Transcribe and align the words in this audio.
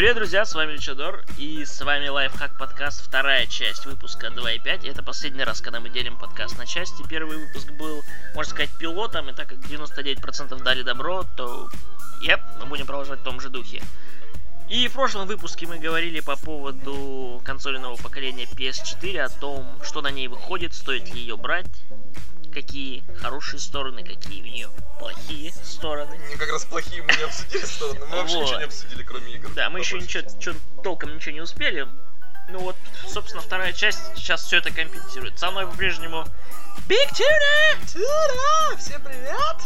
Привет, 0.00 0.16
друзья, 0.16 0.46
с 0.46 0.54
вами 0.54 0.72
Личадор, 0.72 1.22
и 1.36 1.62
с 1.66 1.78
вами 1.82 2.08
Лайфхак 2.08 2.56
Подкаст, 2.56 3.04
вторая 3.06 3.44
часть 3.44 3.84
выпуска 3.84 4.28
2.5. 4.28 4.90
Это 4.90 5.02
последний 5.02 5.44
раз, 5.44 5.60
когда 5.60 5.78
мы 5.78 5.90
делим 5.90 6.16
подкаст 6.16 6.56
на 6.56 6.64
части. 6.64 7.06
Первый 7.06 7.36
выпуск 7.36 7.70
был, 7.72 8.02
можно 8.34 8.50
сказать, 8.50 8.70
пилотом, 8.78 9.28
и 9.28 9.34
так 9.34 9.50
как 9.50 9.58
99% 9.58 10.62
дали 10.62 10.82
добро, 10.84 11.26
то, 11.36 11.68
yep, 12.26 12.40
мы 12.60 12.64
будем 12.64 12.86
продолжать 12.86 13.20
в 13.20 13.24
том 13.24 13.42
же 13.42 13.50
духе. 13.50 13.82
И 14.70 14.88
в 14.88 14.92
прошлом 14.94 15.26
выпуске 15.26 15.66
мы 15.66 15.78
говорили 15.78 16.20
по 16.20 16.34
поводу 16.36 17.42
консоли 17.44 17.76
нового 17.76 18.00
поколения 18.00 18.46
PS4, 18.46 19.20
о 19.20 19.28
том, 19.28 19.66
что 19.82 20.00
на 20.00 20.10
ней 20.10 20.28
выходит, 20.28 20.72
стоит 20.72 21.12
ли 21.12 21.20
ее 21.20 21.36
брать, 21.36 21.66
какие 22.52 23.04
хорошие 23.20 23.60
стороны, 23.60 24.04
какие 24.04 24.42
в 24.42 24.44
нее 24.44 24.68
плохие 24.98 25.52
стороны. 25.52 26.20
Ну, 26.30 26.38
как 26.38 26.50
раз 26.50 26.64
плохие 26.64 27.02
мы 27.02 27.12
не 27.16 27.22
обсудили 27.22 27.64
стороны, 27.64 28.00
мы 28.06 28.16
вообще 28.16 28.40
ничего 28.40 28.58
не 28.58 28.64
обсудили, 28.64 29.02
кроме 29.02 29.32
игр. 29.32 29.50
Да, 29.54 29.70
мы 29.70 29.80
еще 29.80 29.98
ничего, 29.98 30.56
толком 30.82 31.14
ничего 31.14 31.32
не 31.32 31.40
успели. 31.40 31.86
Ну 32.50 32.58
вот, 32.58 32.76
собственно, 33.06 33.42
вторая 33.42 33.72
часть 33.72 34.00
сейчас 34.16 34.42
все 34.44 34.58
это 34.58 34.72
компенсирует. 34.72 35.38
Со 35.38 35.50
мной 35.50 35.66
по-прежнему 35.66 36.26
Big 36.88 37.10
Tuna! 37.12 37.86
Тюра! 37.92 38.76
Всем 38.76 39.00
привет! 39.02 39.56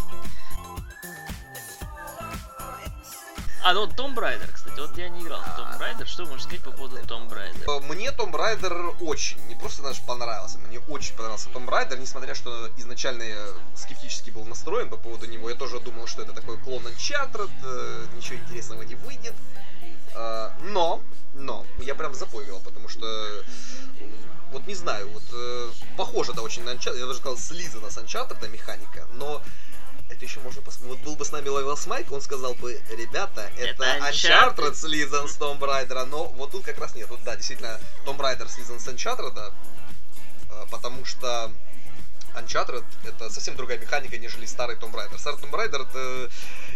А, 3.65 3.73
ну 3.73 3.87
вот 3.87 3.99
Tomb 3.99 4.15
Raider, 4.15 4.53
кстати, 4.53 4.79
вот 4.79 4.95
я 4.99 5.09
не 5.09 5.23
играл 5.23 5.41
в 5.41 5.59
Tomb 5.59 5.81
Raider. 5.81 6.05
Что 6.05 6.27
можете 6.27 6.43
сказать 6.49 6.63
по 6.65 6.71
поводу 6.71 6.99
Tomb 6.99 7.31
Raider? 7.31 7.65
Э, 7.67 7.81
Мне 7.89 8.13
Том 8.13 8.37
Райдер 8.37 8.95
очень, 9.01 9.39
не 9.49 9.55
просто 9.55 9.83
даже 9.83 10.03
понравился, 10.03 10.59
мне 10.59 10.81
очень 10.81 11.15
понравился 11.17 11.49
Том 11.49 11.71
Райдер, 11.71 11.99
несмотря 11.99 12.35
что 12.35 12.69
изначально 12.77 13.23
я 13.23 13.47
скептически 13.75 14.29
был 14.29 14.45
настроен 14.45 14.91
по 14.91 14.99
поводу 14.99 15.25
него. 15.25 15.49
Я 15.49 15.57
тоже 15.57 15.81
думал, 15.81 16.07
что 16.07 16.21
это 16.21 16.35
такой 16.35 16.59
клон 16.59 16.87
Uncharted, 16.87 17.51
э, 17.65 18.07
ничего 18.15 18.37
интересного 18.37 18.83
не 18.83 18.97
выйдет. 18.97 19.35
Э, 20.15 20.51
Но, 20.61 21.01
но, 21.33 21.65
я 21.79 21.95
прям 21.95 22.13
запойвил, 22.13 22.61
потому 22.61 22.91
что 22.91 23.07
вот 24.53 24.67
не 24.67 24.75
знаю, 24.75 25.09
вот 25.09 25.73
похоже, 25.97 26.35
да, 26.35 26.43
очень 26.43 26.65
на 26.65 26.71
Uncharted, 26.75 26.99
я 26.99 27.07
даже 27.07 27.19
сказал, 27.19 27.39
слизана 27.39 27.89
с 27.89 27.97
Uncharted, 27.97 28.47
механика, 28.51 29.07
но 29.15 29.41
это 30.09 30.25
еще 30.25 30.41
можно 30.41 30.63
посмотреть. 30.63 30.99
Вот 30.99 31.05
был 31.05 31.17
бы 31.17 31.25
с 31.25 31.33
нами 31.33 31.47
Левелс 31.47 31.87
Майк, 31.87 32.11
он 32.13 32.21
сказал 32.21 32.55
бы, 32.55 32.81
ребята, 32.91 33.51
это, 33.59 33.85
Это 33.85 34.07
Uncharted, 34.09 34.75
Uncharted. 34.75 35.29
с 35.29 35.39
Tomb 35.39 35.59
Raider, 35.59 36.05
но 36.07 36.27
вот 36.27 36.53
тут 36.53 36.65
как 36.65 36.79
раз 36.79 36.95
нет. 36.95 37.09
Вот 37.11 37.23
да, 37.25 37.37
действительно, 37.37 37.81
Tomb 38.05 38.19
Raider 38.19 38.49
слизан 38.49 38.81
с 38.81 38.87
Uncharted, 38.89 39.33
да, 39.35 39.53
потому 40.71 41.05
что 41.05 41.53
Uncharted 42.35 42.85
это 43.05 43.31
совсем 43.31 43.57
другая 43.57 43.79
механика, 43.79 44.19
нежели 44.19 44.47
старый 44.47 44.77
Tomb 44.77 44.93
Raider. 44.93 45.19
Старый 45.19 45.39
Tomb 45.41 45.53
Raider 45.53 45.89
это, 45.89 46.31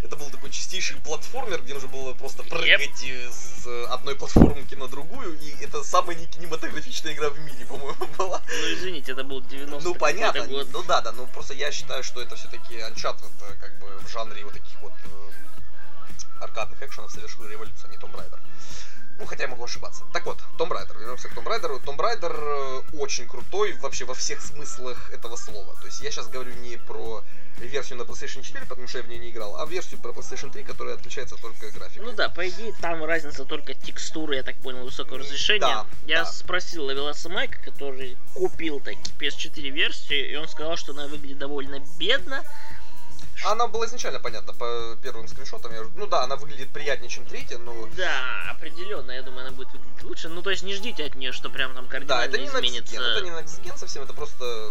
это 0.04 0.16
был 0.16 0.30
такой 0.30 0.50
чистейший 0.50 0.96
платформер, 0.98 1.62
где 1.62 1.74
нужно 1.74 1.88
было 1.88 2.14
просто 2.14 2.42
прыгать 2.44 3.02
э, 3.04 3.30
с 3.30 3.66
одной 3.90 4.14
платформки 4.16 4.74
на 4.74 4.88
другую, 4.88 5.38
и 5.40 5.50
это 5.64 5.82
самая 5.82 6.16
не 6.16 6.26
кинематографичная 6.26 7.12
игра 7.14 7.30
в 7.30 7.38
мире, 7.40 7.66
по-моему, 7.66 8.06
была. 8.18 8.42
Ну 8.46 8.74
извините, 8.74 9.12
это 9.12 9.24
был 9.24 9.40
90 9.42 9.88
Ну 9.88 9.94
понятно, 9.94 10.46
год. 10.46 10.68
ну 10.72 10.82
да, 10.84 11.00
да, 11.00 11.12
ну 11.12 11.26
просто 11.26 11.54
я 11.54 11.72
считаю, 11.72 12.02
что 12.04 12.20
это 12.20 12.36
все-таки 12.36 12.74
Uncharted 12.76 13.32
э, 13.42 13.54
как 13.60 13.78
бы 13.80 13.98
в 13.98 14.08
жанре 14.08 14.44
вот 14.44 14.52
таких 14.54 14.80
вот 14.80 14.92
э, 15.04 15.30
аркадных 16.40 16.80
экшенов 16.82 17.10
совершил 17.10 17.46
революцию, 17.46 17.86
а 17.86 17.88
не 17.90 17.96
Tomb 17.96 18.14
Raider. 18.14 18.38
Ну, 19.18 19.26
хотя 19.26 19.44
я 19.44 19.48
могу 19.48 19.64
ошибаться. 19.64 20.04
Так 20.12 20.26
вот, 20.26 20.38
Tomb 20.58 20.70
Raider, 20.70 20.98
вернемся 20.98 21.28
к 21.28 21.32
Raider. 21.32 21.82
Tomb 21.82 21.96
Raider 21.96 22.84
э, 22.92 22.96
очень 22.96 23.26
крутой 23.26 23.72
вообще 23.80 24.04
во 24.04 24.14
всех 24.14 24.40
смыслах 24.40 25.10
этого 25.12 25.36
слова. 25.36 25.74
То 25.80 25.86
есть 25.86 26.00
я 26.00 26.10
сейчас 26.10 26.28
говорю 26.28 26.52
не 26.54 26.76
про 26.76 27.24
версию 27.58 27.98
на 27.98 28.02
PlayStation 28.02 28.42
4, 28.42 28.66
потому 28.66 28.86
что 28.86 28.98
я 28.98 29.04
в 29.04 29.08
нее 29.08 29.18
не 29.18 29.30
играл, 29.30 29.60
а 29.60 29.66
версию 29.66 30.00
про 30.00 30.10
PlayStation 30.10 30.52
3, 30.52 30.62
которая 30.62 30.94
отличается 30.94 31.36
только 31.36 31.70
графикой. 31.70 32.04
Ну 32.04 32.12
да, 32.12 32.28
по 32.28 32.48
идее, 32.48 32.72
там 32.80 33.04
разница 33.04 33.44
только 33.44 33.74
текстуры, 33.74 34.36
я 34.36 34.42
так 34.42 34.56
понял, 34.56 34.84
высокого 34.84 35.18
разрешения. 35.18 35.60
Да, 35.60 35.86
я 36.06 36.24
да. 36.24 36.26
спросил 36.26 36.84
Лавеласа 36.84 37.28
Майка, 37.28 37.58
который 37.62 38.16
купил 38.34 38.80
таки 38.80 39.00
PS4 39.18 39.70
версию, 39.70 40.30
и 40.30 40.36
он 40.36 40.48
сказал, 40.48 40.76
что 40.76 40.92
она 40.92 41.08
выглядит 41.08 41.38
довольно 41.38 41.80
бедно. 41.98 42.44
Она 43.44 43.68
была 43.68 43.86
изначально 43.86 44.18
понятна 44.18 44.52
по 44.52 44.96
первым 45.02 45.28
скриншотам. 45.28 45.72
Я 45.72 45.84
ну 45.94 46.06
да, 46.06 46.22
она 46.22 46.36
выглядит 46.36 46.70
приятнее, 46.70 47.08
чем 47.08 47.24
третья, 47.24 47.58
но 47.58 47.88
Да, 47.96 48.50
определенно, 48.50 49.12
я 49.12 49.22
думаю, 49.22 49.46
она 49.46 49.56
будет 49.56 49.72
выглядеть 49.72 50.02
лучше. 50.02 50.28
Ну, 50.28 50.42
то 50.42 50.50
есть 50.50 50.62
не 50.62 50.74
ждите 50.74 51.04
от 51.04 51.14
нее, 51.14 51.32
что 51.32 51.50
прям 51.50 51.74
там 51.74 51.86
Да, 51.86 51.90
кардинально 51.90 52.28
это 52.28 52.38
не 52.38 52.46
изменится. 52.46 52.94
Next 52.94 52.98
Gen, 52.98 53.02
это 53.02 53.20
не 53.24 53.30
Next 53.30 53.62
Gen 53.62 53.76
совсем, 53.76 54.02
это 54.02 54.12
просто 54.12 54.70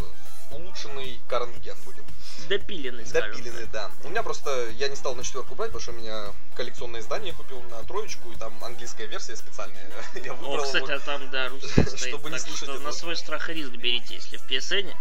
улучшенный 0.52 1.20
gen 1.30 1.84
будет. 1.86 2.04
Допиленный, 2.48 3.04
Допиленный, 3.04 3.66
да. 3.74 3.92
У 4.04 4.10
меня 4.10 4.24
просто, 4.24 4.70
я 4.78 4.88
не 4.88 4.96
стал 4.96 5.16
на 5.16 5.24
четверку 5.24 5.56
брать, 5.56 5.72
потому 5.72 5.82
что 5.82 5.92
у 5.92 5.96
меня 5.96 6.34
коллекционное 6.56 7.02
издание 7.02 7.34
купил 7.34 7.62
на 7.64 7.84
троечку, 7.84 8.32
и 8.32 8.36
там 8.36 8.54
английская 8.64 9.08
версия 9.08 9.36
специальная. 9.36 9.90
Я 10.24 10.34
О, 10.34 10.62
кстати, 10.62 10.84
его. 10.86 10.94
а 10.94 11.00
там, 11.00 11.30
да, 11.30 11.50
русская 11.50 11.84
стоит. 11.88 12.10
Чтобы 12.10 12.30
не 12.30 12.38
так 12.38 12.48
слушать 12.48 12.70
что 12.70 12.80
на 12.80 12.92
свой 12.92 13.16
страх 13.18 13.50
и 13.50 13.54
риск 13.54 13.72
берите, 13.72 14.16
если 14.16 14.38
в 14.38 14.48
PSN. 14.48 14.94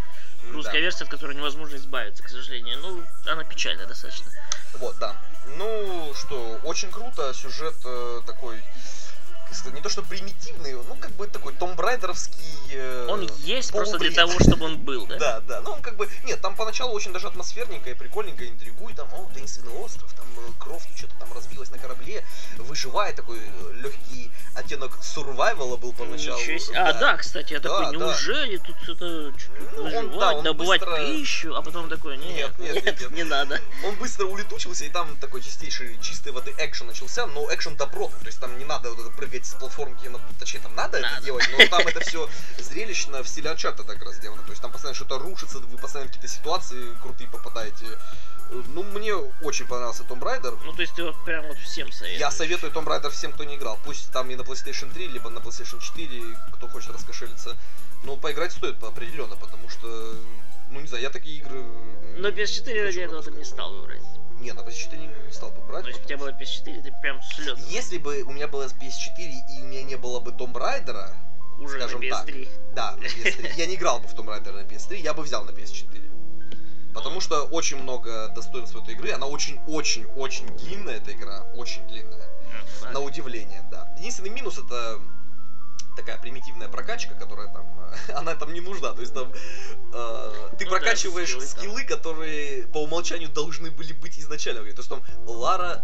Русская 0.51 0.73
Да. 0.73 0.79
версия, 0.79 1.03
от 1.03 1.09
которой 1.09 1.35
невозможно 1.35 1.75
избавиться, 1.77 2.23
к 2.23 2.29
сожалению. 2.29 2.79
Ну, 2.79 3.03
она 3.25 3.43
печальная 3.43 3.87
достаточно. 3.87 4.31
Вот, 4.75 4.97
да. 4.99 5.15
Ну, 5.55 6.13
что, 6.15 6.59
очень 6.63 6.91
круто, 6.91 7.33
сюжет 7.33 7.75
э, 7.85 8.21
такой, 8.25 8.61
сказать, 9.55 9.73
не 9.75 9.81
то 9.81 9.89
что 9.89 10.01
примитивный, 10.03 10.73
ну, 10.73 10.95
как 10.95 11.11
бы 11.11 11.27
такой 11.27 11.53
томбрайдеровский... 11.53 12.43
э, 12.71 13.07
Он 13.09 13.29
есть 13.39 13.71
просто 13.71 13.97
для 13.97 14.11
того, 14.11 14.39
чтобы 14.39 14.65
он 14.65 14.77
был, 14.79 15.05
да? 15.07 15.17
Да, 15.27 15.39
да. 15.41 15.61
Ну, 15.61 15.71
он 15.71 15.81
как 15.81 15.95
бы. 15.97 16.09
Нет, 16.25 16.41
там 16.41 16.55
поначалу 16.55 16.93
очень 16.93 17.11
даже 17.13 17.27
атмосферненько 17.27 17.89
и 17.89 17.93
прикольненько 17.93 18.47
интригует. 18.47 18.95
Там, 18.97 19.07
о, 19.13 19.29
таинственный 19.33 19.73
остров, 19.73 20.11
там 20.13 20.25
э, 20.37 20.51
Крофт 20.59 20.87
что-то 20.95 21.13
там 21.19 21.33
разбилась 21.33 21.69
на 21.71 21.77
корабле, 21.77 22.23
выживает 22.57 23.15
такой 23.15 23.39
легкий 23.73 24.31
оттенок 24.55 24.91
сурвайвала 25.03 25.77
был 25.77 25.93
поначалу. 25.93 26.39
Ничего 26.39 26.57
себе. 26.57 26.77
А, 26.77 26.93
да, 26.93 27.17
кстати, 27.17 27.53
я 27.53 27.59
Да, 27.59 27.69
такой, 27.69 27.85
да. 27.97 28.05
неужели 28.05 28.57
тут 28.57 28.75
что-то 28.83 29.05
Ну, 29.75 29.83
он, 29.83 30.09
выживать, 30.09 30.19
да, 30.19 30.33
он 30.33 30.43
добывать 30.43 30.81
быстро- 30.81 30.97
пищу, 31.05 31.55
а 31.55 31.61
потом 31.61 31.89
такой, 31.89 32.17
нет, 32.17 32.57
Нет, 32.57 32.73
нет, 32.75 32.85
нет, 32.85 32.99
нет. 33.01 33.11
не 33.11 33.23
надо. 33.23 33.61
Он 33.85 33.95
быстро 33.95 34.25
улетучился, 34.25 34.85
и 34.85 34.89
там 34.89 35.15
такой 35.17 35.41
чистейший, 35.41 35.97
чистой 36.01 36.31
воды 36.31 36.53
экшен 36.57 36.87
начался, 36.87 37.27
но 37.27 37.53
экшен 37.53 37.75
добротный, 37.75 38.19
то 38.21 38.27
есть 38.27 38.39
там 38.39 38.57
не 38.57 38.65
надо 38.65 38.89
вот 38.91 38.99
это 39.05 39.09
прыгать 39.15 39.36
с 39.45 39.53
платформки, 39.53 40.07
на, 40.07 40.19
точнее 40.39 40.61
там 40.61 40.75
надо, 40.75 40.97
это 40.97 41.07
Надо. 41.07 41.25
делать, 41.25 41.47
но 41.51 41.65
там 41.67 41.87
это 41.87 41.99
все 42.01 42.29
зрелищно 42.57 43.23
в 43.23 43.27
стиле 43.27 43.51
Uncharted 43.51 43.85
так 43.85 44.01
раз 44.03 44.15
сделано, 44.15 44.41
то 44.43 44.49
есть 44.49 44.61
там 44.61 44.71
постоянно 44.71 44.95
что-то 44.95 45.19
рушится, 45.19 45.59
вы 45.59 45.77
постоянно 45.77 46.09
в 46.09 46.13
какие-то 46.13 46.33
ситуации 46.33 46.95
крутые 47.01 47.29
попадаете. 47.29 47.85
Э, 48.49 48.63
Ну, 48.73 48.83
мне 48.83 49.13
очень 49.13 49.67
понравился 49.67 50.03
Tomb 50.03 50.21
Raider. 50.21 50.57
Ну, 50.63 50.73
то 50.73 50.81
есть 50.81 50.93
ты 50.95 51.03
вот 51.03 51.15
прям 51.25 51.45
вот 51.47 51.57
всем 51.57 51.91
советуешь. 51.91 52.19
Я 52.19 52.31
советую 52.31 52.71
Tomb 52.71 52.85
Raider 52.85 53.09
всем, 53.09 53.33
кто 53.33 53.43
не 53.43 53.55
играл. 53.55 53.77
Пусть 53.83 54.11
там 54.11 54.29
и 54.31 54.35
на 54.35 54.41
PlayStation 54.41 54.91
3, 54.93 55.07
либо 55.07 55.29
на 55.29 55.39
PlayStation 55.39 55.81
4, 55.81 56.23
кто 56.53 56.67
хочет 56.67 56.91
раскошелиться. 56.91 57.57
Но 58.03 58.15
поиграть 58.15 58.53
стоит 58.53 58.81
определенно, 58.83 59.35
потому 59.35 59.69
что, 59.69 60.15
ну 60.69 60.79
не 60.79 60.87
знаю, 60.87 61.03
я 61.03 61.09
такие 61.09 61.39
игры... 61.39 61.63
Но 62.17 62.29
PS4 62.29 62.73
не 62.73 62.81
ради 62.81 62.99
этого 62.99 63.21
ты 63.21 63.31
не 63.31 63.43
стал 63.43 63.73
выбрать. 63.73 64.03
Не, 64.39 64.53
на 64.53 64.61
PS4 64.61 64.97
не, 64.97 65.07
не 65.07 65.31
стал 65.31 65.49
бы 65.51 65.61
брать. 65.61 65.83
То 65.83 65.89
есть 65.89 66.03
у 66.03 66.07
тебя 66.07 66.17
было 66.17 66.29
PS4, 66.29 66.81
ты 66.81 66.93
прям 67.01 67.21
слез. 67.21 67.57
Если 67.69 67.97
бы 67.97 68.21
у 68.23 68.31
меня 68.31 68.47
было 68.47 68.65
PS4 68.65 69.33
и 69.49 69.61
у 69.63 69.65
меня 69.65 69.83
не 69.83 69.95
было 69.95 70.19
бы 70.19 70.31
Tomb 70.31 70.53
Raider, 70.53 71.13
уже 71.59 71.79
скажем 71.79 72.01
на 72.01 72.09
так. 72.09 72.29
PS3. 72.29 72.47
да, 72.73 72.95
на 72.95 73.05
PS3, 73.05 73.53
я 73.55 73.65
не 73.65 73.75
играл 73.75 73.99
бы 73.99 74.07
в 74.07 74.13
Tomb 74.13 74.27
Raider 74.27 74.51
на 74.51 74.61
PS3, 74.61 74.97
я 74.97 75.13
бы 75.13 75.23
взял 75.23 75.43
на 75.43 75.51
PS4. 75.51 76.07
Потому 76.93 77.21
что 77.21 77.43
очень 77.43 77.77
много 77.77 78.29
достоинств 78.29 78.75
этой 78.75 78.95
игры. 78.95 79.11
Она 79.11 79.27
очень-очень-очень 79.27 80.47
длинная, 80.57 80.97
эта 80.97 81.13
игра. 81.13 81.43
Очень 81.53 81.85
длинная. 81.87 82.27
На 82.91 82.99
удивление, 82.99 83.63
да. 83.69 83.87
Единственный 83.97 84.29
минус 84.29 84.57
это 84.57 84.99
такая 85.97 86.17
примитивная 86.17 86.69
прокачка, 86.69 87.13
которая 87.15 87.47
там, 87.49 87.65
она 88.15 88.35
там 88.35 88.53
не 88.53 88.61
нужна. 88.61 88.93
То 88.93 89.01
есть 89.01 89.13
там 89.13 89.31
э, 89.33 90.33
ты 90.57 90.65
Ну 90.65 90.71
да, 90.71 90.77
прокачиваешь 90.77 91.29
скиллы 91.31 91.41
там. 91.45 91.49
скиллы, 91.59 91.83
которые 91.83 92.67
по 92.67 92.83
умолчанию 92.83 93.29
должны 93.29 93.71
были 93.71 93.91
быть 93.93 94.17
изначально. 94.19 94.61
То 94.61 94.77
есть 94.77 94.89
там 94.89 95.03
Лара 95.25 95.83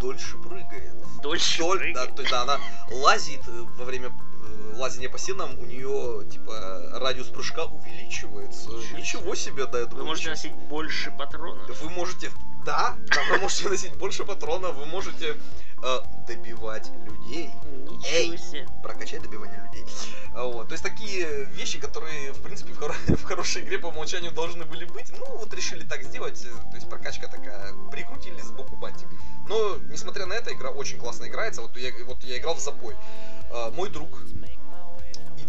дольше 0.00 0.36
прыгает. 0.38 0.92
Дольше 1.22 1.58
Доль- 1.58 1.78
да, 1.94 2.00
прыгает. 2.04 2.14
то 2.16 2.22
есть, 2.22 2.30
да, 2.32 2.42
она 2.42 2.60
лазит 2.90 3.40
э, 3.48 3.50
во 3.78 3.84
время 3.84 4.08
э, 4.08 4.74
лазения 4.76 5.08
по 5.08 5.18
стенам, 5.18 5.58
у 5.58 5.64
нее 5.64 6.24
типа 6.30 6.90
радиус 7.00 7.28
прыжка 7.28 7.64
увеличивается. 7.64 8.68
Ничего 8.70 8.98
Ничего 8.98 9.34
себе, 9.34 9.66
да, 9.66 9.80
я 9.80 9.86
Вы 9.86 10.04
можете 10.04 10.28
носить 10.30 10.52
больше 10.52 11.10
патронов. 11.12 11.80
вы 11.80 11.88
можете, 11.90 12.30
да, 12.66 12.96
да, 13.06 13.22
вы 13.30 13.38
можете 13.38 13.68
носить 13.68 13.94
больше 13.96 14.24
патронов, 14.24 14.76
вы 14.76 14.86
можете 14.86 15.36
э, 15.82 15.98
добивать 16.26 16.90
людей, 17.06 17.50
Ничего 17.64 18.06
Эй. 18.12 18.38
себе. 18.38 18.66
прокачать 18.82 19.22
добивание 19.22 19.58
людей. 19.64 19.86
А, 20.34 20.44
Вот, 20.44 20.68
то 20.68 20.72
есть 20.72 20.82
такие 20.82 21.44
вещи, 21.46 21.78
которые, 21.78 22.32
в 22.32 22.42
принципе, 22.42 22.72
в, 22.72 22.78
хоро- 22.80 22.96
в 23.16 23.22
хорошей 23.24 23.62
игре 23.62 23.78
по 23.78 23.86
умолчанию 23.86 24.32
должны 24.32 24.64
были 24.64 24.84
быть, 24.84 25.10
ну 25.18 25.36
вот 25.38 25.54
решили 25.54 25.84
так 25.86 26.02
сделать, 26.02 26.44
э, 26.44 26.48
то 26.70 26.76
есть 26.76 26.88
прокачка 26.90 27.28
такая, 27.28 27.72
прикрутили 27.90 28.40
сбоку 28.40 28.76
бантик. 28.76 29.08
Но, 29.48 29.76
несмотря 29.88 30.26
на 30.26 30.34
это, 30.34 30.52
игра 30.52 30.70
очень 30.70 30.98
классно 30.98 31.26
играется, 31.26 31.62
вот 31.62 31.76
я, 31.76 31.92
вот 32.04 32.22
я 32.24 32.36
играл 32.38 32.54
в 32.56 32.60
запой. 32.60 32.94
А, 33.52 33.70
Мой 33.70 33.88
друг, 33.90 34.22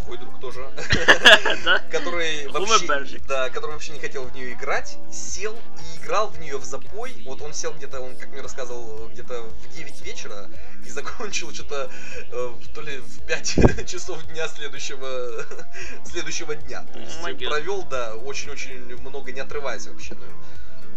твой 0.07 0.17
друг 0.17 0.39
тоже, 0.39 0.65
который 1.91 2.47
вообще, 2.47 3.19
да, 3.27 3.49
который 3.49 3.71
вообще 3.71 3.91
не 3.91 3.99
хотел 3.99 4.23
в 4.23 4.33
нее 4.33 4.53
играть, 4.53 4.97
сел 5.11 5.53
и 5.53 6.01
играл 6.01 6.29
в 6.29 6.39
нее 6.39 6.57
в 6.57 6.63
запой. 6.63 7.13
Вот 7.25 7.41
он 7.41 7.53
сел 7.53 7.73
где-то, 7.73 7.99
он, 7.99 8.15
как 8.15 8.29
мне 8.29 8.41
рассказывал, 8.41 9.09
где-то 9.09 9.41
в 9.41 9.75
9 9.75 10.01
вечера 10.01 10.49
и 10.85 10.89
закончил 10.89 11.53
что-то 11.53 11.91
э, 12.31 12.53
то 12.73 12.81
ли 12.81 12.99
в 12.99 13.25
5 13.25 13.87
часов 13.87 14.25
дня 14.27 14.47
следующего, 14.47 15.45
следующего 16.05 16.55
дня. 16.55 16.85
То 16.93 16.99
есть 16.99 17.21
провел, 17.21 17.83
да, 17.83 18.15
очень-очень 18.15 18.97
много 19.01 19.33
не 19.33 19.41
отрываясь 19.41 19.87
вообще. 19.87 20.15
Ну, 20.15 20.25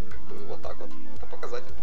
как 0.08 0.20
бы 0.22 0.46
вот 0.46 0.62
так 0.62 0.76
вот. 0.76 0.90
Это 1.16 1.26
показатель. 1.26 1.74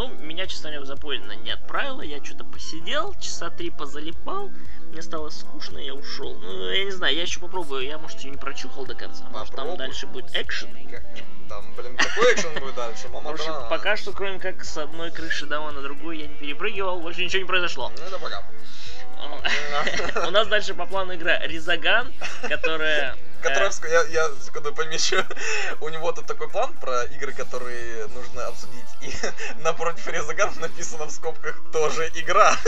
Ну, 0.00 0.08
меня, 0.08 0.46
говоря, 0.62 0.80
в 0.80 0.86
запой 0.86 1.18
не 1.18 1.50
отправило. 1.50 2.00
Я 2.00 2.24
что-то 2.24 2.42
посидел, 2.44 3.12
часа 3.20 3.50
три 3.50 3.68
позалипал. 3.68 4.50
Мне 4.92 5.02
стало 5.02 5.28
скучно, 5.28 5.76
я 5.76 5.94
ушел. 5.94 6.38
Ну, 6.38 6.70
я 6.70 6.84
не 6.84 6.90
знаю, 6.90 7.14
я 7.14 7.20
еще 7.20 7.38
попробую. 7.38 7.84
Я, 7.84 7.98
может, 7.98 8.18
ее 8.20 8.30
не 8.30 8.38
прочухал 8.38 8.86
до 8.86 8.94
конца. 8.94 9.28
Может, 9.28 9.54
там 9.54 9.76
дальше 9.76 10.06
будет 10.06 10.34
экшен. 10.34 10.70
Там, 11.50 11.74
блин, 11.76 11.98
какой 11.98 12.32
экшен 12.32 12.58
будет 12.60 12.76
дальше? 12.76 13.10
Мама 13.10 13.30
В 13.32 13.34
общем, 13.34 13.52
пока 13.68 13.98
что, 13.98 14.12
кроме 14.12 14.38
как 14.38 14.64
с 14.64 14.78
одной 14.78 15.10
крыши 15.10 15.44
дома 15.44 15.70
на 15.70 15.82
другую, 15.82 16.16
я 16.16 16.28
не 16.28 16.34
перепрыгивал, 16.34 16.98
больше 17.00 17.22
ничего 17.22 17.42
не 17.42 17.46
произошло. 17.46 17.92
Ну, 17.94 18.02
это 18.02 18.18
пока. 18.18 18.42
У 20.26 20.30
нас 20.30 20.48
дальше 20.48 20.74
по 20.74 20.86
плану 20.86 21.14
игра 21.14 21.38
Ризаган, 21.40 22.12
которая 22.42 23.16
Которая, 23.42 23.72
я, 23.84 24.02
я 24.04 24.30
секунду 24.44 24.74
помечу, 24.74 25.16
у 25.80 25.88
него 25.88 26.12
тут 26.12 26.26
такой 26.26 26.50
план 26.50 26.74
про 26.74 27.04
игры, 27.04 27.32
которые 27.32 28.06
нужно 28.08 28.46
обсудить, 28.46 28.84
и 29.00 29.10
напротив 29.62 30.06
Резаган 30.08 30.52
написано 30.60 31.06
в 31.06 31.10
скобках 31.10 31.56
тоже 31.72 32.10
игра. 32.14 32.54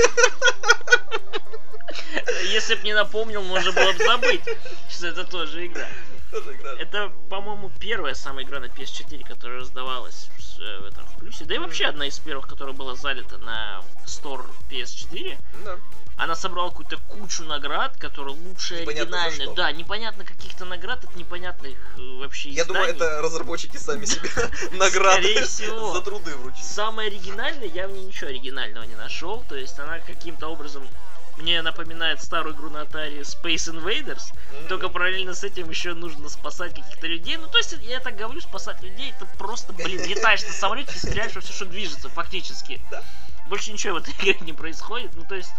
Если 2.44 2.75
б 2.75 2.82
не 2.84 2.94
напомнил, 2.94 3.43
можно 3.43 3.72
было 3.72 3.93
бы 3.93 4.04
забыть, 4.04 4.43
что 4.88 5.08
это 5.08 5.25
тоже 5.25 5.66
игра. 5.66 5.87
Тоже 6.31 6.54
игра. 6.54 6.72
Это, 6.78 7.12
по-моему, 7.28 7.70
первая 7.78 8.14
самая 8.14 8.46
игра 8.46 8.58
на 8.60 8.66
PS4, 8.66 9.26
которая 9.26 9.60
раздавалась 9.60 10.28
э, 10.58 10.81
в 10.81 10.84
этом 10.84 11.06
в 11.06 11.16
плюсе. 11.19 11.44
Да 11.44 11.54
и 11.54 11.58
вообще 11.58 11.87
одна 11.87 12.06
из 12.06 12.19
первых, 12.19 12.46
которая 12.46 12.75
была 12.75 12.94
залита 12.94 13.38
на 13.38 13.82
Store 14.06 14.44
PS4. 14.70 15.38
Да. 15.64 15.78
Она 16.16 16.37
собрала 16.37 16.69
какую-то 16.69 16.99
кучу 17.08 17.43
наград, 17.44 17.96
которые 17.96 18.37
лучшие 18.37 18.82
оригинальные. 18.82 19.54
Да, 19.54 19.72
непонятно 19.72 20.25
каких-то 20.25 20.64
наград 20.64 21.04
от 21.04 21.16
непонятных 21.16 21.76
э, 21.96 22.19
вообще 22.19 22.50
Я 22.50 22.64
думаю, 22.64 22.88
это 22.88 23.22
разработчики 23.22 23.76
сами 23.76 24.04
себе 24.04 24.28
награды 24.72 25.44
за 25.44 26.00
труды 26.02 26.37
вручили. 26.37 26.62
Самое 26.62 27.08
оригинальное, 27.08 27.66
я 27.66 27.88
в 27.88 27.93
ней 27.93 28.04
ничего 28.04 28.28
оригинального 28.28 28.84
не 28.84 28.94
нашел. 28.94 29.43
То 29.49 29.56
есть 29.56 29.78
она 29.78 29.99
каким-то 30.00 30.49
образом 30.49 30.87
мне 31.38 31.62
напоминает 31.62 32.23
старую 32.23 32.55
игру 32.55 32.70
на 32.70 32.82
Atari 32.82 33.20
Space 33.20 33.73
Invaders, 33.73 34.32
mm-hmm. 34.32 34.69
только 34.69 34.88
параллельно 34.88 35.34
с 35.34 35.44
этим 35.44 35.70
еще 35.70 35.94
нужно 35.94 36.29
спасать 36.29 36.75
каких-то 36.75 37.06
людей. 37.06 37.37
Ну, 37.37 37.49
то 37.49 37.58
есть, 37.58 37.75
я 37.82 38.00
так 38.00 38.17
говорю, 38.17 38.40
спасать 38.40 38.82
людей, 38.82 39.12
это 39.17 39.26
просто, 39.38 39.73
блин, 39.73 40.02
летаешь 40.06 40.44
на 40.44 40.52
самолете 40.52 40.93
и 40.94 40.99
стреляешь 40.99 41.34
во 41.34 41.40
все, 41.40 41.52
что 41.52 41.64
движется, 41.64 42.08
фактически. 42.08 42.81
Больше 43.49 43.73
ничего 43.73 43.94
в 43.94 44.02
этой 44.02 44.14
игре 44.14 44.37
не 44.40 44.52
происходит. 44.52 45.14
Ну, 45.14 45.25
то 45.25 45.34
есть, 45.34 45.52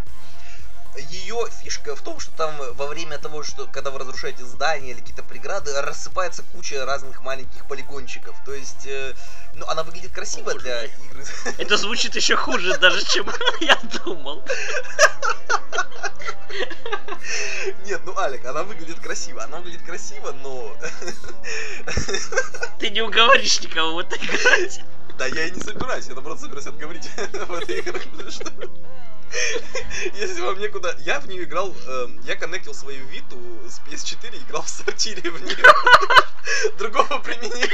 ее 1.10 1.48
фишка 1.62 1.96
в 1.96 2.02
том, 2.02 2.20
что 2.20 2.32
там 2.32 2.56
во 2.74 2.88
время 2.88 3.18
того, 3.18 3.44
что 3.44 3.66
когда 3.68 3.90
вы 3.90 4.00
разрушаете 4.00 4.46
здания 4.46 4.92
или 4.92 5.00
какие-то 5.00 5.24
преграды, 5.24 5.72
рассыпается 5.82 6.44
куча 6.54 6.86
разных 6.86 7.22
маленьких 7.22 7.66
полигончиков. 7.66 8.36
То 8.46 8.54
есть, 8.54 8.86
э, 8.86 9.16
ну, 9.56 9.66
она 9.68 9.84
выглядит 9.84 10.12
красиво 10.12 10.52
О, 10.52 10.56
для 10.56 10.86
игры. 10.86 11.26
Это 11.58 11.78
звучит 11.78 12.16
еще 12.16 12.36
хуже 12.36 12.78
даже, 12.78 13.04
чем 13.06 13.28
я 13.62 13.80
думал. 14.04 14.44
Нет, 17.86 18.02
ну, 18.06 18.18
Алик, 18.18 18.46
она 18.46 18.64
выглядит 18.64 19.00
красиво. 19.00 19.44
Она 19.44 19.58
выглядит 19.60 19.84
красиво, 19.84 20.32
но... 20.44 20.76
Ты 22.80 22.90
не 22.90 23.02
уговоришь 23.02 23.62
никого 23.62 23.96
в 23.96 24.00
это 24.00 24.16
играть. 24.18 24.82
Да 25.18 25.28
я 25.28 25.46
и 25.46 25.52
не 25.52 25.60
собираюсь, 25.60 26.08
я 26.08 26.14
наоборот 26.14 26.40
собираюсь 26.40 26.68
отговорить 26.68 27.06
в 27.06 27.54
этой 27.54 27.80
игре. 27.80 28.02
Если 30.16 30.42
вам 30.42 30.60
некуда... 30.60 30.96
Я 31.00 31.20
в 31.20 31.28
нее 31.28 31.44
играл... 31.44 31.76
Э, 31.88 32.08
я 32.24 32.36
коннектил 32.36 32.74
свою 32.74 33.06
Виту 33.08 33.38
с 33.68 33.80
PS4 33.80 34.36
и 34.36 34.44
играл 34.44 34.62
в 34.62 34.70
сортире 34.70 35.30
в 35.30 35.42
нее. 35.42 35.66
Другого 36.78 37.20
применения 37.20 37.70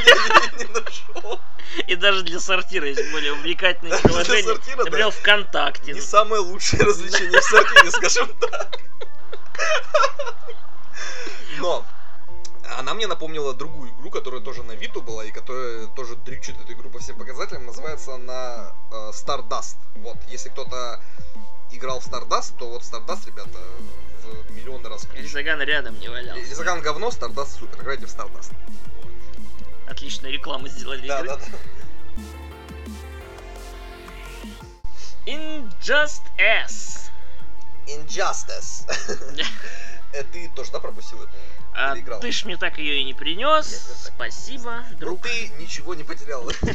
не 0.58 0.66
нашел. 0.66 1.40
И 1.88 1.96
даже 1.96 2.24
для 2.24 2.40
сортира 2.40 2.88
есть 2.88 3.12
более 3.12 3.34
увлекательные 3.34 3.98
приложения. 4.00 4.58
Например, 4.78 5.12
ВКонтакте. 5.12 5.94
Не 5.94 6.02
самое 6.02 6.42
лучшее 6.42 6.84
развлечение 6.84 7.40
в 7.40 7.44
сортире, 7.44 7.92
скажем 7.92 8.30
так. 8.40 8.80
Но 11.60 11.86
она 12.78 12.94
мне 12.94 13.08
напомнила 13.08 13.54
другую 13.54 13.92
игру, 13.92 14.12
которая 14.12 14.42
тоже 14.42 14.64
на 14.64 14.74
Виту 14.74 15.02
была 15.02 15.26
и 15.26 15.32
которая 15.32 15.88
тоже 15.88 16.16
дрючит 16.16 16.60
эту 16.62 16.74
игру 16.74 16.90
по 16.90 17.00
всем 17.00 17.18
показателям. 17.18 17.66
Называется 17.66 18.16
она 18.16 18.74
э, 18.92 19.12
Stardust. 19.12 19.78
Вот, 19.96 20.18
если 20.28 20.50
кто-то 20.50 21.02
играл 21.72 22.00
в 22.00 22.08
Stardust, 22.08 22.58
то 22.58 22.70
вот 22.70 22.82
Stardust, 22.82 23.28
ребята, 23.28 23.58
в 24.24 24.52
миллион 24.52 24.86
раз 24.86 25.06
круче. 25.06 25.22
Элизаган 25.22 25.62
рядом 25.62 26.00
не 26.00 26.10
валялся. 26.10 26.42
Элизаган 26.42 26.82
говно, 26.82 27.10
Stardust 27.10 27.60
супер. 27.60 27.82
Играйте 27.82 28.06
в 28.06 28.10
Stardust. 28.10 28.52
Отличная 29.88 30.32
реклама 30.32 30.68
сделали 30.68 31.08
да, 31.08 31.20
игры. 31.20 31.30
Да, 31.30 31.38
да. 31.38 31.58
Injust 35.26 36.22
S. 36.38 37.12
Injustice. 37.88 38.88
Э, 40.14 40.24
ты 40.24 40.50
тоже, 40.56 40.72
да, 40.72 40.80
пропустил 40.80 41.22
эту? 41.22 41.32
А 41.74 41.96
ты 42.20 42.32
ж 42.32 42.46
мне 42.46 42.58
так 42.58 42.78
ее 42.78 43.00
и 43.00 43.04
не 43.04 43.14
принес. 43.14 44.10
Спасибо, 44.16 44.84
ну, 44.92 44.98
друг. 44.98 45.24
Ну, 45.24 45.30
ты 45.30 45.50
ничего 45.60 45.96
не 45.96 46.04
потерял. 46.04 46.46
Ты 46.60 46.66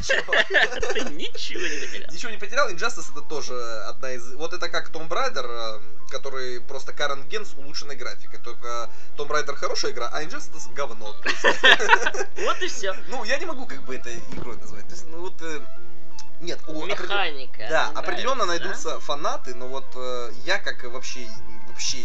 ничего 1.11 1.67
не 1.67 1.81
потерял. 1.81 2.13
Ничего 2.13 2.31
не 2.31 2.39
потерял. 2.39 2.71
Injustice 2.71 3.11
это 3.11 3.21
тоже 3.23 3.55
одна 3.87 4.13
из... 4.13 4.33
Вот 4.35 4.53
это 4.53 4.69
как 4.69 4.91
Tomb 4.91 5.09
Raider, 5.09 5.47
э, 5.47 6.11
который 6.11 6.61
просто 6.61 6.93
Current 6.93 7.29
Gen 7.29 7.45
с 7.45 7.55
улучшенной 7.55 7.97
графикой. 7.97 8.39
Только 8.39 8.89
Tomb 9.19 9.29
Raider 9.29 9.55
хорошая 9.57 9.93
игра, 9.93 10.09
а 10.13 10.23
Injustice 10.23 10.73
говно. 10.73 11.15
Вот 12.37 12.63
и 12.63 12.69
все. 12.69 12.95
Ну, 13.09 13.25
я 13.25 13.39
не 13.39 13.47
могу 13.47 13.67
как 13.67 13.83
бы 13.83 13.97
это 13.97 14.11
игрой 14.33 14.57
назвать. 14.57 14.87
То 14.87 14.95
есть, 14.95 15.07
ну 15.09 15.21
вот... 15.21 15.43
Э, 15.43 15.61
нет, 16.41 16.61
у 16.67 16.85
механика. 16.85 17.67
Да, 17.69 17.91
определенно 17.95 18.47
найдутся 18.47 19.01
фанаты, 19.01 19.55
но 19.55 19.67
вот 19.67 19.87
э, 19.97 20.31
я 20.45 20.59
как 20.59 20.85
вообще 20.85 21.29
вообще 21.69 22.05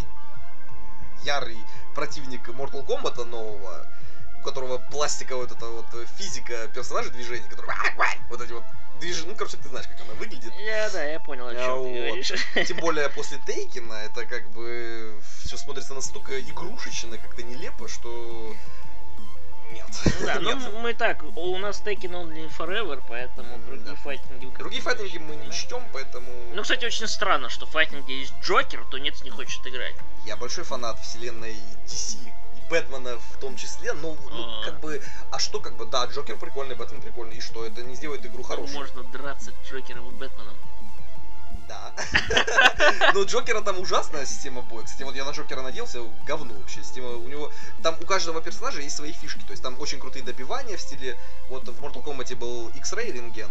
ярый 1.24 1.57
противник 1.95 2.48
Mortal 2.50 2.86
Kombat 2.86 3.24
нового, 3.25 3.86
у 4.39 4.44
которого 4.44 4.77
пластиковая 4.77 5.48
вот 5.48 5.57
эта 5.57 5.66
вот 5.66 6.07
физика 6.18 6.68
персонажа 6.74 7.10
движения, 7.10 7.48
который 7.50 7.69
вот 8.30 8.42
эти 8.42 8.51
вот 8.51 8.63
движения, 9.00 9.30
ну, 9.30 9.36
короче, 9.36 9.57
ты 9.57 9.69
знаешь, 9.69 9.88
как 9.88 10.01
она 10.01 10.13
выглядит. 10.16 10.54
Я, 10.60 10.89
да, 10.89 11.04
я 11.04 11.19
понял, 11.19 11.48
о 11.48 11.55
чем 11.55 11.77
вот. 11.77 11.84
ты 11.86 12.08
говоришь. 12.08 12.34
Тем 12.67 12.77
более 12.77 13.10
после 13.10 13.39
Тейкина 13.46 13.93
это 13.93 14.25
как 14.25 14.50
бы 14.51 15.20
все 15.43 15.58
смотрится 15.58 15.93
настолько 15.93 16.39
игрушечно, 16.39 17.17
как-то 17.17 17.43
нелепо, 17.43 17.88
что 17.88 18.53
нет. 19.72 19.88
Да, 20.22 20.39
ну 20.39 20.79
мы 20.82 20.93
так, 20.93 21.24
у 21.36 21.58
нас 21.58 21.82
Tekken 21.82 22.12
Only 22.12 22.51
Forever, 22.58 23.01
поэтому 23.08 23.58
другие 23.65 23.96
файтинги... 23.96 24.58
Другие 24.58 24.82
файтинги 24.82 25.17
мы 25.17 25.36
не 25.36 25.51
чтем, 25.51 25.84
поэтому... 25.93 26.27
Ну, 26.53 26.62
кстати, 26.62 26.86
очень 26.86 27.08
странно, 27.08 27.50
что 27.50 27.65
в 27.65 27.72
файтинге 27.72 28.20
есть 28.20 28.34
Джокер, 28.41 28.86
то 28.86 28.98
нет 28.98 29.24
не 29.24 29.29
хочет 29.29 29.65
играть. 29.65 29.96
Я 30.29 30.38
большой 30.38 30.63
фанат 30.63 31.00
вселенной 31.00 31.55
DC 31.88 32.19
и 32.24 32.69
Бэтмена 32.69 33.17
в 33.17 33.38
том 33.39 33.55
числе, 33.55 33.93
ну, 33.93 34.15
ну 34.29 34.43
А-а-а. 34.43 34.63
как 34.63 34.79
бы, 34.79 35.01
а 35.31 35.39
что 35.39 35.59
как 35.59 35.75
бы, 35.75 35.88
да, 35.88 36.05
Джокер 36.05 36.38
прикольный, 36.38 36.75
Бэтмен 36.75 37.01
прикольный, 37.01 37.38
и 37.38 37.41
что, 37.41 37.65
это 37.65 37.81
не 37.81 37.95
сделает 37.95 38.24
игру 38.27 38.43
хорошей. 38.43 38.75
Можно 38.75 39.03
драться 39.05 39.51
Джокером 39.67 40.07
и 40.07 40.12
Бэтменом. 40.12 40.53
Да. 41.67 41.93
Ну, 43.15 43.25
Джокера 43.25 43.62
там 43.62 43.79
ужасная 43.79 44.27
система 44.27 44.62
боя. 44.62 44.83
Кстати, 44.83 45.01
вот 45.01 45.15
я 45.15 45.25
на 45.25 45.31
Джокера 45.31 45.63
надеялся, 45.63 46.00
говно 46.27 46.53
вообще. 46.53 46.83
Система 46.83 47.09
у 47.09 47.27
него... 47.27 47.51
Там 47.81 47.95
у 48.00 48.05
каждого 48.05 48.39
персонажа 48.39 48.81
есть 48.81 48.95
свои 48.95 49.12
фишки. 49.12 49.41
То 49.41 49.51
есть 49.51 49.63
там 49.63 49.79
очень 49.79 50.00
крутые 50.00 50.24
добивания 50.24 50.77
в 50.77 50.81
стиле... 50.81 51.17
Вот 51.50 51.67
в 51.67 51.83
Mortal 51.83 52.03
Kombat 52.03 52.36
был 52.36 52.69
X-Ray 52.69 53.12
рентген. 53.12 53.50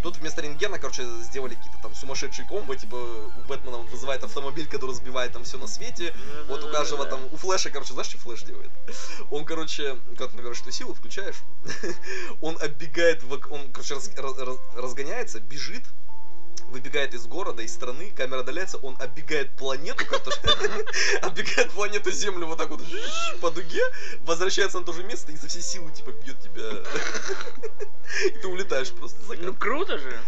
Тут 0.00 0.16
вместо 0.16 0.40
рентгена, 0.42 0.78
короче, 0.78 1.04
сделали 1.22 1.54
какие-то 1.54 1.78
там 1.82 1.94
сумасшедшие 1.94 2.46
комбо, 2.46 2.76
типа 2.76 2.96
у 2.96 3.48
Бэтмена 3.48 3.78
он 3.78 3.86
вызывает 3.86 4.24
автомобиль, 4.24 4.66
который 4.66 4.90
разбивает 4.90 5.32
там 5.32 5.44
все 5.44 5.58
на 5.58 5.66
свете. 5.66 6.14
Вот 6.48 6.64
у 6.64 6.70
каждого 6.70 7.06
там, 7.06 7.20
у 7.30 7.36
Флэша, 7.36 7.70
короче, 7.70 7.92
знаешь, 7.92 8.08
что 8.08 8.18
Флэш 8.18 8.42
делает? 8.42 8.70
Он, 9.30 9.44
короче, 9.44 9.98
когда 10.10 10.28
ты 10.28 10.36
набираешь 10.36 10.60
эту 10.60 10.72
силу, 10.72 10.94
включаешь, 10.94 11.42
он 12.40 12.58
оббегает, 12.60 13.22
он, 13.50 13.72
короче, 13.72 13.94
раз, 13.94 14.10
раз, 14.16 14.56
разгоняется, 14.76 15.40
бежит, 15.40 15.84
выбегает 16.68 17.14
из 17.14 17.26
города, 17.26 17.62
из 17.62 17.72
страны, 17.72 18.12
камера 18.16 18.40
отдаляется, 18.40 18.78
он 18.78 18.96
оббегает 19.00 19.50
планету, 19.50 20.04
оббегает 21.22 21.70
планету 21.72 22.10
Землю 22.10 22.46
вот 22.46 22.58
так 22.58 22.70
вот 22.70 22.80
по 23.40 23.50
дуге, 23.50 23.82
возвращается 24.20 24.78
на 24.78 24.84
то 24.84 24.92
же 24.92 25.02
место 25.04 25.32
и 25.32 25.36
со 25.36 25.48
всей 25.48 25.62
силы 25.62 25.90
типа 25.92 26.10
бьет 26.10 26.40
тебя. 26.40 26.62
И 28.26 28.30
ты 28.30 28.48
улетаешь 28.48 28.90
просто 28.92 29.22
за 29.22 29.34
Ну 29.36 29.54
круто 29.54 29.98
же. 29.98 30.18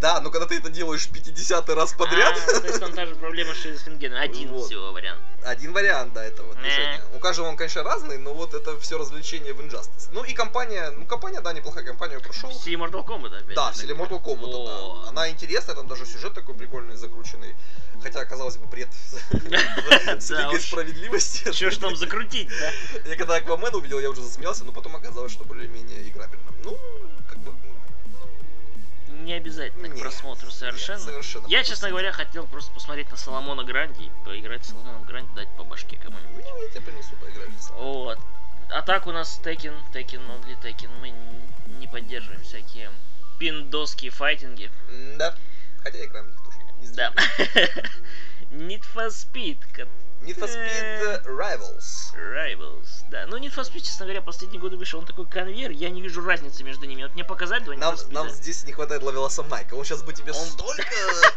Да, 0.00 0.20
но 0.20 0.30
когда 0.30 0.46
ты 0.46 0.56
это 0.56 0.70
делаешь 0.70 1.08
50 1.08 1.68
раз 1.70 1.92
подряд... 1.92 2.36
А, 2.48 2.60
то 2.60 2.66
есть 2.66 2.80
там 2.80 2.92
та 2.92 3.06
же 3.06 3.16
проблема, 3.16 3.54
что 3.54 3.76
с 3.76 3.82
Фингеном. 3.82 4.20
Один 4.20 4.50
Вот. 4.50 4.66
всего 4.66 4.92
вариант. 4.92 5.20
Один 5.44 5.72
вариант, 5.72 6.12
да, 6.12 6.24
этого 6.24 6.54
движения. 6.54 7.00
У 7.14 7.18
каждого 7.18 7.48
он, 7.48 7.56
конечно, 7.56 7.82
разный, 7.82 8.18
но 8.18 8.34
вот 8.34 8.54
это 8.54 8.78
все 8.78 8.98
развлечение 8.98 9.52
в 9.54 9.60
Injustice. 9.60 10.08
Ну 10.12 10.22
и 10.24 10.34
компания, 10.34 10.90
ну 10.90 11.06
компания, 11.06 11.40
да, 11.40 11.52
неплохая 11.52 11.84
компания, 11.84 12.20
прошел. 12.20 12.50
В 12.50 12.54
стиле 12.54 12.76
Mortal 12.76 13.04
Kombat 13.04 13.38
опять. 13.38 13.56
Да, 13.56 13.72
в 13.72 13.76
стиле. 13.76 13.94
Mortal 13.94 14.22
Kombat, 14.22 15.02
да. 15.02 15.08
Она 15.08 15.30
интересная, 15.30 15.74
там 15.74 15.88
даже 15.88 16.06
сюжет 16.06 16.34
такой 16.34 16.54
прикольный, 16.54 16.96
закрученный. 16.96 17.56
Хотя, 18.02 18.24
казалось 18.24 18.56
бы, 18.56 18.66
бред 18.66 18.88
с 20.20 20.30
Лигой 20.30 20.60
справедливости. 20.60 21.50
Чё 21.52 21.70
ж 21.70 21.78
там 21.78 21.96
закрутить, 21.96 22.48
да? 22.48 22.70
Я 23.08 23.16
когда 23.16 23.36
Аквамена 23.36 23.76
увидел, 23.76 23.98
я 23.98 24.10
уже 24.10 24.22
засмеялся, 24.22 24.64
но 24.64 24.72
потом 24.72 24.94
оказалось, 24.94 25.32
что 25.32 25.44
более-менее 25.44 26.08
играбельно. 26.08 26.52
Ну. 26.62 26.78
Не 29.28 29.34
обязательно 29.34 29.90
к 29.90 29.92
Нет, 29.92 30.00
просмотру 30.00 30.46
нет, 30.46 30.54
совершенно. 30.54 31.00
совершенно 31.00 31.46
Я, 31.48 31.58
честно 31.58 31.88
пропустить. 31.88 31.90
говоря, 31.90 32.12
хотел 32.12 32.46
просто 32.46 32.72
посмотреть 32.72 33.10
на 33.10 33.18
Соломона 33.18 33.62
Гранди 33.62 34.04
и 34.04 34.24
поиграть 34.24 34.64
с 34.64 34.70
Соломоном 34.70 35.04
Гранди, 35.04 35.28
дать 35.34 35.50
по 35.50 35.64
башке 35.64 35.98
кому-нибудь. 35.98 36.46
Ну, 36.48 36.62
я 36.62 36.68
тебе 36.70 36.80
принесу 36.80 37.14
поиграть. 37.16 37.50
Вот. 37.72 38.18
А 38.70 38.80
так 38.80 39.06
у 39.06 39.12
нас 39.12 39.38
Tekken, 39.44 39.74
Tekken, 39.92 40.22
only 40.30 40.58
Tekken. 40.62 40.88
Мы 41.02 41.12
не 41.78 41.86
поддерживаем 41.86 42.42
всякие 42.42 42.90
пиндоски 43.38 44.08
файтинги. 44.08 44.70
Да. 45.18 45.34
Хотя 45.82 45.98
них 45.98 46.10
тоже. 46.10 46.58
Не 46.80 46.88
Да. 46.96 47.12
Need 48.50 48.84
for 48.94 49.08
Speed, 49.08 49.58
Need 50.22 50.36
for 50.38 50.48
Speed 50.48 51.24
Rivals. 51.26 52.12
Rivals. 52.16 52.86
Да, 53.10 53.26
ну 53.26 53.38
Need 53.38 53.54
for 53.54 53.62
Speed, 53.64 53.80
честно 53.80 54.04
говоря, 54.06 54.20
последние 54.20 54.60
годы 54.60 54.76
вышел, 54.76 54.98
он 54.98 55.06
такой 55.06 55.26
конвейер, 55.26 55.70
я 55.70 55.88
не 55.90 56.02
вижу 56.02 56.20
разницы 56.24 56.62
между 56.64 56.86
ними. 56.86 57.04
Вот 57.04 57.14
мне 57.14 57.24
показали 57.24 57.62
два 57.62 57.74
Need 57.74 57.78
Нам, 57.78 57.94
for 57.94 57.98
Speed. 57.98 58.12
нам 58.12 58.28
здесь 58.30 58.64
не 58.64 58.72
хватает 58.72 59.02
Лавеласа 59.02 59.42
Майка. 59.44 59.74
Он 59.74 59.84
сейчас 59.84 60.02
бы 60.02 60.12
тебе 60.12 60.32
Он- 60.32 60.46
столько 60.46 60.84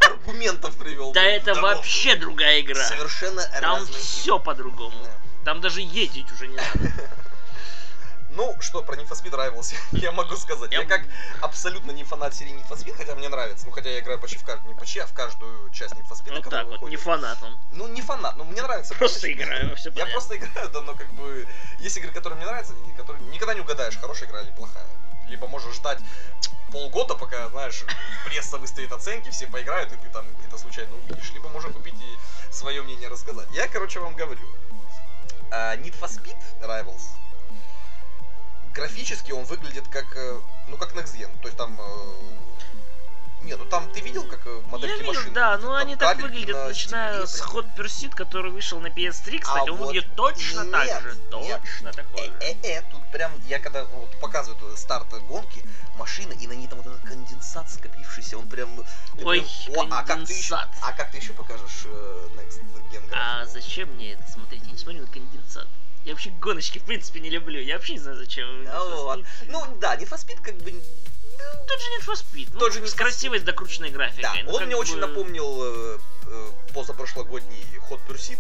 аргументов 0.08 0.76
привел. 0.76 1.14
Да 1.14 1.24
это 1.24 1.54
вообще 1.56 2.16
другая 2.16 2.62
игра. 2.62 2.84
Совершенно 2.84 3.44
Там 3.62 3.86
все 3.86 4.40
по-другому. 4.40 4.96
Там 5.46 5.62
даже 5.62 5.82
ездить 5.82 6.32
уже 6.32 6.48
не 6.48 6.56
надо. 6.56 6.70
Ну, 8.34 8.56
что 8.62 8.82
про 8.82 8.96
Speed 8.96 9.32
Rivals 9.32 9.76
я 9.92 10.12
могу 10.12 10.36
сказать. 10.36 10.72
Я 10.72 10.86
как 10.86 11.02
абсолютно 11.42 11.92
не 11.92 12.04
фанат 12.04 12.34
серии 12.34 12.54
Speed, 12.70 12.96
хотя 12.96 13.16
мне 13.16 13.30
нравится. 13.30 13.66
Ну, 13.66 13.72
хотя 13.72 13.90
я 13.90 14.00
играю 14.00 14.20
почти 14.20 14.38
в 14.38 14.44
каждую, 14.44 14.74
не 14.74 14.80
почти, 14.80 15.00
а 15.00 15.06
в 15.06 15.14
каждую 15.14 15.70
часть 15.72 15.94
for 15.94 16.14
Speed, 16.14 16.36
Вот 16.36 16.50
так 16.50 16.68
вот, 16.68 16.82
не 16.84 16.96
фанат 16.96 17.42
он. 17.44 17.60
Ну, 17.72 17.88
не 17.88 18.02
фанат, 18.02 18.38
но 18.38 18.46
мне 18.46 18.62
нравится. 18.62 18.96
Просто 18.96 19.32
играю, 19.32 19.76
всё 19.76 19.92
Я 19.96 20.06
просто 20.08 20.38
играю, 20.38 20.70
да, 20.70 20.82
но 20.82 20.96
как 20.96 21.12
бы... 21.14 21.48
Есть 21.80 21.98
игры, 21.98 22.12
которые 22.12 22.38
мне 22.38 22.46
нравятся, 22.46 22.74
и 22.74 22.98
которые 22.98 23.22
никогда 23.26 23.54
не 23.54 23.62
угадаешь, 23.62 23.98
хорошая 23.98 24.30
игра 24.30 24.42
или 24.42 24.52
плохая. 24.52 24.86
Либо 25.28 25.48
можешь 25.48 25.76
ждать 25.76 26.00
полгода, 26.72 27.16
пока, 27.16 27.50
знаешь, 27.50 27.84
пресса 28.26 28.58
выставит 28.58 28.92
оценки, 28.92 29.30
все 29.30 29.48
поиграют, 29.48 29.92
и 29.92 29.98
ты 29.98 30.10
там 30.10 30.26
где-то 30.40 30.58
случайно 30.58 30.96
увидишь. 30.96 31.32
Либо 31.34 31.50
можно 31.50 31.72
купить 31.72 31.96
и 31.96 32.54
свое 32.54 32.82
мнение 32.82 33.10
рассказать. 33.10 33.48
Я, 33.52 33.68
короче, 33.68 34.00
вам 34.00 34.16
говорю. 34.16 34.48
а, 35.52 35.76
Need 35.76 36.00
for 36.00 36.08
Speed 36.08 36.38
Rivals 36.62 37.04
графически 38.74 39.32
он 39.32 39.44
выглядит 39.46 39.88
как, 39.88 40.06
э, 40.16 40.40
ну, 40.68 40.78
как 40.78 40.94
Next 40.96 41.16
Gen. 41.18 41.30
То 41.42 41.48
есть 41.48 41.58
там... 41.58 41.78
э, 41.80 43.44
Не, 43.44 43.56
ну 43.56 43.66
там 43.66 43.92
ты 43.92 44.02
видел, 44.02 44.24
как 44.28 44.46
э, 44.46 44.62
модельки 44.68 44.92
Я 44.92 44.98
видел, 45.00 45.14
машин? 45.14 45.34
да, 45.34 45.58
ну 45.58 45.74
они 45.74 45.96
так 45.96 46.18
выглядят, 46.22 46.56
на 46.56 46.68
начиная 46.68 47.26
с. 47.26 47.42
Hot 47.42 47.66
Pursuit, 47.76 48.14
который 48.16 48.52
вышел 48.52 48.80
на 48.80 48.88
PS3, 48.88 49.40
кстати, 49.40 49.60
А 49.60 49.64
он 49.64 49.78
вот 49.78 49.88
выглядит 49.88 50.16
точно 50.16 50.66
так 50.72 50.86
нет, 50.86 51.02
же, 51.02 51.10
нет. 51.10 51.30
точно 51.62 51.92
такой 51.92 52.26
же. 52.28 52.34
Э-э-э, 52.42 52.82
тут 52.92 53.02
прям, 53.12 53.32
я 53.48 53.60
когда 53.60 53.84
вот, 53.86 54.12
показывают 54.20 54.78
старт 54.78 55.08
гонки, 55.28 55.64
машина, 55.98 56.34
и 56.34 56.46
на 56.48 56.54
ней 56.54 56.68
там 56.68 56.80
вот 56.82 56.88
этот 56.94 57.02
конденсат 57.02 57.70
скопившийся, 57.72 58.38
он 58.38 58.48
прям... 58.48 58.70
Ой, 59.24 59.44
прям, 59.66 59.92
«О, 59.92 59.96
а 59.96 60.04
как 60.04 60.26
ты 60.28 60.34
еще, 60.34 60.50
конденсат. 60.56 60.70
а 60.82 60.94
как 60.94 61.12
ты 61.12 61.18
еще 61.18 61.34
покажешь 61.34 61.86
э, 61.86 62.28
Next 62.38 62.62
Gen 62.92 63.10
А 63.12 63.46
зачем 63.48 63.90
мне 63.96 64.14
это 64.14 64.32
смотреть? 64.32 64.62
Я 64.66 64.72
не 64.72 64.78
смотрю 64.78 65.02
на 65.02 65.08
конденсат. 65.08 65.68
Я 66.06 66.14
вообще 66.14 66.32
гоночки 66.32 66.80
в 66.80 66.84
принципе 66.84 67.20
не 67.20 67.30
люблю. 67.30 67.60
Я 67.60 67.76
вообще 67.76 67.94
не 67.94 68.00
знаю, 68.00 68.18
зачем. 68.18 68.64
Ну, 68.64 69.04
вот. 69.04 69.24
Ну 69.48 69.78
да, 69.80 69.96
for 69.96 70.18
Speed 70.18 70.42
как 70.42 70.56
бы... 70.58 70.72
Ну, 70.72 71.66
тот 71.68 71.80
же 71.80 71.88
Need 71.98 72.06
for 72.06 72.14
Speed. 72.14 72.50
Ну, 72.54 72.60
Тот 72.60 72.74
же 72.74 72.82
Need 72.82 72.88
с 72.88 72.94
красивой, 72.94 73.40
с 73.40 73.44
докрученной 73.44 73.90
графикой. 73.90 74.24
Да, 74.24 74.34
Ну, 74.44 74.52
он 74.54 74.66
мне 74.66 74.76
очень 74.76 74.96
бы- 74.96 75.08
напомнил 75.08 75.64
э, 75.64 76.00
э, 76.28 76.52
позапрошлогодний 76.74 77.66
Hot 77.90 78.00
Pursuit, 78.08 78.40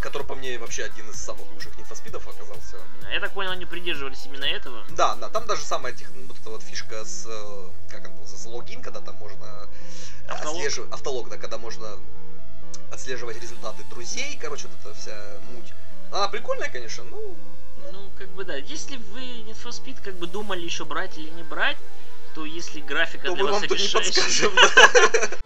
который 0.00 0.26
по 0.26 0.34
мне 0.34 0.58
вообще 0.58 0.84
один 0.84 1.08
из 1.10 1.16
самых 1.16 1.50
лучших 1.52 1.72
Need 1.76 1.88
for 1.88 2.02
Speed 2.02 2.16
оказался. 2.16 2.76
Я 3.10 3.20
так 3.20 3.32
понял, 3.32 3.50
они 3.50 3.64
придерживались 3.66 4.26
именно 4.26 4.44
этого. 4.44 4.84
Да, 4.90 5.14
да, 5.16 5.28
там 5.28 5.46
даже 5.46 5.62
самая 5.62 5.92
тех, 5.92 6.10
вот 6.10 6.36
эта 6.38 6.50
вот 6.50 6.62
фишка 6.62 7.04
с, 7.04 7.26
э, 7.26 7.70
как 7.90 8.00
это 8.00 8.10
называется, 8.10 8.48
логин, 8.48 8.82
когда 8.82 9.00
там 9.00 9.14
можно 9.16 9.68
Автолог. 10.28 10.56
отслеживать, 10.56 10.92
автолог, 10.92 11.28
да, 11.30 11.36
когда 11.38 11.58
можно 11.58 11.98
отслеживать 12.92 13.40
результаты 13.40 13.82
друзей, 13.84 14.38
короче, 14.40 14.68
вот 14.68 14.80
эта 14.80 14.94
вся 15.00 15.38
муть. 15.52 15.72
Она 16.14 16.28
прикольная, 16.28 16.70
конечно, 16.70 17.02
ну, 17.10 17.36
Ну, 17.92 18.10
как 18.16 18.28
бы 18.28 18.44
да. 18.44 18.54
Если 18.56 18.98
вы 19.12 19.20
Need 19.20 19.56
for 19.60 19.70
Speed 19.70 20.00
как 20.00 20.14
бы 20.14 20.28
думали 20.28 20.60
еще 20.64 20.84
брать 20.84 21.18
или 21.18 21.28
не 21.30 21.42
брать, 21.42 21.76
то 22.36 22.44
если 22.44 22.80
графика 22.80 23.26
то 23.26 23.34
для 23.34 23.42
мы 23.42 23.50
вас 23.50 23.60
вам 23.60 23.68
тут 23.68 23.80
не 23.80 23.88
подскажем. 23.88 24.52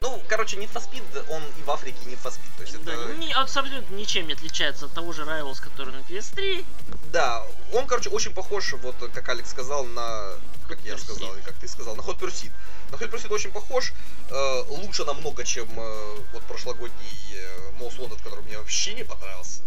Ну, 0.00 0.22
короче, 0.28 0.56
Need 0.56 0.70
for 0.72 0.82
Speed, 0.82 1.02
он 1.30 1.42
и 1.58 1.62
в 1.62 1.70
Африке 1.70 1.98
Need 2.06 2.22
for 2.22 2.30
Speed, 2.30 2.56
то 2.58 2.62
есть 2.62 2.82
Да, 2.84 2.92
это... 2.92 3.14
ни- 3.14 3.32
абсолютно 3.32 3.94
ничем 3.94 4.26
не 4.26 4.32
отличается 4.34 4.86
от 4.86 4.92
того 4.92 5.12
же 5.12 5.22
Rivals, 5.22 5.60
который 5.62 5.94
на 5.94 6.00
PS3. 6.00 6.64
Да, 7.12 7.42
он, 7.72 7.86
короче, 7.86 8.10
очень 8.10 8.32
похож, 8.34 8.72
вот 8.74 8.96
как 9.14 9.28
Алекс 9.30 9.50
сказал, 9.50 9.84
на... 9.84 10.32
Как 10.68 10.78
я 10.84 10.96
сказал, 10.98 11.34
и 11.36 11.42
как 11.42 11.54
ты 11.54 11.68
сказал, 11.68 11.94
на 11.96 12.00
Hot 12.00 12.18
Pursuit. 12.18 12.50
На 12.90 12.96
Hot 12.96 13.10
Pursuit 13.10 13.32
очень 13.32 13.50
похож, 13.52 13.92
э, 14.30 14.62
лучше 14.68 15.04
намного, 15.04 15.44
чем 15.44 15.68
э, 15.78 16.16
вот 16.32 16.42
прошлогодний 16.44 17.34
э, 17.34 17.70
Most 17.78 17.98
Wanted, 17.98 18.22
который 18.22 18.42
мне 18.44 18.58
вообще 18.58 18.94
не 18.94 19.04
понравился. 19.04 19.62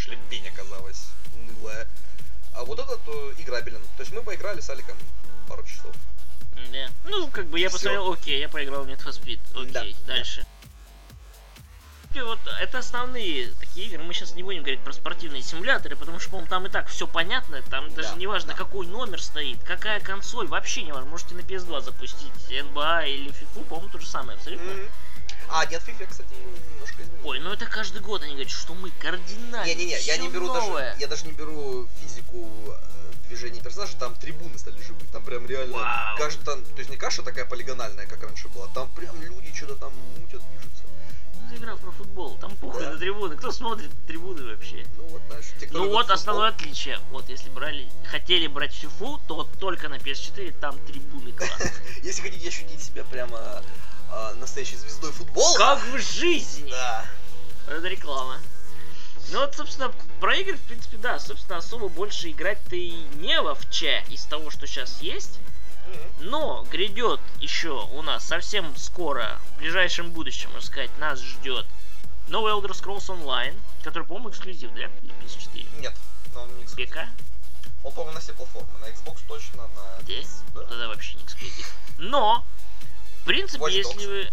Шлепень 0.00 0.48
оказалась, 0.48 1.06
унылая. 1.34 1.86
А 2.54 2.64
вот 2.64 2.78
этот 2.78 3.00
э, 3.06 3.34
играбелен. 3.38 3.80
То 3.96 4.02
есть 4.02 4.12
мы 4.12 4.22
поиграли 4.22 4.60
с 4.60 4.68
Аликом 4.70 4.96
пару 5.48 5.62
часов. 5.62 5.94
Да. 6.72 6.90
Ну, 7.04 7.28
как 7.28 7.46
бы 7.46 7.58
я 7.58 7.68
Всё. 7.68 7.76
посмотрел, 7.78 8.12
окей, 8.12 8.40
я 8.40 8.48
поиграл 8.48 8.84
в 8.84 8.88
Need 8.88 9.02
for 9.02 9.12
Speed. 9.12 9.40
Окей, 9.54 9.96
Да. 10.06 10.14
дальше. 10.14 10.44
И 12.12 12.20
вот 12.20 12.40
это 12.60 12.78
основные 12.78 13.52
такие 13.60 13.86
игры. 13.86 14.02
Мы 14.02 14.12
сейчас 14.12 14.34
не 14.34 14.42
будем 14.42 14.62
говорить 14.62 14.80
про 14.80 14.92
спортивные 14.92 15.42
симуляторы, 15.42 15.94
потому 15.94 16.18
что, 16.18 16.30
по-моему, 16.30 16.48
там 16.50 16.66
и 16.66 16.68
так 16.68 16.88
все 16.88 17.06
понятно. 17.06 17.62
Там 17.62 17.92
даже 17.94 18.08
Да, 18.10 18.14
не 18.16 18.26
важно, 18.26 18.52
да. 18.52 18.58
какой 18.58 18.86
номер 18.88 19.22
стоит, 19.22 19.62
какая 19.62 20.00
консоль, 20.00 20.48
вообще 20.48 20.82
не 20.82 20.90
важно. 20.92 21.08
Можете 21.08 21.34
на 21.36 21.40
PS2 21.40 21.82
запустить 21.82 22.32
NBA 22.48 23.08
или 23.10 23.30
FIFA, 23.30 23.64
по-моему, 23.68 23.90
то 23.90 24.00
же 24.00 24.06
самое 24.08 24.36
абсолютно. 24.36 24.72
Мгм. 24.72 24.88
А, 25.50 25.66
нет, 25.66 25.82
FIFA, 25.86 26.06
кстати, 26.08 26.28
немножко 26.72 27.02
изменил. 27.02 27.26
Ой, 27.28 27.38
ну 27.40 27.52
это 27.52 27.66
каждый 27.66 28.00
год 28.02 28.22
они 28.22 28.32
говорят, 28.32 28.50
что 28.52 28.74
мы 28.74 28.90
кардинально 28.90 29.64
Не-не-не, 29.66 30.00
я 30.00 30.16
не 30.16 30.28
беру 30.28 30.46
новое. 30.46 30.90
даже, 30.90 31.00
я 31.00 31.06
даже 31.06 31.26
не 31.26 31.32
беру 31.32 31.88
физику 32.02 32.48
э, 32.68 33.28
движения 33.28 33.60
персонажа, 33.60 33.96
там 33.96 34.14
трибуны 34.16 34.58
стали 34.58 34.80
живые, 34.82 35.08
там 35.12 35.22
прям 35.24 35.46
реально, 35.46 35.76
Вау. 35.78 36.16
каждый 36.18 36.44
там, 36.44 36.64
то 36.64 36.78
есть 36.78 36.90
не 36.90 36.96
каша 36.96 37.22
такая 37.22 37.44
полигональная, 37.46 38.06
как 38.06 38.22
раньше 38.22 38.48
была, 38.48 38.66
там 38.74 38.88
прям 38.94 39.20
люди 39.22 39.52
что-то 39.54 39.76
там 39.76 39.92
мутят, 40.18 40.40
движутся. 40.50 40.84
Игра 41.60 41.76
про 41.76 41.90
футбол. 41.90 42.38
Там 42.40 42.56
похуй 42.56 42.82
Да. 42.82 42.92
на 42.92 42.98
трибуны. 42.98 43.36
Кто 43.36 43.52
смотрит 43.52 43.90
трибуны 44.06 44.42
вообще? 44.46 44.86
Ну 44.96 45.04
вот, 45.08 45.20
знаешь, 45.28 45.44
те, 45.60 45.68
Ну 45.72 45.80
вот 45.90 46.06
футбол, 46.06 46.14
основное 46.14 46.48
отличие. 46.48 46.98
Вот 47.10 47.28
если 47.28 47.50
брали, 47.50 47.86
хотели 48.10 48.46
брать 48.46 48.72
фифу, 48.72 49.20
то 49.28 49.34
вот 49.34 49.50
только 49.58 49.90
на 49.90 49.96
PS4 49.96 50.58
там 50.58 50.78
трибуны 50.86 51.32
классные. 51.32 51.72
Если 52.02 52.22
хотите 52.22 52.48
ощутить 52.48 52.82
себя 52.82 53.04
прямо 53.04 53.62
а, 54.10 54.32
настоящей 54.36 54.76
звездой 54.76 55.12
футбола, 55.12 55.54
Как 55.58 55.82
в 55.84 55.98
жизни! 55.98 56.70
да, 56.70 57.04
Это 57.68 57.88
реклама. 57.88 58.38
Ну 59.30 59.40
вот, 59.40 59.54
собственно, 59.54 59.92
про 60.18 60.34
игры, 60.36 60.56
в 60.56 60.62
принципе, 60.62 60.96
да, 60.96 61.18
собственно, 61.18 61.58
особо 61.58 61.88
больше 61.88 62.30
играть-то 62.30 62.74
и 62.74 62.92
не 63.16 63.38
во 63.42 63.54
вче 63.54 64.02
из 64.08 64.24
того, 64.24 64.48
что 64.50 64.66
сейчас 64.66 65.02
есть. 65.02 65.38
Но 66.18 66.64
грядет 66.70 67.20
еще 67.40 67.86
у 67.92 68.02
нас 68.02 68.24
совсем 68.24 68.76
скоро, 68.76 69.40
в 69.54 69.58
ближайшем 69.58 70.12
будущем, 70.12 70.50
можно 70.52 70.66
сказать, 70.66 70.90
нас 70.98 71.20
ждет 71.20 71.66
новый 72.28 72.52
Elder 72.52 72.70
Scrolls 72.70 73.06
Online, 73.08 73.58
который, 73.82 74.04
по-моему, 74.04 74.30
эксклюзив, 74.30 74.70
да, 74.70 74.88
для 75.02 75.14
PS4. 75.14 75.80
нет, 75.80 75.94
он 76.36 76.56
не 76.56 76.64
эксклюзив. 76.64 76.92
ПК? 76.92 77.08
Он, 77.82 77.92
по-моему, 77.92 78.14
на 78.14 78.20
все 78.20 78.32
платформы, 78.34 78.78
на 78.80 78.90
Xbox 78.90 79.18
точно, 79.26 79.66
на... 79.68 80.02
Здесь? 80.02 80.42
Да. 80.54 80.62
Тогда 80.64 80.88
вообще 80.88 81.16
не 81.16 81.24
эксклюзив. 81.24 81.74
Но, 81.98 82.44
в 83.22 83.24
принципе, 83.24 83.64
Watch 83.64 83.72
если 83.72 83.96
Dogs. 83.96 84.08
вы... 84.08 84.32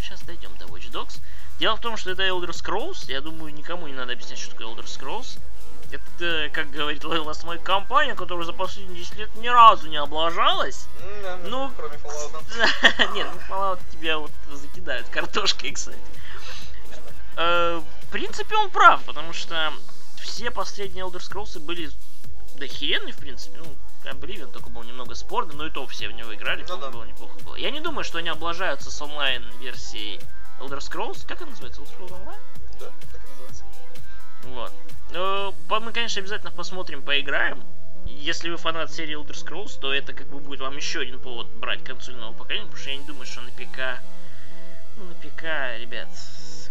сейчас 0.00 0.22
дойдем 0.22 0.56
до 0.58 0.66
Watch 0.66 0.90
Dogs. 0.90 1.20
Дело 1.58 1.76
в 1.76 1.80
том, 1.80 1.96
что 1.96 2.12
это 2.12 2.22
Elder 2.22 2.50
Scrolls. 2.50 3.10
Я 3.10 3.20
думаю, 3.20 3.52
никому 3.52 3.88
не 3.88 3.94
надо 3.94 4.12
объяснять, 4.12 4.38
что 4.38 4.52
такое 4.52 4.68
Elder 4.68 4.84
Scrolls. 4.84 5.38
Это, 5.90 6.50
как 6.52 6.70
говорит 6.70 7.02
Лейлас, 7.04 7.44
моя 7.44 7.58
компания, 7.58 8.14
которая 8.14 8.44
за 8.44 8.52
последние 8.52 8.98
10 8.98 9.16
лет 9.16 9.34
ни 9.36 9.48
разу 9.48 9.88
не 9.88 9.96
облажалась. 9.96 10.86
Да, 11.22 11.38
Ну, 11.44 11.72
кроме 11.76 11.96
Fallout. 11.96 13.12
Нет, 13.14 13.26
ну 13.32 13.40
Fallout 13.54 13.80
тебя 13.92 14.18
вот 14.18 14.30
закидают 14.52 15.08
картошкой, 15.08 15.72
кстати. 15.74 15.98
Э, 17.36 17.80
В 18.02 18.10
принципе, 18.10 18.56
он 18.56 18.70
прав, 18.70 19.02
потому 19.04 19.32
что 19.32 19.72
все 20.20 20.50
последние 20.50 21.04
Elder 21.06 21.20
Scrolls 21.20 21.58
были 21.58 21.90
да 22.56 22.66
херенный, 22.66 23.12
в 23.12 23.16
принципе. 23.18 23.58
Ну, 23.58 23.74
Обливион 24.08 24.50
только 24.50 24.70
был 24.70 24.82
немного 24.84 25.14
спорный, 25.14 25.54
но 25.54 25.66
и 25.66 25.70
то 25.70 25.86
все 25.86 26.08
в 26.08 26.12
него 26.12 26.34
играли, 26.34 26.64
Ну 26.68 26.76
да. 26.78 26.90
было 26.90 27.04
неплохо 27.04 27.38
было. 27.40 27.56
Я 27.56 27.70
не 27.70 27.80
думаю, 27.80 28.04
что 28.04 28.18
они 28.18 28.28
облажаются 28.30 28.90
с 28.90 29.02
онлайн-версией 29.02 30.20
Elder 30.60 30.78
Scrolls. 30.78 31.26
Как 31.26 31.42
она 31.42 31.50
называется? 31.50 31.82
Elder 31.82 31.98
Scrolls 31.98 32.10
Online? 32.12 32.38
Да, 32.80 32.86
так 33.12 33.20
и 33.24 33.28
называется. 33.30 33.64
Вот. 34.44 34.72
Ну, 35.10 35.54
мы, 35.68 35.92
конечно, 35.92 36.20
обязательно 36.20 36.50
посмотрим, 36.50 37.02
поиграем. 37.02 37.62
Если 38.06 38.50
вы 38.50 38.56
фанат 38.56 38.92
серии 38.92 39.18
Elder 39.18 39.32
Scrolls, 39.32 39.78
то 39.78 39.92
это 39.92 40.12
как 40.12 40.28
бы 40.28 40.38
будет 40.38 40.60
вам 40.60 40.76
еще 40.76 41.00
один 41.00 41.18
повод 41.18 41.46
брать 41.56 41.84
консоль 41.84 42.16
нового 42.16 42.36
поколения, 42.36 42.66
потому 42.66 42.80
что 42.80 42.90
я 42.90 42.96
не 42.96 43.06
думаю, 43.06 43.26
что 43.26 43.40
на 43.42 43.50
ПК... 43.50 44.02
Ну, 44.96 45.04
на 45.04 45.14
ПК, 45.14 45.42
ребят, 45.78 46.08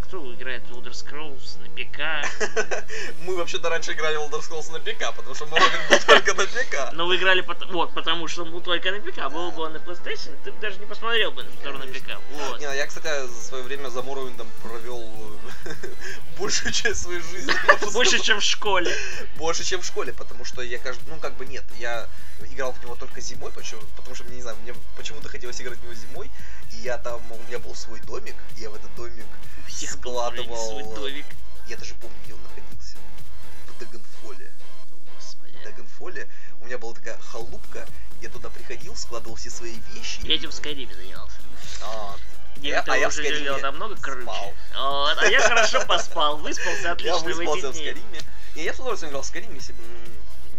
кто 0.07 0.33
играет 0.33 0.63
в 0.69 0.71
Elder 0.71 0.93
Scrolls 0.93 1.59
на 1.59 1.67
ПК? 1.75 2.25
Мы 3.19 3.35
вообще-то 3.35 3.69
раньше 3.69 3.91
играли 3.91 4.15
в 4.15 4.21
Elder 4.21 4.39
Scrolls 4.39 4.71
на 4.71 4.79
ПК, 4.79 5.13
потому 5.13 5.35
что 5.35 5.45
Morrowind 5.45 5.89
был 5.89 5.99
только 6.05 6.33
на 6.33 6.45
ПК. 6.45 6.93
Но 6.93 7.07
вы 7.07 7.17
играли 7.17 7.45
вот, 7.71 7.93
потому 7.93 8.27
что 8.29 8.43
он 8.43 8.51
был 8.51 8.61
только 8.61 8.91
на 8.91 9.01
ПК. 9.01 9.29
Был 9.29 9.51
бы 9.51 9.63
он 9.63 9.73
на 9.73 9.77
PlayStation, 9.77 10.33
ты 10.45 10.53
бы 10.53 10.59
даже 10.61 10.79
не 10.79 10.85
посмотрел 10.85 11.31
бы, 11.31 11.43
на 11.43 11.49
ПК. 11.49 12.17
Вот. 12.31 12.59
Не, 12.59 12.67
ну 12.67 12.73
я, 12.73 12.87
кстати, 12.87 13.27
за 13.27 13.41
свое 13.41 13.63
время 13.63 13.89
за 13.89 13.99
Morrowind 13.99 14.45
провел 14.63 15.03
большую 16.39 16.71
часть 16.71 17.01
своей 17.01 17.21
жизни. 17.21 17.53
Больше, 17.93 18.19
чем 18.19 18.39
в 18.39 18.43
школе. 18.43 18.95
Больше, 19.35 19.65
чем 19.65 19.81
в 19.81 19.85
школе, 19.85 20.13
потому 20.13 20.45
что 20.45 20.61
я 20.61 20.79
каждый, 20.79 21.09
ну 21.09 21.19
как 21.19 21.33
бы 21.35 21.45
нет, 21.45 21.65
я 21.79 22.07
играл 22.51 22.71
в 22.71 22.81
него 22.81 22.95
только 22.95 23.19
зимой, 23.19 23.51
почему, 23.51 23.81
потому 23.97 24.15
что 24.15 24.23
мне 24.23 24.37
не 24.37 24.41
знаю, 24.41 24.57
мне 24.63 24.73
почему-то 24.95 25.27
хотелось 25.27 25.59
играть 25.61 25.79
в 25.79 25.83
него 25.83 25.93
зимой, 25.93 26.31
и 26.71 26.75
я 26.77 26.97
там, 26.97 27.21
у 27.31 27.37
меня 27.47 27.59
был 27.59 27.75
свой 27.75 27.99
домик, 28.01 28.35
и 28.55 28.61
я 28.61 28.69
в 28.69 28.75
этот 28.75 28.93
домик 28.95 29.25
всех 29.67 29.91
складывал, 29.91 30.57
свой 30.69 30.83
домик. 30.95 31.25
я 31.67 31.77
даже 31.77 31.93
помню, 31.95 32.15
где 32.23 32.33
он 32.33 32.39
находился, 32.43 32.97
в 33.67 33.79
Дагенфоле. 33.79 34.53
Господи. 35.15 35.57
В 35.57 35.63
Дагенфоле 35.63 36.27
у 36.61 36.65
меня 36.65 36.77
была 36.77 36.93
такая 36.93 37.17
халупка, 37.19 37.87
я 38.21 38.29
туда 38.29 38.49
приходил, 38.49 38.95
складывал 38.95 39.35
все 39.35 39.49
свои 39.49 39.75
вещи. 39.93 40.19
Я 40.23 40.35
этим 40.35 40.49
в 40.49 40.53
Скайриме 40.53 40.95
занялся. 40.95 41.35
А, 41.83 42.15
Где 42.55 42.69
Я- 42.69 42.81
ты 42.81 42.91
а 42.91 42.97
я 42.97 43.07
в 43.09 43.11
уже 43.11 43.21
Скайриме 43.21 43.43
делал 43.43 43.59
намного 43.59 43.95
круче. 43.97 44.23
спал. 44.23 44.53
Вот, 44.75 45.17
а 45.19 45.25
я 45.27 45.41
хорошо 45.47 45.85
поспал, 45.85 46.37
выспался 46.37 46.81
Я 46.81 46.91
отлично 46.93 47.19
в 47.19 47.23
выспался 47.23 47.67
в 47.67 47.75
эти 47.75 47.77
дни. 47.77 47.91
Скариме. 47.91 48.21
Не, 48.55 48.63
я 48.63 48.73
с 48.73 48.77
удовольствием 48.79 49.11
играл 49.11 49.21
в 49.21 49.25
Скариме, 49.27 49.55
если 49.55 49.73
бы 49.73 49.83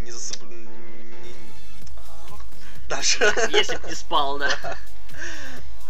не 0.02 0.12
засып... 0.12 0.40
не- 0.42 0.68
Дальше. 2.88 3.32
Если 3.50 3.76
б 3.76 3.88
не 3.88 3.94
спал, 3.94 4.38
да. 4.38 4.48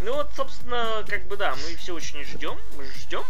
Ну 0.00 0.14
вот, 0.14 0.30
собственно, 0.36 1.04
как 1.08 1.26
бы 1.26 1.36
да, 1.36 1.54
мы 1.56 1.76
все 1.76 1.94
очень 1.94 2.24
ждем, 2.24 2.58
мы 2.76 2.84
ждем. 2.84 3.24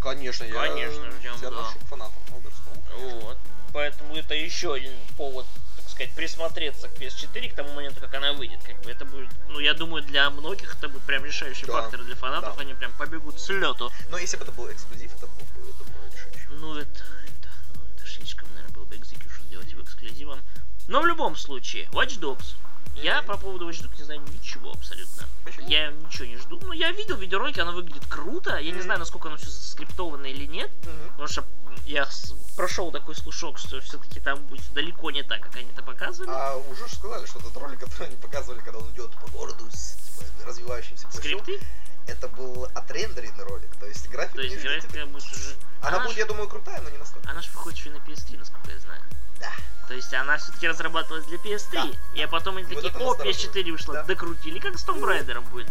Конечно, 0.00 0.44
я 0.44 0.52
Конечно, 0.52 1.10
ждем, 1.12 1.36
себя 1.38 1.50
да. 1.50 1.60
отношу 1.60 1.78
к 1.78 1.88
фанатам 1.88 2.22
Elder 2.30 2.52
Scrolls. 2.52 3.20
Вот. 3.20 3.38
Поэтому 3.72 4.14
это 4.16 4.34
еще 4.34 4.74
один 4.74 4.92
повод, 5.16 5.46
так 5.76 5.88
сказать, 5.88 6.12
присмотреться 6.12 6.88
к 6.88 6.92
PS4 6.92 7.50
к 7.50 7.54
тому 7.54 7.72
моменту, 7.72 8.00
как 8.00 8.14
она 8.14 8.32
выйдет. 8.34 8.60
Как 8.64 8.80
бы 8.82 8.90
это 8.90 9.04
будет, 9.04 9.28
ну, 9.48 9.58
я 9.58 9.74
думаю, 9.74 10.04
для 10.04 10.30
многих 10.30 10.76
это 10.76 10.88
будет 10.88 11.02
прям 11.02 11.24
решающий 11.24 11.66
Да, 11.66 11.72
фактор. 11.72 12.02
Для 12.02 12.14
фанатов 12.14 12.54
да. 12.56 12.62
они 12.62 12.74
прям 12.74 12.92
побегут 12.92 13.40
с 13.40 13.48
лету. 13.48 13.90
Но 14.10 14.18
если 14.18 14.36
бы 14.36 14.44
это 14.44 14.52
был 14.52 14.70
эксклюзив, 14.70 15.14
это 15.16 15.26
был 15.26 15.44
бы, 15.54 15.72
думаю, 15.72 16.12
решающий. 16.12 16.48
Ну, 16.50 16.76
это, 16.76 16.90
это, 16.90 17.48
ну, 17.74 17.80
это 17.96 18.06
слишком, 18.06 18.48
наверное, 18.54 18.74
был 18.74 18.84
бы 18.84 18.94
execution 18.96 19.48
делать 19.48 19.70
его 19.72 19.82
эксклюзивом. 19.82 20.40
Но 20.86 21.00
в 21.00 21.06
любом 21.06 21.34
случае, 21.36 21.86
Watch 21.92 22.20
Dogs. 22.20 22.54
Я 22.94 23.22
по 23.22 23.36
поводу 23.36 23.68
Watch 23.68 23.82
Dogs 23.84 23.98
не 23.98 24.04
знаю 24.04 24.20
ничего 24.32 24.70
абсолютно. 24.72 25.24
Почему? 25.44 25.68
Я 25.68 25.90
ничего 25.90 26.24
не 26.26 26.36
жду. 26.36 26.58
Ну, 26.62 26.72
я 26.72 26.90
видел 26.92 27.16
видеоролики, 27.16 27.60
оно 27.60 27.72
выглядит 27.72 28.06
круто. 28.06 28.56
Я 28.56 28.72
не 28.72 28.80
знаю, 28.82 28.98
насколько 29.00 29.28
оно 29.28 29.36
все 29.36 29.50
скриптовано 29.50 30.26
или 30.26 30.46
нет. 30.46 30.70
Потому 31.10 31.28
что 31.28 31.44
я 31.84 32.06
с- 32.06 32.34
прошел 32.56 32.90
такой 32.90 33.14
слушок, 33.14 33.58
что 33.58 33.80
все-таки 33.80 34.18
там 34.20 34.42
будет 34.46 34.72
далеко 34.72 35.10
не 35.10 35.22
так, 35.22 35.40
как 35.42 35.54
они 35.56 35.68
это 35.70 35.82
показывали. 35.82 36.30
А 36.32 36.56
уже 36.56 36.88
сказали, 36.88 37.26
что 37.26 37.38
этот 37.38 37.56
ролик, 37.56 37.80
который 37.80 38.08
они 38.08 38.16
показывали, 38.16 38.60
когда 38.60 38.78
он 38.78 38.90
идет 38.92 39.10
по 39.12 39.28
городу 39.30 39.64
с 39.70 39.96
типа, 39.96 40.46
развивающимся 40.46 41.02
плащом, 41.08 41.20
Скрипты? 41.20 41.60
Это 42.06 42.28
был 42.28 42.68
отрендеренный 42.74 43.44
ролик, 43.44 43.74
то 43.76 43.86
есть 43.86 44.08
графика 44.08 44.36
То 44.36 44.42
есть 44.42 44.56
не 44.56 44.62
графика 44.62 45.06
будет 45.06 45.24
уже... 45.24 45.56
Она 45.80 45.96
Она 45.96 46.04
будет, 46.04 46.14
ж- 46.14 46.18
я 46.18 46.26
думаю, 46.26 46.48
крутая, 46.48 46.80
но 46.80 46.90
не 46.90 46.98
настолько. 46.98 47.28
Она 47.30 47.40
же 47.42 47.50
выходит 47.52 47.78
еще 47.78 47.90
и 47.90 47.92
на 47.92 47.96
PS3, 47.98 48.38
насколько 48.38 48.70
я 48.70 48.78
знаю. 48.78 49.02
Да. 49.40 49.50
То 49.88 49.94
есть 49.94 50.12
она 50.14 50.36
все-таки 50.38 50.66
разрабатывалась 50.68 51.26
для 51.26 51.36
PS3, 51.38 51.70
Да, 51.72 51.88
и 52.14 52.22
а 52.22 52.28
потом 52.28 52.56
они 52.56 52.66
вот 52.74 52.82
такие, 52.82 53.04
о, 53.04 53.10
настораживает. 53.10 53.56
PS4 53.56 53.72
вышла, 53.72 53.94
Да. 53.94 54.02
докрутили, 54.04 54.58
как 54.58 54.78
с 54.78 54.84
Tomb 54.86 55.00
Raider 55.02 55.40
будет. 55.50 55.68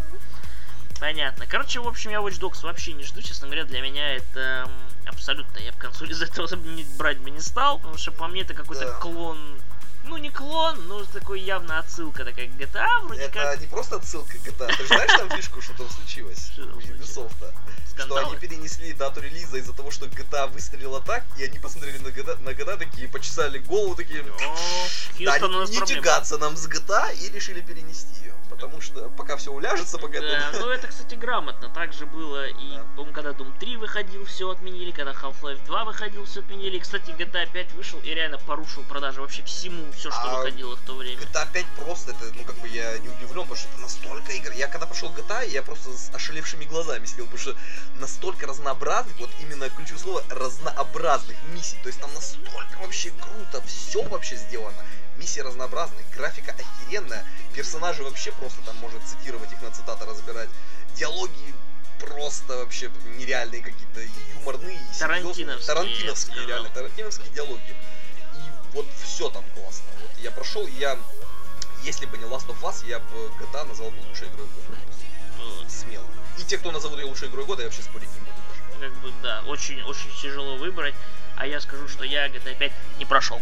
Понятно. 0.99 1.45
Короче, 1.45 1.79
в 1.81 1.87
общем, 1.87 2.11
я 2.11 2.19
Watch 2.19 2.39
Dogs 2.39 2.63
вообще 2.63 2.93
не 2.93 3.03
жду, 3.03 3.21
честно 3.21 3.47
говоря, 3.47 3.65
для 3.65 3.81
меня 3.81 4.15
это 4.15 4.69
абсолютно, 5.05 5.57
я 5.59 5.71
в 5.73 5.77
консоль 5.77 6.11
из 6.11 6.21
этого 6.21 6.47
брать 6.97 7.17
бы 7.19 7.31
не 7.31 7.41
стал, 7.41 7.79
потому 7.79 7.97
что 7.97 8.11
по 8.11 8.27
мне 8.27 8.41
это 8.41 8.53
какой-то 8.53 8.85
Да. 8.85 8.91
клон, 8.99 9.59
ну 10.07 10.17
не 10.17 10.29
клон, 10.29 10.87
но 10.87 11.03
такой 11.05 11.41
явно 11.41 11.79
отсылка 11.79 12.23
такая 12.25 12.47
к 12.47 12.51
GTA 12.51 13.05
вроде 13.05 13.21
Это 13.21 13.33
как. 13.33 13.61
не 13.61 13.67
просто 13.67 13.97
отсылка 13.97 14.33
к 14.37 14.41
GTA. 14.41 14.67
Ты 14.67 14.83
же 14.83 14.87
знаешь 14.87 15.11
там 15.17 15.29
фишку, 15.29 15.61
что 15.61 15.73
там 15.77 15.89
случилось 15.89 16.49
Что 16.53 16.65
там 16.65 16.77
у? 16.77 16.81
Ubisoft? 16.81 17.53
Что 17.97 18.17
они 18.17 18.35
перенесли 18.35 18.91
дату 18.93 19.21
релиза 19.21 19.57
из-за 19.57 19.73
того, 19.73 19.89
что 19.89 20.05
GTA 20.05 20.47
выстрелила 20.47 21.01
так, 21.01 21.23
и 21.37 21.43
они 21.45 21.59
посмотрели 21.59 21.97
на 21.99 22.09
GTA, 22.09 22.41
на 22.41 22.49
GTA 22.49 22.77
такие, 22.77 23.07
почесали 23.07 23.59
голову 23.59 23.95
такие, 23.95 24.21
О, 24.21 24.25
да, 24.25 25.39
не 25.39 25.47
проблемы. 25.47 25.85
тягаться 25.87 26.37
нам 26.37 26.57
с 26.57 26.67
GTA, 26.67 27.15
и 27.15 27.29
решили 27.29 27.61
перенести 27.61 28.21
ее. 28.21 28.33
Потому 28.49 28.79
что 28.81 29.09
пока 29.09 29.37
все 29.37 29.51
уляжется, 29.51 29.97
пока 29.97 30.21
Да, 30.21 30.51
ну 30.59 30.69
это, 30.69 30.87
кстати, 30.87 31.15
грамотно. 31.15 31.69
Так 31.69 31.93
же 31.93 32.05
было 32.05 32.47
и, 32.47 32.75
Да. 32.75 32.83
по-моему, 32.95 33.13
когда 33.13 33.31
Doom 33.31 33.57
3 33.59 33.77
выходил, 33.77 34.25
все 34.25 34.49
отменили, 34.49 34.91
когда 34.91 35.11
Half-Life 35.13 35.65
2 35.65 35.83
выходил, 35.85 36.25
все 36.25 36.41
отменили. 36.41 36.77
И, 36.77 36.79
кстати, 36.79 37.11
GTA 37.11 37.51
5 37.51 37.71
вышел 37.73 37.99
и 38.01 38.13
реально 38.13 38.37
порушил 38.37 38.83
продажи 38.83 39.21
вообще 39.21 39.43
всему, 39.43 39.91
все, 39.93 40.11
что 40.11 40.21
А 40.21 40.37
выходило 40.37 40.75
в 40.75 40.81
то 40.81 40.95
время. 40.95 41.21
GTA 41.21 41.51
5 41.51 41.65
просто, 41.77 42.11
это, 42.11 42.25
ну, 42.35 42.43
как 42.43 42.55
бы 42.59 42.67
я 42.67 42.97
не 42.99 43.09
удивлен, 43.09 43.43
потому 43.43 43.55
что 43.55 43.69
это 43.69 43.81
настолько 43.81 44.31
игр. 44.33 44.51
Я 44.51 44.67
когда 44.67 44.85
прошел 44.85 45.11
GTA, 45.11 45.47
я 45.49 45.63
просто 45.63 45.91
с 45.91 46.11
ошалевшими 46.13 46.65
глазами 46.65 47.05
сидел, 47.05 47.25
потому 47.25 47.41
что 47.41 47.55
настолько 47.95 48.47
разнообразных, 48.47 49.17
вот 49.19 49.29
именно 49.41 49.69
ключевое 49.69 49.99
слово, 49.99 50.23
разнообразных 50.29 51.35
миссий. 51.53 51.77
То 51.81 51.87
есть 51.87 51.99
там 51.99 52.13
настолько 52.13 52.77
вообще 52.79 53.11
круто, 53.11 53.65
все 53.65 54.01
вообще 54.03 54.35
сделано. 54.35 54.77
Миссии 55.17 55.39
разнообразные, 55.39 56.05
графика 56.13 56.53
охеренная, 56.53 57.25
персонажи 57.53 58.03
вообще 58.03 58.31
просто 58.33 58.61
там 58.65 58.75
может 58.77 59.01
цитировать 59.03 59.51
их 59.51 59.61
на 59.61 59.71
цитаты 59.71 60.05
разбирать. 60.05 60.49
Диалоги 60.95 61.53
просто 61.99 62.57
вообще 62.57 62.91
нереальные 63.17 63.61
какие-то, 63.61 64.01
юморные. 64.39 64.79
Тарантиновские, 64.99 65.65
Тарантиновские, 65.65 66.33
сказал. 66.35 66.47
реально, 66.47 66.69
тарантиновские 66.69 67.29
диалоги. 67.33 67.75
И 68.35 68.73
вот 68.73 68.85
все 69.03 69.29
там 69.29 69.43
классно. 69.55 69.85
Вот 70.01 70.11
я 70.19 70.31
прошел, 70.31 70.67
и 70.67 70.71
я, 70.71 70.97
если 71.83 72.05
бы 72.05 72.17
не 72.17 72.25
Last 72.25 72.47
of 72.47 72.61
Us, 72.61 72.85
я 72.85 72.99
бы 72.99 73.31
GTA 73.39 73.63
назвал 73.65 73.91
бы 73.91 73.99
лучшей 74.09 74.27
игрой 74.27 74.47
года. 74.47 74.79
Вот. 75.37 75.71
Смело. 75.71 76.05
И 76.37 76.43
те, 76.43 76.57
кто 76.57 76.71
назовут 76.71 76.99
ее 76.99 77.05
лучшей 77.05 77.29
игрой 77.29 77.45
года, 77.45 77.61
я 77.61 77.67
вообще 77.67 77.81
спорить 77.81 78.09
не 78.13 78.19
буду. 78.19 78.31
даже. 78.49 78.91
Как 78.91 79.01
бы, 79.01 79.13
да, 79.23 79.43
очень, 79.47 79.81
очень 79.83 80.11
тяжело 80.21 80.57
выбрать. 80.57 80.95
А 81.37 81.45
я 81.45 81.59
скажу, 81.59 81.87
что 81.87 82.03
я 82.03 82.27
GTA 82.27 82.55
5 82.57 82.71
не 82.99 83.05
прошел. 83.05 83.41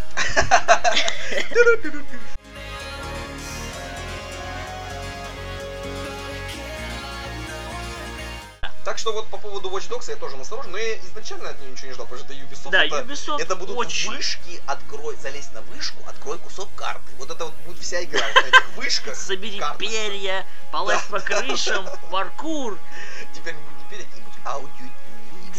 Так 8.83 8.97
что 8.97 9.13
вот 9.13 9.27
по 9.29 9.37
поводу 9.37 9.69
Watch 9.69 9.89
Dogs 9.89 10.09
я 10.09 10.17
тоже 10.17 10.35
насторожен, 10.35 10.71
но 10.71 10.77
я 10.77 10.97
изначально 10.97 11.49
от 11.49 11.59
нее 11.61 11.71
ничего 11.71 11.87
не 11.87 11.93
ждал, 11.93 12.05
потому 12.05 12.21
что 12.21 12.33
это 12.33 12.43
Ubisoft. 12.43 12.71
Да, 12.71 12.83
это, 12.83 12.99
Ubisoft 12.99 13.41
это 13.41 13.55
будут 13.55 13.77
очень... 13.77 14.11
вышки, 14.11 14.61
открой, 14.67 15.15
залезь 15.15 15.51
на 15.53 15.61
вышку, 15.61 15.97
открой 16.07 16.37
кусок 16.39 16.69
карты. 16.75 17.09
Вот 17.17 17.31
это 17.31 17.45
вот 17.45 17.53
будет 17.65 17.81
вся 17.81 18.03
игра 18.03 18.19
вот 18.27 18.43
на 18.43 18.47
этих 18.47 18.69
вышках. 18.75 19.15
Собери 19.15 19.61
перья, 19.79 20.45
полазь 20.71 21.03
по 21.03 21.21
крышам, 21.21 21.87
паркур. 22.11 22.77
Теперь 23.33 23.55
не 23.55 23.61
будет 23.61 23.87
теперь 23.87 24.05
какие-нибудь 24.05 24.39
аудио. 24.45 25.02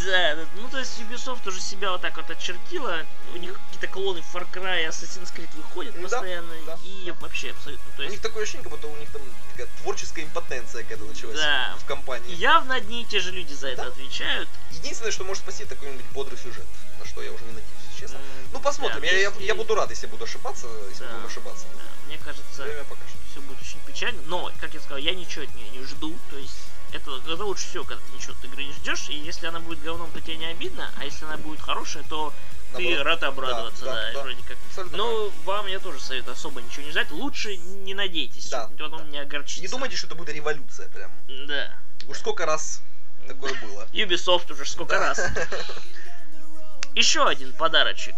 Да, 0.04 0.36
ну 0.56 0.68
то 0.68 0.78
есть 0.78 0.98
Ubisoft 1.00 1.46
уже 1.48 1.60
себя 1.60 1.92
вот 1.92 2.00
так 2.00 2.16
вот 2.16 2.28
очертила, 2.30 3.04
у 3.32 3.36
них 3.38 3.58
какие-то 3.66 3.86
клоны 3.86 4.18
Far 4.32 4.46
Cry 4.52 4.84
и 4.84 4.88
Assassin's 4.88 5.32
Creed 5.34 5.48
выходят 5.56 6.00
постоянно, 6.00 6.52
да. 6.66 6.78
и 6.84 7.10
вообще 7.20 7.50
абсолютно, 7.52 7.84
то 7.96 8.02
У 8.02 8.06
них 8.06 8.20
такое 8.20 8.42
ощущение, 8.42 8.64
как 8.64 8.72
будто 8.72 8.88
у 8.88 8.96
них 8.96 9.08
там 9.10 9.22
такая 9.52 9.68
творческая 9.82 10.24
импотенция 10.24 10.82
какая-то 10.82 11.04
началась 11.04 11.36
Да. 11.38 11.76
в 11.80 11.84
компании. 11.86 12.34
явно 12.34 12.74
одни 12.74 13.02
и 13.02 13.04
те 13.06 13.20
же 13.20 13.30
люди 13.30 13.52
за 13.52 13.68
это 13.68 13.82
Да. 13.82 13.88
отвечают. 13.88 14.48
Единственное, 14.72 15.12
что 15.12 15.24
может 15.24 15.42
спасти, 15.42 15.62
это 15.62 15.74
какой-нибудь 15.76 16.06
бодрый 16.12 16.38
сюжет, 16.38 16.66
на 16.98 17.06
что 17.06 17.22
я 17.22 17.30
уже 17.32 17.44
не 17.44 17.50
надеюсь, 17.52 17.98
честно. 17.98 18.18
Ну 18.52 18.60
посмотрим, 18.60 19.00
да, 19.00 19.06
я, 19.06 19.12
я, 19.12 19.18
если- 19.30 19.42
я 19.44 19.54
буду 19.54 19.74
рад, 19.74 19.90
если 19.90 20.06
буду 20.06 20.24
ошибаться, 20.24 20.66
если 20.90 21.04
Да. 21.04 21.14
буду 21.14 21.26
ошибаться. 21.28 21.66
да, 21.76 21.82
мне 22.08 22.18
кажется, 22.18 22.62
Время 22.62 22.84
покажет. 22.84 23.16
все 23.30 23.40
будет 23.40 23.60
очень 23.60 23.80
печально, 23.86 24.20
но, 24.26 24.52
как 24.60 24.74
я 24.74 24.80
сказал, 24.80 24.98
я 24.98 25.14
ничего 25.14 25.44
от 25.44 25.54
нее 25.54 25.68
не 25.70 25.84
жду, 25.84 26.16
то 26.30 26.36
есть 26.36 26.54
это, 26.94 27.10
это 27.32 27.44
лучше 27.44 27.66
всего, 27.66 27.84
когда 27.84 28.02
ты 28.04 28.12
ничего 28.12 28.32
от 28.38 28.44
игры 28.44 28.64
не 28.64 28.72
ждешь, 28.72 29.08
и 29.08 29.14
если 29.18 29.46
она 29.46 29.60
будет 29.60 29.82
говном, 29.82 30.10
то 30.12 30.20
тебе 30.20 30.36
не 30.36 30.46
обидно, 30.46 30.90
а 30.96 31.04
если 31.04 31.24
она 31.24 31.36
будет 31.36 31.60
хорошая, 31.60 32.04
то 32.04 32.32
ты 32.76 32.82
Наоборот. 32.82 33.06
рад 33.06 33.22
обрадоваться, 33.22 33.84
Да, 33.84 33.94
да, 33.94 34.02
да, 34.02 34.12
да. 34.14 34.22
вроде 34.22 34.42
как. 34.48 34.56
Абсолютно 34.68 34.96
Но 34.98 35.28
вам 35.44 35.66
я 35.66 35.78
тоже 35.78 36.00
советую 36.00 36.32
особо 36.32 36.60
ничего 36.62 36.82
не 36.84 36.90
ждать, 36.90 37.10
лучше 37.10 37.56
не 37.56 37.94
надейтесь, 37.94 38.48
Да, 38.50 38.68
потом 38.78 38.98
да. 38.98 39.04
не 39.04 39.18
огорчиться. 39.18 39.62
Не 39.62 39.68
думайте, 39.68 39.96
что 39.96 40.06
это 40.06 40.14
будет 40.16 40.30
революция 40.30 40.88
прям. 40.88 41.10
Да. 41.46 41.72
Уж 42.08 42.18
сколько 42.18 42.46
раз 42.46 42.80
такое 43.26 43.54
было. 43.60 43.86
Ubisoft 43.92 44.52
уже 44.52 44.64
сколько 44.66 44.94
Да. 44.94 45.00
раз. 45.00 45.20
Еще 46.94 47.26
один 47.26 47.52
подарочек 47.52 48.14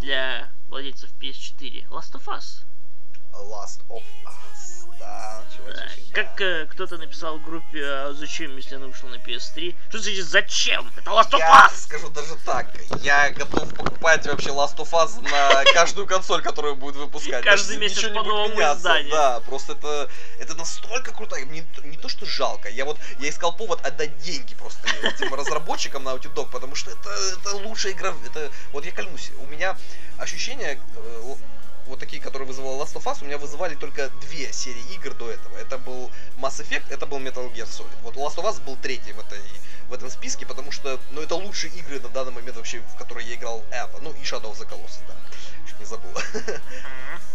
для 0.00 0.48
владельцев 0.68 1.10
PS4. 1.20 1.88
Last 1.88 2.12
of 2.12 2.24
Us. 2.26 2.62
Last 3.32 3.80
of 3.88 4.02
Us. 4.24 4.53
Да, 4.98 5.42
Да. 5.66 5.82
Как 6.12 6.40
э, 6.40 6.66
кто-то 6.66 6.96
написал 6.96 7.38
в 7.38 7.42
группе, 7.42 7.84
а 7.84 8.12
зачем, 8.12 8.56
если 8.56 8.76
она 8.76 8.86
вышла 8.86 9.08
на 9.08 9.16
PS3? 9.16 9.74
Что 9.88 9.98
значит 9.98 10.24
зачем? 10.24 10.88
Это 10.96 11.10
Last 11.10 11.32
of 11.32 11.38
Я 11.38 11.66
Us! 11.66 11.76
скажу 11.76 12.08
даже 12.10 12.36
так, 12.44 12.68
я 13.02 13.30
готов 13.30 13.74
покупать 13.74 14.24
вообще 14.26 14.50
Last 14.50 14.76
of 14.76 14.90
Us 14.92 15.20
на 15.28 15.64
каждую 15.72 16.06
консоль, 16.06 16.40
которую 16.40 16.76
будет 16.76 16.94
выпускать. 16.94 17.42
Каждый 17.44 17.78
месяц 17.78 18.02
по 18.02 18.22
новому 18.22 18.54
изданию. 18.54 19.10
Да, 19.10 19.40
просто 19.40 19.72
это, 19.72 20.08
это 20.38 20.54
настолько 20.54 21.12
круто. 21.12 21.34
Мне 21.36 21.66
не 21.82 21.96
то, 21.96 22.08
что 22.08 22.26
жалко, 22.26 22.68
я 22.68 22.84
вот, 22.84 22.96
я 23.18 23.28
искал 23.28 23.56
повод 23.56 23.84
отдать 23.84 24.16
деньги 24.18 24.54
просто 24.54 24.86
этим 25.02 25.34
разработчикам 25.34 26.06
Naughty 26.06 26.32
Dog, 26.32 26.48
потому 26.52 26.76
что 26.76 26.92
это, 26.92 27.10
это 27.10 27.56
лучшая 27.56 27.92
игра, 27.92 28.14
это, 28.24 28.52
вот 28.72 28.84
я 28.84 28.92
клянусь, 28.92 29.32
у 29.40 29.46
меня 29.46 29.76
ощущение, 30.18 30.80
э, 30.96 31.34
вот 31.86 31.98
такие, 31.98 32.22
которые 32.22 32.48
вызывала 32.48 32.82
Last 32.82 32.94
of 32.94 33.04
Us, 33.04 33.18
у 33.22 33.24
меня 33.24 33.38
вызывали 33.38 33.74
только 33.74 34.10
две 34.20 34.52
серии 34.52 34.94
игр 34.94 35.14
до 35.14 35.30
этого. 35.30 35.56
Это 35.58 35.78
был 35.78 36.10
Mass 36.38 36.60
Effect, 36.60 36.84
это 36.90 37.06
был 37.06 37.18
Metal 37.18 37.52
Gear 37.52 37.68
Solid. 37.68 37.96
Вот 38.02 38.16
Last 38.16 38.36
of 38.36 38.44
Us 38.44 38.62
был 38.62 38.76
третий 38.76 39.12
в 39.12 39.20
этой 39.20 39.40
в 39.88 39.92
этом 39.92 40.10
списке, 40.10 40.46
потому 40.46 40.72
что, 40.72 40.98
ну, 41.10 41.20
это 41.20 41.34
лучшие 41.34 41.72
игры 41.74 42.00
на 42.00 42.08
данный 42.08 42.32
момент 42.32 42.56
вообще, 42.56 42.80
в 42.80 42.96
которые 42.96 43.28
я 43.28 43.34
играл 43.34 43.62
Эва. 43.70 43.98
Ну, 44.00 44.12
и 44.12 44.22
Shadow 44.22 44.50
of 44.52 44.58
the 44.58 44.68
Colossus, 44.68 45.02
да. 45.06 45.14
Чуть 45.68 45.78
не 45.78 45.86
забыл. 45.86 46.10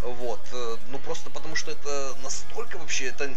Вот. 0.01 0.39
э, 0.53 0.77
Ну, 0.89 0.97
просто 0.99 1.29
потому 1.29 1.55
что 1.55 1.71
это 1.71 2.15
настолько 2.23 2.77
вообще, 2.77 3.07
это... 3.07 3.35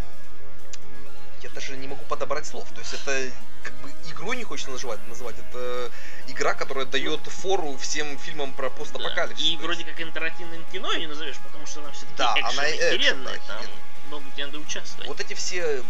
Я 1.43 1.51
даже 1.51 1.77
не 1.77 1.89
могу 1.89 2.05
подобрать 2.05 2.47
слов. 2.47 2.69
То 2.73 2.81
есть 2.81 2.95
это 2.95 3.31
как 3.65 3.75
бы 3.81 3.93
игрой 4.11 4.37
не 4.37 4.45
хочется 4.45 4.71
называть, 4.71 5.01
называть. 5.09 5.37
Это 5.39 5.91
игра, 6.29 6.55
которая 6.55 6.85
дает 6.87 7.21
фору 7.27 7.77
всем 7.79 8.17
фильмам 8.19 8.53
про 8.55 8.71
Да. 8.71 8.77
постапокалипсис. 8.77 9.45
И 9.45 9.57
То 9.57 9.63
вроде 9.65 9.85
как 9.85 10.01
интерактивным 10.01 10.65
кино 10.73 10.95
не 10.95 11.07
назовешь, 11.07 11.37
потому 11.39 11.67
что 11.67 11.81
она 11.81 11.91
все-таки 11.93 12.17
Да, 12.17 12.35
она 12.35 12.69
и 12.69 12.79
охеренная, 12.79 13.41
да, 13.49 13.57
там 13.57 13.67
много 14.09 14.25
где 14.35 14.47
надо 14.47 14.59
участвовать. 14.59 15.09
Вот 15.09 15.21
эти 15.21 15.35
все 15.35 15.83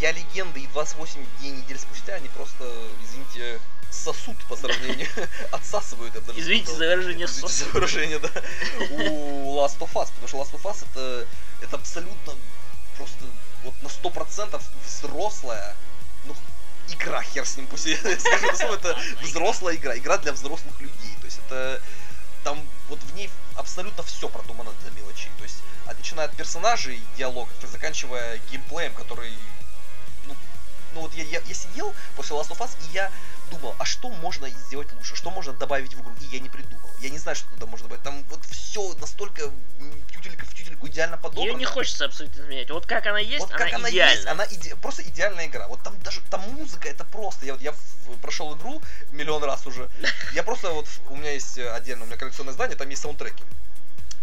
Я 0.00 0.12
легенда 0.12 0.58
и 0.58 0.66
28 0.68 1.24
дней 1.40 1.52
недель 1.52 1.78
спустя 1.78 2.14
они 2.14 2.28
просто, 2.28 2.64
извините, 3.04 3.60
сосуд 3.90 4.36
по 4.48 4.56
сравнению, 4.56 5.06
отсасывают. 5.52 6.12
даже 6.26 6.40
Извините 6.40 6.72
за 6.72 6.78
выражение 6.88 7.28
сосуд. 7.28 7.72
выражение, 7.72 8.18
да. 8.18 8.28
У 8.90 9.56
Last 9.58 9.78
of 9.78 9.92
Us, 9.94 10.10
потому 10.20 10.28
что 10.28 10.38
Last 10.38 10.52
of 10.52 10.62
Us 10.62 10.84
это, 10.90 11.26
это 11.62 11.76
абсолютно 11.76 12.34
просто 12.96 13.24
вот 13.66 13.74
на 13.82 13.88
100% 13.88 14.62
взрослая, 14.84 15.76
ну, 16.24 16.34
игра, 16.88 17.22
хер 17.22 17.44
с 17.44 17.56
ним, 17.56 17.66
пусть 17.66 17.86
я 17.86 17.96
скажу 17.96 18.72
это 18.72 18.98
взрослая 19.20 19.74
игра, 19.74 19.96
игра 19.96 20.18
для 20.18 20.32
взрослых 20.32 20.80
людей. 20.80 21.16
То 21.20 21.24
есть 21.26 21.40
это 21.46 21.82
там 22.44 22.60
вот 22.88 23.00
в 23.00 23.14
ней 23.14 23.28
абсолютно 23.56 24.02
все 24.04 24.28
продумано 24.28 24.70
до 24.84 24.90
мелочей. 24.92 25.30
То 25.38 25.44
есть 25.44 25.56
от, 25.86 25.98
начиная 25.98 26.26
от 26.26 26.36
персонажей, 26.36 27.02
диалогов, 27.16 27.52
и 27.62 27.66
заканчивая 27.66 28.40
геймплеем, 28.50 28.94
который 28.94 29.32
ну, 30.26 30.36
ну 30.94 31.00
вот 31.02 31.14
я, 31.14 31.24
я, 31.24 31.40
я 31.40 31.54
сидел 31.54 31.92
после 32.14 32.36
Last 32.36 32.50
of 32.50 32.58
Us, 32.58 32.70
и 32.88 32.94
я 32.94 33.10
думал, 33.50 33.74
а 33.78 33.84
что 33.84 34.08
можно 34.10 34.48
сделать 34.50 34.92
лучше, 34.92 35.16
что 35.16 35.30
можно 35.30 35.52
добавить 35.52 35.94
в 35.94 36.00
игру, 36.00 36.12
и 36.20 36.24
я 36.26 36.40
не 36.40 36.48
придумал. 36.48 36.90
Я 37.00 37.10
не 37.10 37.18
знаю, 37.18 37.36
что 37.36 37.48
туда 37.50 37.66
можно 37.66 37.86
добавить. 37.88 38.02
Там 38.04 38.24
вот 38.30 38.44
все 38.46 38.94
настолько 38.94 39.50
тютелька 40.12 40.46
в 40.46 40.54
тютельку 40.54 40.88
идеально 40.88 41.16
подобрано. 41.16 41.46
Ее 41.46 41.54
не 41.54 41.64
хочется 41.64 42.04
абсолютно 42.06 42.40
изменять. 42.40 42.70
Вот 42.70 42.86
как 42.86 43.06
она 43.06 43.18
есть, 43.18 43.40
Вот 43.40 43.50
она 43.50 43.58
как 43.58 43.72
она 43.74 43.90
идеальна. 43.90 44.12
есть, 44.14 44.26
она 44.26 44.44
иде- 44.44 44.76
просто 44.76 45.02
идеальная 45.02 45.46
игра. 45.46 45.68
Вот 45.68 45.82
там 45.82 45.98
даже 46.02 46.20
там 46.30 46.40
музыка, 46.52 46.88
это 46.88 47.04
просто. 47.04 47.46
Я 47.46 47.52
вот 47.54 47.62
я 47.62 47.74
прошел 48.22 48.56
игру 48.56 48.82
миллион 49.10 49.44
раз 49.44 49.66
уже. 49.66 49.88
Я 50.32 50.42
просто 50.42 50.70
вот 50.70 50.88
у 51.10 51.16
меня 51.16 51.32
есть 51.32 51.58
отдельно, 51.58 52.04
у 52.04 52.06
меня 52.06 52.16
коллекционное 52.16 52.52
издание, 52.52 52.76
там 52.76 52.88
есть 52.88 53.02
саундтреки. 53.02 53.44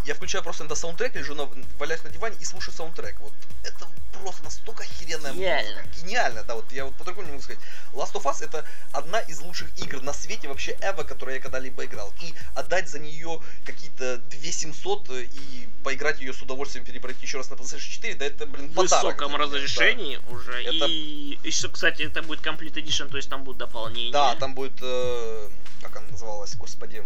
Я 0.06 0.16
включаю 0.16 0.44
просто 0.44 0.66
на 0.66 0.76
саундтрек, 0.76 1.16
лежу 1.16 1.34
на, 1.36 1.50
валяюсь 1.78 2.04
на 2.04 2.10
диване 2.10 2.36
и 2.40 2.46
слушаю 2.46 2.74
саундтрек. 2.76 3.20
Вот 3.22 3.34
это 3.64 3.88
просто 4.22 4.44
настолько 4.44 4.84
охеренная 4.84 5.34
Гениально. 5.34 5.82
музыка. 5.82 6.00
Гениально, 6.02 6.44
да, 6.44 6.56
вот 6.56 6.72
я 6.72 6.86
вот 6.86 6.96
по-другому 6.96 7.28
не 7.28 7.32
могу 7.34 7.44
сказать. 7.44 7.62
Last 7.94 8.14
of 8.14 8.24
Us 8.24 8.44
это 8.44 8.66
одна 8.92 9.20
из 9.22 9.40
лучших 9.42 9.70
игр 9.80 10.02
на 10.02 10.14
свете 10.14 10.48
вообще 10.48 10.74
ever, 10.82 11.04
которую 11.06 11.36
я 11.36 11.42
когда-либо 11.42 11.86
играл. 11.86 12.14
И 12.22 12.34
отдать 12.54 12.90
за 12.90 13.00
нее 13.00 13.40
какие-то 13.66 14.18
2700 14.30 15.10
и 15.12 15.70
поиграть 15.84 16.20
ее 16.20 16.34
с 16.34 16.42
удовольствием 16.42 16.86
перепройти 16.86 17.22
еще 17.24 17.38
раз 17.38 17.50
на 17.50 17.56
PlayStation 17.56 17.80
4, 17.90 18.16
да 18.16 18.26
это, 18.26 18.46
блин, 18.46 18.70
в 18.70 18.74
подарок. 18.74 19.04
высоком 19.04 19.30
для 19.30 19.38
меня, 19.38 19.38
да. 19.38 19.44
разрешении 19.56 20.20
уже. 20.30 20.64
Это- 20.64 20.86
И 20.86 21.40
еще, 21.44 21.70
кстати, 21.70 22.04
это 22.04 22.22
будет 22.24 22.46
Complete 22.46 22.74
Edition, 22.76 23.10
то 23.10 23.18
есть 23.18 23.30
там 23.30 23.44
будут 23.44 23.60
дополнения. 23.60 24.12
Да, 24.12 24.36
там 24.36 24.54
будет, 24.54 24.78
э, 24.82 25.50
как 25.82 25.96
она 25.98 26.08
называлась, 26.08 26.56
господи, 26.56 27.04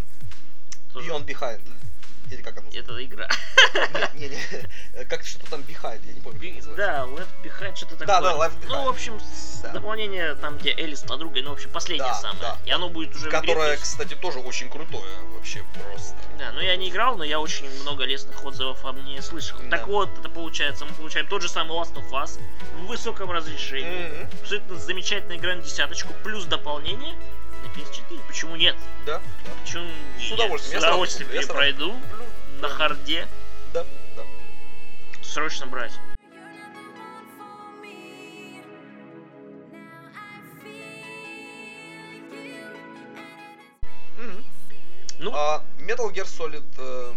Тоже 0.94 1.10
Beyond 1.10 1.26
Behind. 1.26 1.62
Или 2.30 2.42
как 2.42 2.58
она? 2.58 2.68
Это 2.74 3.04
игра. 3.06 3.28
Не, 4.16 4.28
не, 4.30 4.36
не. 4.36 5.06
Как 5.06 5.24
что-то 5.26 5.52
там 5.52 5.62
Behind, 5.62 6.02
я 6.06 6.14
не 6.14 6.20
помню, 6.20 6.56
называется. 6.56 6.76
Да, 6.76 7.06
Left 7.06 7.28
Behind, 7.44 7.76
что-то 7.76 7.96
такое. 7.96 8.08
Да, 8.08 8.22
да, 8.22 8.32
Left 8.34 8.54
Ну, 8.68 8.76
Behind. 8.76 8.86
в 8.86 8.90
общем, 8.90 9.20
Да. 9.64 9.70
дополнение 9.70 10.36
там, 10.36 10.58
где 10.58 10.72
Элли 10.72 10.96
с 10.96 11.02
подругой, 11.04 11.42
ну, 11.44 11.52
в 11.52 11.54
общем, 11.54 11.70
последнее 11.70 12.10
Да, 12.10 12.16
самое. 12.16 12.40
да. 12.42 12.58
И 12.66 12.72
оно 12.72 12.90
будет 12.90 13.16
уже 13.16 13.30
игре, 13.30 13.40
Которое, 13.40 13.78
кстати, 13.78 14.14
тоже 14.16 14.40
очень 14.40 14.70
крутое 14.70 15.06
вообще 15.36 15.64
просто. 15.74 16.16
Да, 16.38 16.52
но 16.52 16.62
я 16.62 16.76
не 16.76 16.90
играл, 16.90 17.18
но 17.18 17.24
я 17.24 17.40
очень 17.40 17.70
много 17.82 18.04
лестных 18.04 18.44
отзывов 18.44 18.84
об 18.86 18.98
ней 19.04 19.22
слышал. 19.22 19.58
Да. 19.64 19.78
Так 19.78 19.88
вот, 19.88 20.10
это 20.20 20.30
получается, 20.30 20.86
мы 20.86 20.94
получаем 20.94 21.28
тот 21.28 21.42
же 21.42 21.50
самый 21.50 21.78
Last 21.78 21.94
of 21.96 22.10
Us 22.12 22.40
в 22.76 22.86
высоком 22.88 23.32
разрешении. 23.32 24.28
Абсолютно 24.42 24.76
замечательная 24.78 25.38
игра 25.38 25.56
на 25.56 25.62
десяточку, 25.62 26.14
плюс 26.24 26.46
дополнение 26.46 27.16
на 27.68 27.80
PS4. 27.80 28.20
Почему 28.28 28.56
нет? 28.56 28.76
Да, 29.06 29.20
да. 29.46 29.52
Почему 29.62 29.86
нет? 30.20 30.32
удовольствием, 30.34 30.74
я 30.76 30.82
С 30.82 30.84
удовольствием 30.84 31.30
я 31.32 31.42
перепройду 31.42 31.92
Куплю. 31.92 32.26
на 32.62 32.70
харде. 32.70 33.28
Да, 33.74 33.86
да. 34.16 34.24
Срочно 35.22 35.68
брать. 35.68 35.94
Ну, 45.20 45.32
А 45.34 45.64
Metal 45.80 46.12
Gear 46.14 46.26
Solid 46.26 46.64
э, 46.78 47.14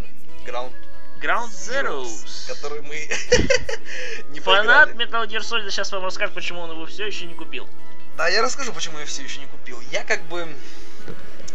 Ground 0.46 0.72
Ground 1.20 1.50
Zeroes, 1.50 2.06
Zeroes. 2.06 2.48
который 2.48 2.80
мы 2.80 2.94
не 4.30 4.40
Фанат. 4.40 4.90
Metal 4.94 5.26
Gear 5.26 5.40
Solid 5.40 5.70
сейчас 5.70 5.92
вам 5.92 6.04
расскажет, 6.04 6.34
почему 6.34 6.60
он 6.62 6.70
его 6.70 6.86
все 6.86 7.06
еще 7.06 7.26
не 7.26 7.34
купил. 7.34 7.68
Да, 8.20 8.28
я 8.28 8.42
расскажу, 8.42 8.74
почему 8.74 8.98
я 8.98 9.06
все 9.06 9.22
еще 9.22 9.40
не 9.40 9.46
купил. 9.46 9.80
Я 9.90 10.04
как 10.04 10.22
бы, 10.24 10.46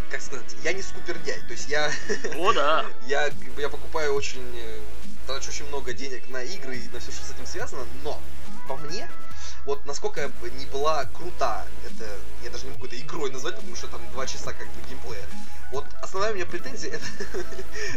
как 0.10 0.20
сказать, 0.20 0.56
я 0.64 0.74
не 0.74 0.82
скупердяй. 0.82 1.40
То 1.42 1.52
есть 1.52 1.70
я, 1.70 1.92
О, 2.36 2.54
да. 2.54 2.88
я, 3.06 3.30
я 3.60 3.70
покупаю 3.70 4.16
очень, 4.16 4.42
трачу 5.28 5.50
очень 5.50 5.68
много 5.68 5.94
денег 5.94 6.28
на 6.30 6.42
игры 6.42 6.78
и 6.78 6.90
на 6.90 7.00
все, 7.00 7.12
что 7.12 7.24
с 7.24 7.30
этим 7.30 7.46
связано, 7.46 7.86
но 8.02 8.20
по 8.68 8.78
мне, 8.78 9.08
вот 9.66 9.86
насколько 9.86 10.28
бы 10.42 10.50
не 10.50 10.66
была 10.66 11.06
крута 11.06 11.68
это, 11.86 12.10
я 12.44 12.50
даже 12.50 12.66
не 12.66 12.72
могу 12.72 12.88
это 12.88 13.00
игрой 13.00 13.30
назвать, 13.30 13.58
потому 13.58 13.76
что 13.76 13.86
там 13.88 14.02
два 14.14 14.26
часа 14.26 14.52
как 14.52 14.66
бы 14.66 14.90
геймплея. 14.90 15.24
Вот 15.70 15.86
основная 16.02 16.32
у 16.32 16.34
меня 16.34 16.48
претензия 16.48 16.94
это, 16.94 17.06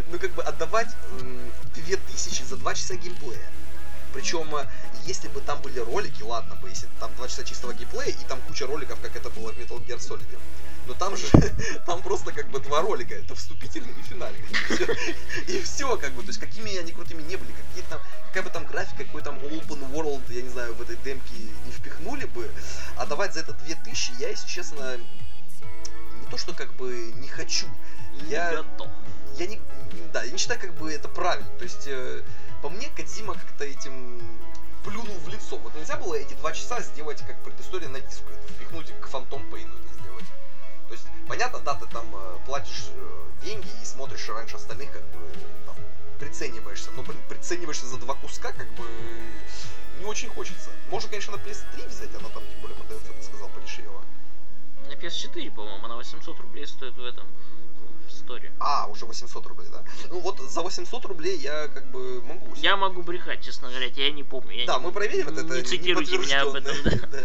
ну 0.09 0.19
как 0.19 0.33
бы 0.33 0.43
отдавать 0.43 0.95
м, 1.21 1.51
2000 1.75 2.43
за 2.43 2.59
два 2.59 2.75
часа 2.75 2.97
геймплея. 2.97 3.41
Причем, 4.13 4.55
э, 4.57 4.67
если 5.05 5.29
бы 5.29 5.41
там 5.41 5.61
были 5.63 5.79
ролики, 5.79 6.23
ладно 6.23 6.55
бы, 6.57 6.69
если 6.69 6.89
там 7.01 7.15
2 7.17 7.29
часа 7.29 7.45
чистого 7.45 7.73
геймплея 7.73 8.11
и 8.11 8.25
там 8.29 8.41
куча 8.43 8.67
роликов, 8.67 8.99
как 9.01 9.17
это 9.17 9.31
было 9.31 9.53
в 9.53 9.59
Metal 9.59 9.85
Gear 9.87 9.99
Solid. 9.99 10.27
Но 10.87 10.95
там 10.95 11.17
же, 11.17 11.27
там 11.87 12.03
просто 12.03 12.33
как 12.33 12.49
бы 12.49 12.61
два 12.61 12.81
ролика, 12.81 13.15
это 13.15 13.35
вступительный 13.35 13.93
и 13.93 14.03
финальный. 14.03 14.45
И 15.47 15.61
все, 15.63 15.97
как 15.99 16.13
бы, 16.13 16.23
то 16.23 16.29
есть 16.29 16.41
какими 16.41 16.77
они 16.77 16.93
крутыми 16.93 17.23
не 17.23 17.37
были, 17.37 17.53
какие 17.53 17.85
там, 17.89 18.01
какая 18.29 18.43
бы 18.43 18.51
там 18.51 18.65
графика, 18.65 19.05
какой 19.05 19.23
там 19.23 19.37
open 19.37 19.93
world, 19.93 20.23
я 20.31 20.43
не 20.43 20.49
знаю, 20.49 20.75
в 20.75 20.83
этой 20.83 20.97
демке 20.97 21.35
не 21.67 21.73
впихнули 21.73 22.25
бы, 22.25 22.51
а 22.97 23.05
давать 23.05 23.35
за 23.35 23.41
это 23.41 23.53
2000, 23.53 24.13
я, 24.19 24.31
если 24.31 24.49
честно, 24.49 24.99
то 26.31 26.37
что 26.39 26.53
как 26.55 26.73
бы 26.75 27.13
не 27.17 27.29
хочу, 27.29 27.67
Не 28.23 28.31
Я- 28.33 28.57
готов. 28.57 28.89
я 29.37 29.47
не, 29.47 29.61
да, 30.13 30.23
я 30.25 30.31
не 30.33 30.39
считаю, 30.39 30.61
как 30.61 30.75
бы 30.75 30.93
это 30.93 31.09
правильно. 31.09 31.49
То 31.59 31.65
есть, 31.65 31.87
э, 31.87 32.23
по 32.63 32.69
мне, 32.69 32.89
Кадзима 32.97 33.35
как-то 33.35 33.65
этим 33.65 34.21
плюнул 34.85 35.15
в 35.19 35.29
лицо. 35.29 35.57
Вот 35.59 35.75
нельзя 35.77 35.97
было 35.97 36.15
эти 36.15 36.35
два 36.35 36.53
часа 36.53 36.81
сделать 36.81 37.23
как 37.27 37.41
предыстория 37.45 37.89
на 37.89 38.01
диску, 38.01 38.31
это 38.31 38.53
впихнуть 38.53 38.93
к 39.01 39.07
Фантом 39.09 39.49
Пейну 39.51 39.73
это 39.79 39.95
сделать. 40.01 40.25
То 40.89 40.95
есть, 40.95 41.07
понятно, 41.29 41.61
да, 41.61 41.75
ты 41.75 41.87
там 41.87 42.07
э, 42.15 42.39
платишь 42.47 42.89
э, 42.95 43.25
деньги 43.45 43.69
и 43.83 43.85
смотришь 43.85 44.29
раньше 44.29 44.57
остальных, 44.57 44.91
как 44.93 45.03
бы, 45.03 45.21
там, 45.67 45.77
прицениваешься. 46.19 46.91
Но, 46.93 47.03
блин, 47.03 47.21
прицениваешься 47.29 47.87
за 47.87 47.99
два 47.99 48.15
куска, 48.15 48.53
как 48.53 48.69
бы, 48.75 48.85
не 50.01 50.05
очень 50.07 50.29
хочется. 50.31 50.71
Можно, 50.91 51.11
конечно, 51.11 51.37
на 51.37 51.41
PS3 51.41 51.87
взять, 51.89 52.11
она 52.19 52.29
там, 52.31 52.43
тем 52.51 52.61
более, 52.63 52.77
продается, 52.77 53.13
ты 53.13 53.23
сказал, 53.23 53.49
подешевела. 53.51 54.03
На 54.89 54.93
PS4, 54.93 55.55
по-моему, 55.55 55.85
она 55.85 55.97
800 55.97 56.39
рублей 56.41 56.67
стоит 56.67 56.97
в 56.97 57.05
этом. 57.05 57.27
Story. 58.09 58.51
А, 58.59 58.87
уже 58.89 59.07
800 59.07 59.47
рублей, 59.47 59.69
да. 59.71 59.85
Ну 60.11 60.21
вот 60.21 60.39
за 60.39 60.63
800 60.63 61.05
рублей 61.07 61.39
я 61.39 61.69
как 61.69 61.91
бы 61.91 62.23
могу. 62.23 62.55
Я 62.57 62.77
могу 62.77 63.03
брехать, 63.03 63.43
честно 63.43 63.69
говоря, 63.69 63.87
я 63.87 64.11
не 64.11 64.23
помню. 64.23 64.53
Я 64.53 64.67
да, 64.67 64.79
не, 64.79 64.85
мы 64.85 64.93
проверим 64.93 65.29
это. 65.29 65.43
Не 65.43 65.63
цитируйте 65.63 66.19
меня 66.19 66.43
об 66.43 66.55
этом. 66.55 66.75
Да. 67.11 67.25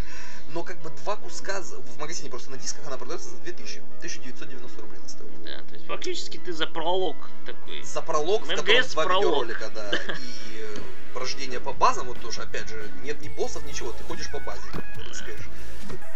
Но 0.53 0.63
как 0.63 0.79
бы 0.81 0.91
два 0.91 1.15
куска 1.15 1.61
в 1.61 1.99
магазине 1.99 2.29
просто 2.29 2.51
на 2.51 2.57
дисках 2.57 2.85
она 2.87 2.97
продается 2.97 3.29
за 3.29 3.37
2000. 3.37 3.79
1990 3.97 4.81
рублей 4.81 4.99
на 4.99 5.09
стоит. 5.09 5.43
Да, 5.43 5.63
то 5.67 5.73
есть 5.73 5.87
фактически 5.87 6.37
ты 6.37 6.53
за 6.53 6.67
пролог 6.67 7.15
такой. 7.45 7.81
За 7.81 8.01
пролог, 8.01 8.43
в 8.43 8.47
котором 8.47 8.87
два 8.87 9.03
пролог. 9.03 9.47
видеоролика, 9.47 9.71
да. 9.73 9.91
И 10.19 10.59
э, 10.59 10.77
прохождение 11.13 11.59
по 11.59 11.73
базам, 11.73 12.07
вот 12.07 12.19
тоже, 12.21 12.41
опять 12.41 12.69
же, 12.69 12.91
нет 13.01 13.21
ни 13.21 13.29
боссов, 13.29 13.65
ничего, 13.65 13.91
ты 13.93 14.03
ходишь 14.03 14.29
по 14.31 14.39
базе, 14.39 14.61
так 14.73 15.15
скажешь. 15.15 15.49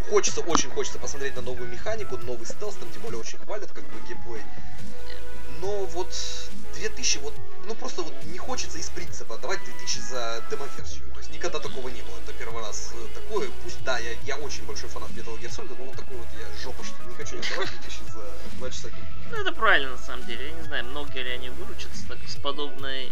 Хочется, 0.09 0.41
очень 0.41 0.69
хочется 0.69 0.99
посмотреть 0.99 1.35
на 1.35 1.41
новую 1.41 1.69
механику, 1.69 2.17
новый 2.17 2.45
стелс, 2.45 2.75
там 2.75 2.89
тем 2.91 3.01
более 3.01 3.19
очень 3.19 3.37
хвалят, 3.39 3.71
как 3.71 3.83
бы, 3.83 4.07
геймплей. 4.07 4.41
Но 5.59 5.85
вот 5.85 6.13
2000, 6.75 7.17
вот, 7.19 7.33
ну 7.65 7.75
просто 7.75 8.03
вот 8.03 8.13
не 8.25 8.37
хочется 8.37 8.77
из 8.77 8.89
принципа 8.89 9.37
давать 9.37 9.63
2000 9.65 9.99
за 9.99 10.43
демо-версию. 10.49 11.11
То 11.11 11.19
есть 11.19 11.31
никогда 11.31 11.59
такого 11.59 11.89
не 11.89 12.01
было. 12.01 12.15
Это 12.23 12.33
первый 12.33 12.63
раз 12.63 12.93
такое. 13.13 13.49
Пусть, 13.63 13.83
да, 13.83 13.97
я, 13.99 14.11
я 14.23 14.37
очень 14.37 14.63
большой 14.65 14.89
фанат 14.89 15.09
Metal 15.11 15.37
Gear 15.39 15.49
Solid, 15.49 15.75
но 15.77 15.85
вот 15.85 15.95
такой 15.95 16.15
вот 16.15 16.27
я 16.39 16.63
жопа, 16.63 16.83
что 16.83 17.03
не 17.03 17.15
хочу 17.15 17.35
давать 17.49 17.69
2000 17.69 18.11
за 18.13 18.23
2 18.59 18.69
часа. 18.69 18.89
Ну 19.31 19.37
это 19.37 19.51
правильно 19.51 19.91
на 19.91 19.97
самом 19.97 20.25
деле. 20.25 20.47
Я 20.47 20.51
не 20.53 20.63
знаю, 20.63 20.85
многие 20.85 21.23
ли 21.23 21.31
они 21.31 21.49
выручатся 21.49 22.07
так, 22.07 22.19
с 22.27 22.35
подобной 22.35 23.11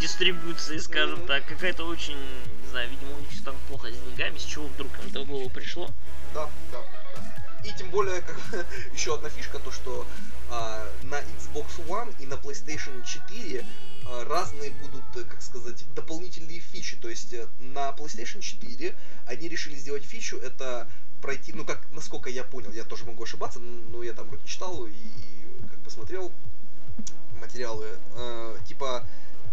дистрибуцией, 0.00 0.80
скажем 0.80 1.26
так. 1.26 1.44
Какая-то 1.46 1.84
очень, 1.84 2.16
не 2.16 2.68
знаю, 2.70 2.88
видимо, 2.90 3.12
у 3.16 3.20
них 3.20 3.30
все 3.30 3.44
там 3.44 3.56
плохо 3.68 3.88
с 3.92 3.96
деньгами, 3.96 4.38
с 4.38 4.44
чего 4.44 4.66
вдруг 4.66 4.90
им 4.98 5.10
это 5.10 5.20
в 5.20 5.26
голову 5.26 5.50
пришло. 5.50 5.90
Да, 6.34 6.48
да, 6.72 6.78
да. 7.14 7.68
И 7.68 7.72
тем 7.74 7.90
более, 7.90 8.22
как 8.22 8.38
еще 8.92 9.14
одна 9.14 9.28
фишка, 9.28 9.58
то 9.58 9.70
что 9.70 10.06
а, 10.50 10.88
на 11.02 11.20
Xbox 11.20 11.86
One 11.86 12.14
и 12.18 12.26
на 12.26 12.34
PlayStation 12.34 13.04
4 13.04 13.64
а, 14.06 14.24
разные 14.24 14.70
будут, 14.70 15.04
как 15.28 15.42
сказать, 15.42 15.84
дополнительные 15.94 16.60
фичи. 16.60 16.96
То 16.96 17.08
есть 17.08 17.32
э, 17.34 17.46
на 17.58 17.90
PlayStation 17.90 18.40
4 18.40 18.96
они 19.26 19.48
решили 19.48 19.74
сделать 19.74 20.04
фичу, 20.04 20.38
это 20.38 20.88
пройти, 21.20 21.52
ну 21.52 21.66
как, 21.66 21.86
насколько 21.92 22.30
я 22.30 22.44
понял, 22.44 22.72
я 22.72 22.84
тоже 22.84 23.04
могу 23.04 23.22
ошибаться, 23.24 23.58
но 23.58 24.02
я 24.02 24.14
там 24.14 24.26
вроде 24.28 24.46
читал 24.46 24.86
и, 24.86 24.92
как 25.68 25.78
бы 25.80 25.90
смотрел 25.90 26.32
материалы, 27.38 27.86
э, 28.14 28.56
типа 28.66 29.04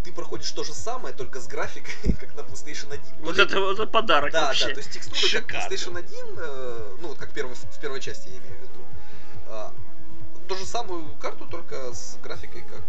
ты 0.07 0.13
проходишь 0.13 0.49
то 0.51 0.63
же 0.63 0.73
самое, 0.73 1.13
только 1.13 1.41
с 1.41 1.47
графикой, 1.47 2.13
как 2.19 2.33
на 2.35 2.41
PlayStation 2.41 2.93
1. 2.93 3.03
Вот 3.19 3.35
Ну, 3.35 3.43
это, 3.43 3.57
это 3.57 3.85
подарок 3.87 4.31
да, 4.31 4.47
вообще. 4.47 4.67
да, 4.67 4.73
то 4.73 4.79
есть 4.79 4.91
текстуры 4.91 5.19
как 5.19 5.29
Шикарно. 5.29 5.67
PlayStation 5.67 5.97
1, 5.99 6.39
э, 6.39 6.95
ну 7.01 7.07
вот 7.09 7.17
как 7.17 7.33
первый, 7.33 7.55
в 7.55 7.79
первой 7.81 7.99
части 7.99 8.29
я 8.29 8.37
имею 8.37 8.57
в 8.57 8.61
виду. 8.61 8.85
А, 9.47 9.73
ту 10.47 10.55
же 10.55 10.65
самую 10.65 11.13
карту, 11.17 11.45
только 11.45 11.93
с 11.93 12.17
графикой 12.23 12.61
как 12.61 12.83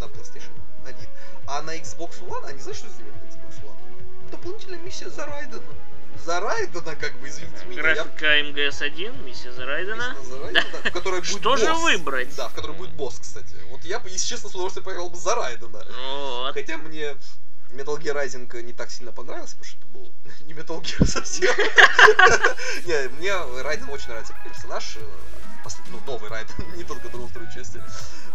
на 0.00 0.10
PlayStation 0.12 0.50
1. 0.84 0.96
А 1.46 1.62
на 1.62 1.76
Xbox 1.76 2.20
One, 2.26 2.44
они 2.46 2.58
знаешь, 2.58 2.78
что 2.78 2.88
сделали 2.88 3.12
на 3.12 3.28
Xbox 3.28 3.62
One? 3.62 4.30
Дополнительная 4.32 4.80
миссия 4.80 5.10
за 5.10 5.26
Райдена. 5.26 5.62
За 6.24 6.40
Райдена, 6.40 6.94
как 6.96 7.14
бы, 7.20 7.28
извините 7.28 7.64
меня. 7.66 7.76
я- 7.88 7.94
Графика 8.04 8.40
МГС-1, 8.40 9.22
миссия 9.24 9.52
Зарайдена. 9.52 10.14
Миссия 10.18 10.30
за 10.30 10.38
Райдена, 10.40 10.62
в 10.84 10.92
которой 10.92 11.20
будет 11.20 11.38
Что 11.40 11.56
же 11.56 11.72
выбрать? 11.74 12.34
Да, 12.36 12.48
в 12.48 12.54
которой 12.54 12.76
будет 12.76 12.90
босс, 12.92 13.18
кстати. 13.18 13.54
Вот 13.70 13.84
я 13.84 14.00
если 14.04 14.26
честно, 14.26 14.48
с 14.50 14.52
удовольствием 14.54 14.84
поиграл 14.84 15.08
бы 15.10 15.16
за 15.16 15.34
Райдена. 15.34 15.84
Вот. 16.10 16.52
Хотя 16.54 16.76
мне 16.78 17.16
Metal 17.70 17.98
Gear 17.98 18.14
Rising 18.14 18.62
не 18.62 18.72
так 18.72 18.90
сильно 18.90 19.12
понравился, 19.12 19.56
потому 19.56 19.64
что 19.64 19.78
это 19.78 19.86
был 19.88 20.12
не 20.46 20.52
Metal 20.54 20.80
Gear 20.82 21.06
совсем. 21.06 21.54
Не, 22.84 23.08
мне 23.08 23.32
Райден 23.62 23.88
очень 23.90 24.08
нравится 24.08 24.34
персонаж. 24.44 24.96
э, 24.96 25.00
Ну, 25.90 26.00
новый 26.06 26.28
Райден, 26.30 26.54
не 26.76 26.84
тот, 26.84 26.98
который 27.00 27.22
во 27.22 27.28
второй 27.28 27.50
части. 27.52 27.82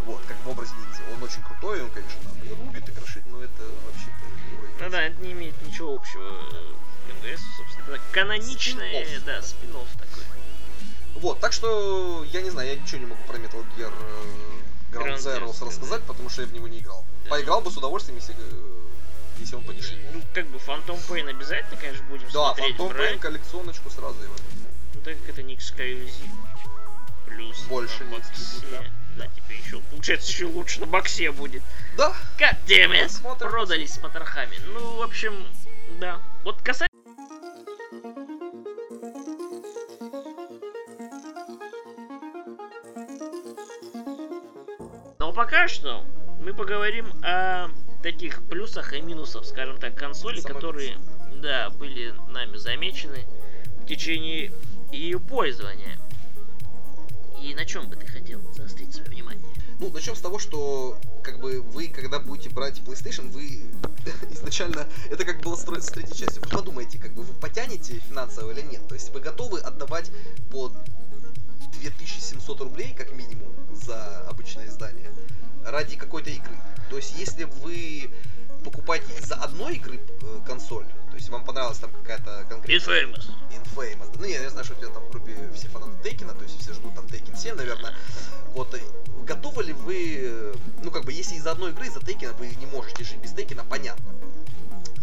Вот, 0.06 0.22
как 0.28 0.38
в 0.46 0.50
образе 0.50 0.74
ниндзя. 0.76 1.02
Он 1.14 1.24
очень 1.24 1.42
крутой, 1.44 1.82
он, 1.82 1.90
конечно, 1.90 2.20
там 2.24 2.34
и 2.44 2.50
рубит, 2.50 2.88
и 2.88 2.92
крошит, 2.92 3.24
но 3.28 3.42
это 3.42 3.64
вообще-то 3.86 4.84
Ну 4.84 4.90
да, 4.90 5.02
это 5.04 5.22
не 5.22 5.32
имеет 5.32 5.60
ничего 5.66 5.96
общего. 5.96 6.30
МГС, 7.08 7.42
собственно, 7.58 8.00
каноничное, 8.12 9.06
Спин-офф. 9.06 9.26
да, 9.26 9.42
спин 9.42 9.70
такой. 9.72 10.24
Вот, 11.16 11.40
так 11.40 11.54
что 11.54 12.24
я 12.32 12.42
не 12.42 12.50
знаю, 12.50 12.70
я 12.70 12.76
ничего 12.76 13.00
не 13.00 13.06
могу 13.06 13.22
про 13.24 13.38
Metal 13.38 13.64
Gear 13.78 13.94
э, 13.94 14.96
Ground 14.96 15.16
Ground 15.16 15.18
Zero 15.18 15.52
Zero 15.52 15.68
рассказать, 15.68 16.04
потому 16.04 16.30
что 16.30 16.42
я 16.42 16.48
в 16.48 16.54
него 16.54 16.68
не 16.68 16.80
играл. 16.80 17.06
Да. 17.26 17.30
Поиграл 17.32 17.62
бы 17.62 17.72
с 17.72 17.78
удовольствием, 17.78 18.18
если, 18.18 18.36
э, 18.36 18.80
если 19.40 19.56
он 19.56 19.64
подешевле. 19.64 20.10
Ну, 20.14 20.22
как 20.34 20.48
бы 20.48 20.58
Phantom 20.58 21.00
Pain 21.08 21.30
обязательно, 21.30 21.78
конечно, 21.80 22.04
будем 22.08 22.28
Да, 22.34 22.54
смотреть, 22.54 22.76
Phantom 22.76 22.90
брать. 22.90 23.16
Pain, 23.16 23.20
коллекционочку 23.20 23.90
сразу 23.90 24.22
его. 24.24 24.34
Ну, 24.96 25.02
так 25.02 25.18
как 25.20 25.30
это 25.30 25.44
не 25.44 25.56
эксклюзив. 25.56 26.14
Плюс 27.28 27.58
Больше 27.64 28.04
на 28.06 28.12
боксе. 28.18 28.32
да. 28.72 28.84
Да, 29.16 29.28
теперь 29.28 29.58
еще, 29.64 29.80
получается, 29.92 30.32
еще 30.32 30.46
лучше 30.46 30.80
на 30.80 30.88
боксе 30.88 31.32
будет. 31.32 31.62
Да, 31.96 32.16
God 32.40 32.58
damn 32.68 32.92
it! 32.92 33.04
Посмотрим, 33.04 33.50
Продались 33.52 33.94
с 33.94 33.98
потрохами. 34.00 34.58
Ну, 34.74 34.98
в 34.98 35.02
общем, 35.04 35.46
да. 36.00 36.20
Вот 36.44 36.60
касательно... 36.64 36.93
пока 45.44 45.68
что 45.68 46.06
мы 46.40 46.54
поговорим 46.54 47.06
о 47.22 47.68
таких 48.02 48.48
плюсах 48.48 48.94
и 48.94 49.02
минусах, 49.02 49.44
скажем 49.44 49.78
так, 49.78 49.94
консоли, 49.94 50.40
Самое 50.40 50.56
которые, 50.56 50.98
да, 51.42 51.70
были 51.70 52.14
нами 52.30 52.56
замечены 52.56 53.26
в 53.82 53.86
течение 53.86 54.54
ее 54.94 55.20
пользования. 55.20 56.00
И 57.42 57.54
на 57.56 57.66
чем 57.66 57.90
бы 57.90 57.98
ты 57.98 58.08
хотел 58.08 58.40
заострить 58.54 58.94
свое 58.96 59.10
внимание? 59.10 59.46
Ну, 59.82 59.92
начнем 59.92 60.16
с 60.16 60.22
того, 60.22 60.40
что 60.40 60.98
как 61.22 61.42
бы 61.42 61.60
вы, 61.60 61.90
когда 61.90 62.20
будете 62.20 62.50
брать 62.50 62.80
PlayStation, 62.80 63.30
вы 63.30 63.64
изначально, 64.32 64.88
это 65.12 65.26
как 65.26 65.42
было 65.42 65.58
строиться 65.58 65.90
с 65.90 65.92
третьей 65.92 66.20
частью. 66.20 66.42
Вы 66.42 66.52
подумайте, 66.52 66.98
как 66.98 67.14
бы 67.14 67.24
вы 67.24 67.34
потянете 67.34 68.00
финансово 68.08 68.52
или 68.52 68.62
нет. 68.62 68.88
То 68.88 68.96
есть 68.96 69.10
вы 69.10 69.20
готовы 69.20 69.60
отдавать 69.60 70.10
по 70.50 70.72
2700 71.90 72.62
рублей, 72.62 72.94
как 72.94 73.12
минимум, 73.12 73.54
за 73.74 74.22
обычное 74.30 74.68
издание, 74.68 75.12
ради 75.66 75.96
какой-то 75.96 76.30
игры. 76.30 76.56
То 76.90 76.98
есть 76.98 77.18
если 77.18 77.46
вы 77.46 78.10
покупаете 78.64 79.14
из-за 79.20 79.36
одной 79.36 79.76
игры 79.76 80.00
э, 80.22 80.40
консоль, 80.46 80.86
то 81.10 81.16
есть 81.16 81.30
вам 81.30 81.44
понравилась 81.44 81.78
там 81.80 81.92
какая-то 81.92 82.46
конкретная... 82.50 83.06
Infamous. 83.06 83.30
Infamous. 83.52 84.16
Ну, 84.18 84.26
не, 84.26 84.34
я 84.34 84.50
знаю, 84.50 84.66
что 84.66 84.74
у 84.74 84.78
тебя 84.78 84.90
там 84.90 85.04
в 85.04 85.10
группе 85.10 85.36
все 85.54 85.68
фанаты 85.68 86.02
Тейкина, 86.04 86.34
то 86.34 86.44
есть 86.44 86.60
все 86.60 86.74
ждут 86.74 86.96
там 86.96 87.08
Тейкин 87.08 87.36
7, 87.36 87.56
наверное. 87.56 87.94
Вот, 88.54 88.74
э, 88.74 88.80
готовы 89.26 89.64
ли 89.64 89.74
вы, 89.74 90.18
э, 90.22 90.56
ну, 90.84 90.92
как 90.92 91.06
бы, 91.06 91.12
если 91.12 91.36
из-за 91.36 91.52
одной 91.52 91.72
игры, 91.72 91.88
из-за 91.88 92.00
Тейкина 92.00 92.34
вы 92.34 92.48
не 92.56 92.66
можете 92.66 93.04
жить 93.04 93.18
без 93.18 93.32
Тейкина, 93.32 93.64
понятно. 93.66 94.14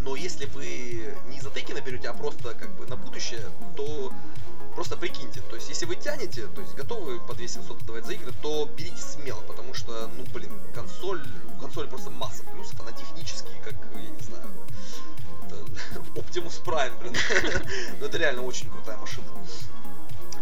Но 0.01 0.17
если 0.17 0.47
вы 0.47 1.15
не 1.29 1.37
из-за 1.39 1.51
Тейкина 1.51 1.81
берете, 1.81 2.09
а 2.09 2.15
просто, 2.15 2.55
как 2.55 2.75
бы, 2.77 2.87
на 2.87 2.97
будущее, 2.97 3.43
то 3.77 4.13
просто 4.75 4.97
прикиньте. 4.97 5.41
То 5.43 5.57
есть, 5.57 5.69
если 5.69 5.87
вы 5.87 5.97
тянете, 5.97 6.47
то 6.49 6.61
есть, 6.61 6.75
готовы 6.75 7.19
по 7.21 7.35
2700 7.35 7.83
отдавать 7.83 8.07
за 8.07 8.13
игры, 8.15 8.33
то 8.43 8.67
берите 8.77 9.01
смело, 9.01 9.41
потому 9.43 9.75
что, 9.75 10.09
ну, 10.17 10.25
блин, 10.33 10.51
консоль, 10.75 11.23
у 11.57 11.61
консоли 11.61 11.87
просто 11.89 12.11
масса 12.11 12.45
плюсов, 12.45 12.81
она 12.81 12.93
технически, 12.93 13.49
как, 13.65 13.75
я 13.95 14.11
не 14.11 14.23
знаю, 14.23 14.49
Optimus 16.15 16.63
Prime, 16.65 16.99
блин. 17.01 17.15
Ну, 18.01 18.07
это 18.07 18.19
реально 18.19 18.43
очень 18.43 18.71
крутая 18.71 18.97
машина. 18.99 19.27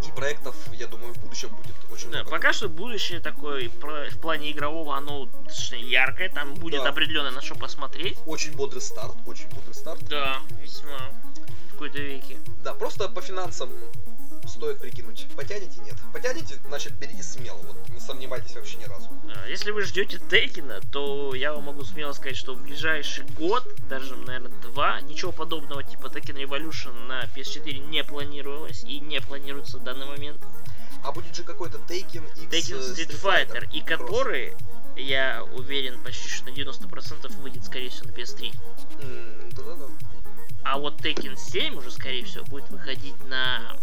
И 0.07 0.11
проектов, 0.12 0.55
я 0.73 0.87
думаю, 0.87 1.12
в 1.14 1.19
будущем 1.19 1.51
будет 1.51 1.75
очень 1.93 2.11
Да, 2.11 2.19
много. 2.23 2.31
пока 2.31 2.53
что 2.53 2.69
будущее 2.69 3.21
такое 3.21 3.69
в 3.69 4.19
плане 4.21 4.51
игрового, 4.53 4.97
оно 4.97 5.27
достаточно 5.45 5.77
яркое, 5.77 6.29
там 6.31 6.55
будет 6.55 6.83
Да. 6.83 6.88
определенно 6.88 7.31
на 7.31 7.43
что 7.43 7.55
посмотреть. 7.57 8.17
Очень 8.27 8.53
бодрый 8.57 8.81
старт, 8.81 9.14
очень 9.27 9.49
бодрый 9.51 9.75
старт. 9.75 10.03
Да, 10.09 10.38
весьма 10.62 11.11
в 11.69 11.73
какой-то 11.73 11.99
веке. 11.99 12.38
Да, 12.64 12.75
просто 12.75 13.09
по 13.09 13.21
финансам 13.21 13.71
стоит 14.49 14.81
прикинуть. 14.81 15.27
Потянете, 15.37 15.81
нет. 15.81 15.97
Потянете, 16.13 16.59
значит, 16.67 16.95
берите 16.95 17.23
смело. 17.23 17.59
Вот 17.59 17.89
не 17.91 18.01
сомневайтесь 18.01 18.55
вообще 18.55 18.77
ни 18.79 18.85
разу. 18.85 19.09
А, 19.35 19.47
Если 19.49 19.71
вы 19.71 19.83
ждете 19.83 20.19
Текина, 20.31 20.81
то 20.93 21.35
я 21.35 21.53
вам 21.53 21.65
могу 21.65 21.85
смело 21.85 22.13
сказать, 22.13 22.37
что 22.37 22.55
в 22.55 22.63
ближайший 22.63 23.25
год, 23.39 23.65
даже, 23.89 24.17
наверное, 24.17 24.51
два, 24.63 25.01
ничего 25.03 25.33
подобного 25.33 25.83
типа 25.85 26.07
Tekken 26.07 26.43
Revolution 26.43 26.93
на 27.07 27.25
PS4 27.27 27.79
не 27.89 28.03
планировалось 28.05 28.85
и 28.85 29.01
не 29.01 29.21
планируется 29.21 29.79
в 29.79 29.85
данный 29.85 30.07
момент. 30.07 30.41
А 31.05 31.13
будет 31.13 31.35
же 31.37 31.45
какой-то 31.45 31.79
Taken 31.79 32.25
X 32.51 32.71
э, 32.71 32.75
Street 32.75 33.23
Fighter, 33.23 33.69
и 33.73 33.81
Cross. 33.81 33.85
который, 33.85 34.55
я 34.97 35.45
уверен, 35.55 36.03
почти 36.03 36.29
что 36.29 36.47
на 36.47 36.55
90% 36.55 37.33
выйдет, 37.41 37.65
скорее 37.65 37.89
всего, 37.91 38.09
на 38.09 38.13
PS3. 38.13 38.53
М, 39.01 39.51
Да-да-да. 39.51 39.87
А 40.64 40.79
вот 40.79 41.01
Tekken 41.01 41.37
7 41.37 41.77
уже, 41.77 41.90
скорее 41.90 42.25
всего, 42.25 42.44
будет 42.44 42.68
выходить 42.71 43.23
на 43.29 43.77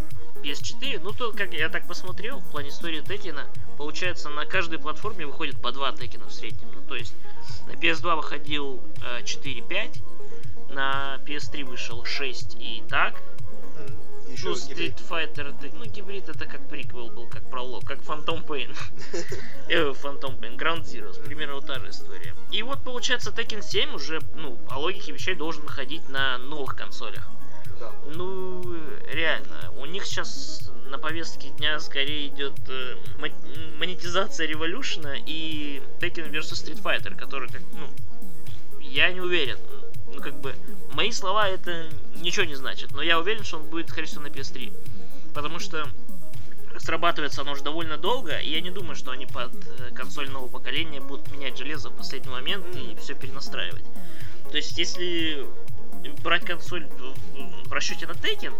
PS4. 0.43 0.99
Ну, 1.01 1.11
то, 1.11 1.31
как 1.31 1.53
я 1.53 1.69
так 1.69 1.87
посмотрел, 1.87 2.39
в 2.39 2.51
плане 2.51 2.69
истории 2.69 3.01
Текена, 3.01 3.47
получается, 3.77 4.29
на 4.29 4.45
каждой 4.45 4.79
платформе 4.79 5.25
выходит 5.25 5.59
по 5.59 5.71
два 5.71 5.91
Текена 5.91 6.25
в 6.27 6.33
среднем. 6.33 6.69
Ну, 6.73 6.81
то 6.81 6.95
есть, 6.95 7.13
на 7.67 7.71
PS2 7.71 8.15
выходил 8.15 8.81
э, 9.03 9.21
4-5, 9.23 10.03
на 10.69 11.19
PS3 11.25 11.63
вышел 11.65 12.05
6 12.05 12.57
и 12.59 12.83
так. 12.87 13.15
Еще 14.35 14.49
Ну. 14.49 14.53
Street 14.55 14.99
Fighter, 15.09 15.55
это, 15.57 15.73
ну, 15.73 15.85
гибрид 15.85 16.27
это 16.27 16.45
как 16.45 16.67
приквел 16.67 17.09
был, 17.09 17.25
как 17.27 17.49
пролог, 17.49 17.85
как 17.85 17.99
Phantom 17.99 18.45
Pain. 18.45 18.75
Э, 19.69 19.93
Phantom 19.93 20.37
Pain, 20.37 20.57
Ground 20.57 20.83
Zeroes, 20.83 21.23
примерно 21.23 21.55
вот 21.55 21.67
та 21.67 21.79
же 21.79 21.89
история. 21.89 22.35
И 22.51 22.61
вот, 22.61 22.83
получается, 22.83 23.31
Tekken 23.31 23.61
7 23.61 23.95
уже, 23.95 24.21
ну, 24.35 24.57
по 24.69 24.73
логике 24.73 25.13
вещей 25.13 25.35
должен 25.35 25.63
выходить 25.63 26.09
на 26.09 26.37
новых 26.37 26.75
консолях. 26.75 27.25
Да. 27.79 27.93
Ну, 28.13 28.75
реально, 29.07 29.71
у 29.77 29.85
них 29.85 30.05
сейчас 30.05 30.69
на 30.89 30.97
повестке 30.97 31.49
дня 31.51 31.79
скорее 31.79 32.27
идет 32.27 32.59
э, 32.67 32.97
монетизация 33.79 34.47
революшна 34.47 35.15
и 35.25 35.81
Tekken 36.01 36.29
vs 36.29 36.51
Street 36.51 36.81
Fighter, 36.83 37.15
который, 37.15 37.47
как, 37.47 37.61
ну, 37.71 37.89
я 38.81 39.11
не 39.11 39.21
уверен. 39.21 39.57
Как 40.25 40.33
бы, 40.39 40.55
мои 40.89 41.11
слова 41.11 41.47
это 41.47 41.87
ничего 42.15 42.45
не 42.45 42.55
значит, 42.55 42.93
но 42.93 43.03
я 43.03 43.19
уверен, 43.19 43.43
что 43.43 43.57
он 43.57 43.69
будет, 43.69 43.89
скорее 43.89 44.07
всего, 44.07 44.23
на 44.23 44.27
PS3. 44.27 44.73
Потому 45.35 45.59
что 45.59 45.87
срабатывается 46.79 47.41
оно 47.41 47.51
уже 47.51 47.63
довольно 47.63 47.97
долго, 47.97 48.39
и 48.39 48.49
я 48.49 48.59
не 48.59 48.71
думаю, 48.71 48.95
что 48.95 49.11
они 49.11 49.27
под 49.27 49.53
э, 49.53 49.91
консоль 49.93 50.31
нового 50.31 50.49
поколения 50.49 50.99
будут 50.99 51.31
менять 51.31 51.55
железо 51.59 51.91
в 51.91 51.95
последний 51.95 52.31
момент 52.31 52.65
и 52.75 52.95
все 52.95 53.13
перенастраивать. 53.13 53.85
То 54.49 54.57
есть, 54.57 54.75
если 54.79 55.45
брать 56.23 56.43
консоль 56.43 56.87
в, 56.87 57.71
расчете 57.71 58.07
на 58.07 58.13
Tekken, 58.13 58.53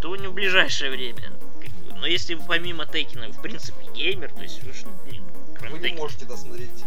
то 0.00 0.16
не 0.16 0.26
в 0.26 0.32
ближайшее 0.32 0.90
время. 0.90 1.32
Но 2.00 2.08
если 2.08 2.34
вы 2.34 2.42
помимо 2.44 2.86
вы, 2.86 3.30
в 3.30 3.40
принципе, 3.40 3.86
геймер, 3.94 4.32
то 4.32 4.42
есть 4.42 4.60
вы, 4.64 4.72
не- 5.12 5.22
кроме 5.56 5.74
Вы 5.76 5.78
не 5.78 5.94
Tekken, 5.94 5.98
можете 5.98 6.24
досмотреть. 6.24 6.84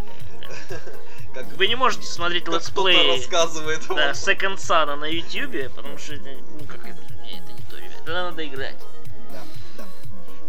Как 1.36 1.46
вы 1.58 1.68
не 1.68 1.76
можете 1.76 2.08
смотреть 2.08 2.46
как 2.46 2.62
кто-то 2.62 2.88
летсплеи 2.88 3.18
рассказывает 3.18 3.86
да. 3.90 4.12
Second 4.12 4.56
Sun 4.56 4.96
на 4.96 5.04
YouTube, 5.04 5.70
потому 5.76 5.98
что, 5.98 6.14
ну 6.14 6.66
как 6.66 6.88
это, 6.88 7.02
не, 7.24 7.40
это 7.40 7.52
не 7.52 7.62
то, 7.70 7.78
ребят, 7.78 8.08
надо 8.08 8.48
играть. 8.48 8.78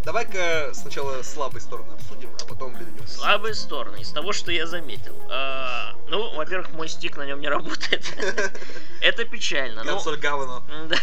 Да, 0.07 0.12
да. 0.12 0.19
Давай-ка 0.25 0.75
сначала 0.75 1.23
слабые 1.23 1.61
стороны 1.61 1.92
обсудим, 1.92 2.31
а 2.40 2.45
потом 2.47 2.75
перейдем. 2.75 3.07
Слабые 3.07 3.55
стороны 3.55 4.01
из 4.01 4.11
того, 4.11 4.33
что 4.33 4.53
я 4.53 4.66
заметил. 4.66 5.14
А, 5.29 5.95
ну, 6.09 6.35
во-первых, 6.35 6.73
мой 6.73 6.88
стик 6.88 7.16
на 7.16 7.27
нем 7.27 7.40
не 7.40 7.49
работает. 7.49 8.05
Это 9.01 9.25
печально. 9.25 9.83
Ну, 9.85 9.92
Консоль 9.92 10.19
говно. 10.19 10.64
да, 10.88 10.97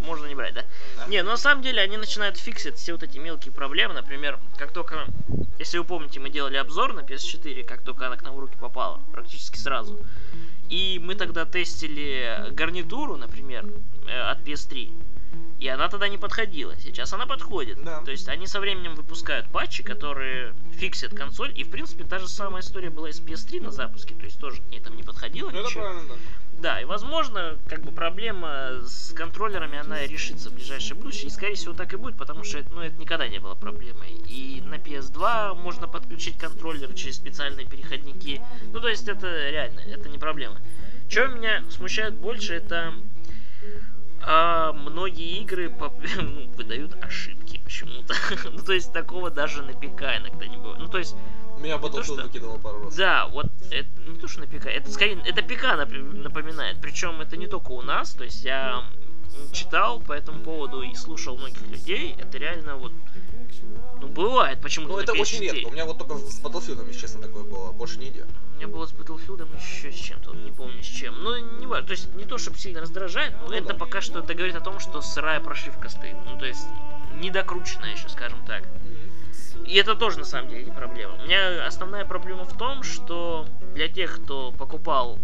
можно 0.00 0.26
не 0.26 0.34
брать, 0.34 0.54
да? 0.54 0.64
Да. 0.96 1.06
Не, 1.06 1.22
ну 1.22 1.30
на 1.30 1.36
самом 1.36 1.62
деле 1.62 1.82
они 1.82 1.96
начинают 1.96 2.38
фиксить 2.38 2.76
все 2.76 2.92
вот 2.92 3.02
эти 3.02 3.18
мелкие 3.18 3.52
проблемы. 3.52 3.94
Например, 3.94 4.38
как 4.56 4.72
только, 4.72 5.06
если 5.58 5.78
вы 5.78 5.84
помните, 5.84 6.20
мы 6.20 6.30
делали 6.30 6.56
обзор 6.56 6.94
на 6.94 7.00
PS4, 7.00 7.64
как 7.64 7.82
только 7.82 8.06
она 8.06 8.16
к 8.16 8.22
нам 8.22 8.34
в 8.34 8.40
руки 8.40 8.56
попала, 8.58 9.00
практически 9.12 9.58
сразу. 9.58 9.98
И 10.68 11.00
мы 11.02 11.14
тогда 11.14 11.44
тестили 11.44 12.50
гарнитуру, 12.50 13.16
например, 13.16 13.66
э, 14.08 14.18
от 14.18 14.40
PS3. 14.40 15.15
И 15.58 15.68
она 15.68 15.88
тогда 15.88 16.08
не 16.08 16.18
подходила. 16.18 16.76
Сейчас 16.78 17.12
она 17.14 17.26
подходит. 17.26 17.82
Да. 17.82 18.02
То 18.02 18.10
есть 18.10 18.28
они 18.28 18.46
со 18.46 18.60
временем 18.60 18.94
выпускают 18.94 19.48
патчи, 19.48 19.82
которые 19.82 20.54
фиксят 20.72 21.14
консоль. 21.14 21.52
И 21.58 21.64
в 21.64 21.70
принципе 21.70 22.04
та 22.04 22.18
же 22.18 22.28
самая 22.28 22.62
история 22.62 22.90
была 22.90 23.08
и 23.08 23.12
с 23.12 23.20
PS3 23.20 23.62
на 23.62 23.70
запуске. 23.70 24.14
То 24.14 24.24
есть 24.24 24.38
тоже 24.38 24.60
к 24.60 24.66
ней 24.70 24.80
там 24.80 24.94
не 24.96 25.02
подходило 25.02 25.50
Ну 25.50 25.60
это 25.60 25.68
ничего. 25.68 25.82
правильно, 25.82 26.08
да. 26.08 26.14
Да, 26.58 26.80
и 26.80 26.84
возможно, 26.84 27.58
как 27.68 27.82
бы 27.82 27.92
проблема 27.92 28.80
с 28.82 29.12
контроллерами, 29.14 29.78
она 29.78 30.06
решится 30.06 30.48
в 30.50 30.54
ближайшее 30.54 30.96
будущее. 30.96 31.26
И 31.26 31.30
скорее 31.30 31.54
всего 31.54 31.74
так 31.74 31.92
и 31.92 31.96
будет, 31.96 32.16
потому 32.16 32.44
что 32.44 32.62
ну, 32.70 32.80
это 32.80 32.98
никогда 32.98 33.28
не 33.28 33.38
было 33.40 33.54
проблемой. 33.54 34.10
И 34.26 34.62
на 34.64 34.76
PS2 34.76 35.54
можно 35.54 35.86
подключить 35.88 36.38
контроллер 36.38 36.92
через 36.94 37.16
специальные 37.16 37.66
переходники. 37.66 38.42
Ну, 38.72 38.80
то 38.80 38.88
есть 38.88 39.08
это 39.08 39.26
реально, 39.50 39.80
это 39.80 40.08
не 40.08 40.18
проблема. 40.18 40.58
Что 41.08 41.26
меня 41.28 41.62
смущает 41.70 42.14
больше, 42.14 42.54
это 42.54 42.94
а, 44.22 44.72
многие 44.72 45.38
игры 45.42 45.70
ну, 46.16 46.48
выдают 46.56 46.96
ошибки 47.02 47.60
почему-то. 47.64 48.14
ну, 48.52 48.62
то 48.62 48.72
есть 48.72 48.92
такого 48.92 49.30
даже 49.30 49.62
на 49.62 49.72
ПК 49.72 50.02
иногда 50.18 50.46
не 50.46 50.56
бывает. 50.56 50.78
Ну, 50.80 50.88
то 50.88 50.98
есть 50.98 51.14
Меня 51.58 51.78
то, 51.78 51.86
Battlefield 51.88 52.04
что- 52.04 52.22
выкидывал 52.22 52.58
пару 52.58 52.84
раз. 52.84 52.96
да, 52.96 53.26
вот 53.26 53.46
это 53.70 53.88
не 54.08 54.18
то, 54.18 54.28
что 54.28 54.40
на 54.40 54.46
ПК, 54.46 54.66
это 54.66 54.90
скорее, 54.90 55.20
это 55.24 55.42
ПК 55.42 55.64
нап- 55.64 56.12
напоминает. 56.22 56.80
Причем 56.80 57.20
это 57.20 57.36
не 57.36 57.46
только 57.46 57.72
у 57.72 57.82
нас, 57.82 58.12
то 58.12 58.24
есть 58.24 58.44
я 58.44 58.84
читал 59.52 60.00
по 60.00 60.12
этому 60.12 60.42
поводу 60.42 60.82
и 60.82 60.94
слушал 60.94 61.36
многих 61.36 61.62
людей, 61.68 62.14
это 62.18 62.38
реально 62.38 62.76
вот, 62.76 62.92
ну 64.00 64.08
бывает 64.08 64.60
почему-то 64.60 64.92
Ну 64.94 64.98
это 64.98 65.12
очень 65.12 65.40
PS4. 65.42 65.52
редко. 65.54 65.68
У 65.68 65.72
меня 65.72 65.86
вот 65.86 65.98
только 65.98 66.16
с 66.18 66.40
Battlefield, 66.42 66.86
если 66.88 67.00
честно, 67.00 67.22
такое 67.22 67.44
было. 67.44 67.72
Больше 67.72 67.98
нигде. 67.98 68.24
У 68.54 68.56
меня 68.56 68.68
было 68.68 68.86
с 68.86 68.92
Battlefield 68.92 69.46
еще 69.56 69.92
с 69.92 69.94
чем-то, 69.94 70.30
вот 70.30 70.38
не 70.38 70.50
помню 70.52 70.82
с 70.82 70.86
чем. 70.86 71.22
Ну, 71.22 71.36
не 71.58 71.66
важно, 71.66 71.86
то 71.86 71.92
есть 71.92 72.14
не 72.14 72.24
то, 72.24 72.38
чтобы 72.38 72.58
сильно 72.58 72.80
раздражает, 72.80 73.34
но 73.42 73.48
Ну 73.48 73.52
это 73.52 73.68
да. 73.68 73.74
пока 73.74 74.00
что 74.00 74.20
это 74.20 74.34
говорит 74.34 74.56
о 74.56 74.60
том, 74.60 74.80
что 74.80 75.00
сырая 75.02 75.40
прошивка 75.40 75.88
стоит. 75.88 76.16
Ну, 76.26 76.38
то 76.38 76.46
есть 76.46 76.66
недокрученная 77.20 77.92
еще, 77.92 78.08
скажем 78.08 78.44
так. 78.46 78.64
И 79.66 79.74
это 79.76 79.94
тоже 79.96 80.18
на 80.18 80.24
самом 80.24 80.48
деле 80.48 80.64
не 80.64 80.70
проблема. 80.70 81.14
У 81.14 81.22
меня 81.26 81.66
основная 81.66 82.04
проблема 82.04 82.44
в 82.44 82.56
том, 82.56 82.82
что 82.82 83.46
для 83.74 83.88
тех, 83.88 84.22
кто 84.22 84.52
покупал 84.52 85.18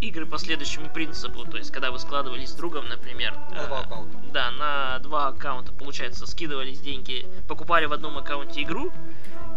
игры 0.00 0.26
по 0.26 0.38
следующему 0.38 0.90
принципу, 0.90 1.44
то 1.44 1.56
есть 1.56 1.70
когда 1.70 1.90
вы 1.90 1.98
складывались 1.98 2.50
с 2.50 2.54
другом, 2.54 2.88
например, 2.88 3.34
На 3.50 3.66
два 3.66 3.80
э, 3.80 3.82
аккаунта. 3.82 4.18
да, 4.32 4.50
на 4.52 4.98
два 5.00 5.28
аккаунта, 5.28 5.72
получается, 5.72 6.26
скидывались 6.26 6.80
деньги, 6.80 7.26
покупали 7.48 7.86
в 7.86 7.92
одном 7.92 8.16
аккаунте 8.18 8.62
игру 8.62 8.92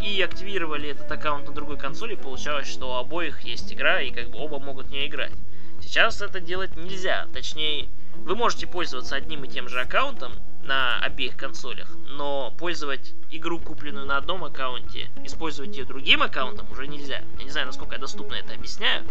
и 0.02 0.22
активировали 0.22 0.90
этот 0.90 1.12
аккаунт 1.12 1.48
на 1.48 1.54
другой 1.54 1.78
консоли, 1.78 2.16
получалось, 2.16 2.68
что 2.68 2.90
у 2.90 2.96
обоих 2.96 3.42
есть 3.42 3.72
игра, 3.72 4.02
и 4.02 4.12
как 4.12 4.30
бы 4.32 4.40
оба 4.40 4.60
могут 4.60 4.88
в 4.88 4.92
нее 4.92 5.08
играть. 5.08 5.34
Сейчас 5.82 6.22
это 6.22 6.40
делать 6.40 6.76
нельзя, 6.76 7.28
точнее, 7.34 7.88
вы 8.16 8.36
можете 8.36 8.68
пользоваться 8.68 9.16
одним 9.16 9.44
и 9.44 9.48
тем 9.48 9.68
же 9.68 9.80
аккаунтом 9.82 10.34
на 10.64 11.00
обеих 11.00 11.38
консолях, 11.38 11.90
но 12.08 12.54
пользовать 12.58 13.14
игру, 13.32 13.60
купленную 13.60 14.06
на 14.06 14.18
одном 14.18 14.44
аккаунте, 14.44 15.10
использовать 15.24 15.76
ее 15.76 15.86
другим 15.86 16.22
аккаунтом 16.22 16.70
уже 16.72 16.86
нельзя. 16.88 17.24
Я 17.40 17.44
не 17.44 17.50
знаю, 17.50 17.68
насколько 17.68 17.96
я 17.96 18.00
доступно 18.00 18.36
это 18.36 18.54
объясняю, 18.54 19.04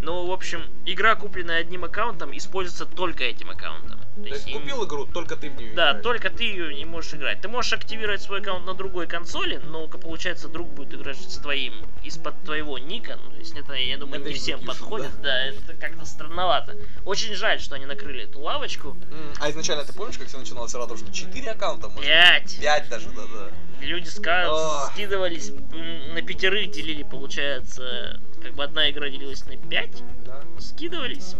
но, 0.00 0.26
в 0.26 0.30
общем, 0.30 0.62
игра, 0.84 1.14
купленная 1.14 1.60
одним 1.60 1.84
аккаунтом, 1.84 2.36
используется 2.36 2.86
только 2.86 3.24
этим 3.24 3.50
аккаунтом. 3.50 4.00
То 4.16 4.22
есть 4.28 4.48
им- 4.48 4.60
купил 4.60 4.84
игру, 4.86 5.04
только 5.06 5.36
ты 5.36 5.50
в 5.50 5.56
нее 5.56 5.74
да, 5.74 5.90
играешь. 5.90 6.02
только 6.02 6.30
ты 6.30 6.44
ее 6.44 6.74
не 6.74 6.84
можешь 6.86 7.12
играть. 7.14 7.40
Ты 7.42 7.48
можешь 7.48 7.72
активировать 7.74 8.22
свой 8.22 8.40
аккаунт 8.40 8.64
на 8.66 8.74
другой 8.74 9.06
консоли, 9.06 9.56
но 9.64 9.86
получается 9.88 10.48
друг 10.48 10.68
будет 10.68 10.94
играть 10.94 11.18
с 11.18 11.36
твоим 11.38 11.74
из-под 12.02 12.34
твоего 12.44 12.78
ника. 12.78 13.18
Ну, 13.22 13.30
то 13.30 13.36
есть 13.38 13.54
это, 13.56 13.74
я 13.74 13.98
думаю, 13.98 14.20
Это 14.20 14.30
не 14.30 14.34
всем 14.34 14.64
подходит. 14.64 15.10
Да? 15.20 15.46
это 15.46 15.74
как-то 15.74 16.06
странновато. 16.06 16.76
Очень 17.04 17.34
жаль, 17.34 17.60
что 17.60 17.74
они 17.74 17.84
накрыли 17.86 18.24
эту 18.24 18.40
лавочку. 18.40 18.96
А 19.40 19.50
изначально 19.50 19.84
ты 19.84 19.92
помнишь, 19.92 20.16
как 20.18 20.28
все 20.28 20.38
начиналось 20.38 20.70
что 20.70 21.12
4 21.12 21.50
аккаунта 21.50 21.88
можно? 21.88 22.02
Пять. 22.04 22.58
5 22.60 22.88
даже, 22.88 23.10
да-да. 23.10 23.50
Люди 23.80 24.08
ска- 24.08 24.90
скидывались 24.92 25.50
на 25.50 26.22
пятерых 26.22 26.70
делили, 26.70 27.02
получается, 27.02 28.18
как 28.42 28.54
бы 28.54 28.64
одна 28.64 28.90
игра 28.90 29.10
делилась 29.10 29.44
на 29.44 29.56
пять, 29.56 30.02
Да. 30.24 30.40
скидывались, 30.58 31.34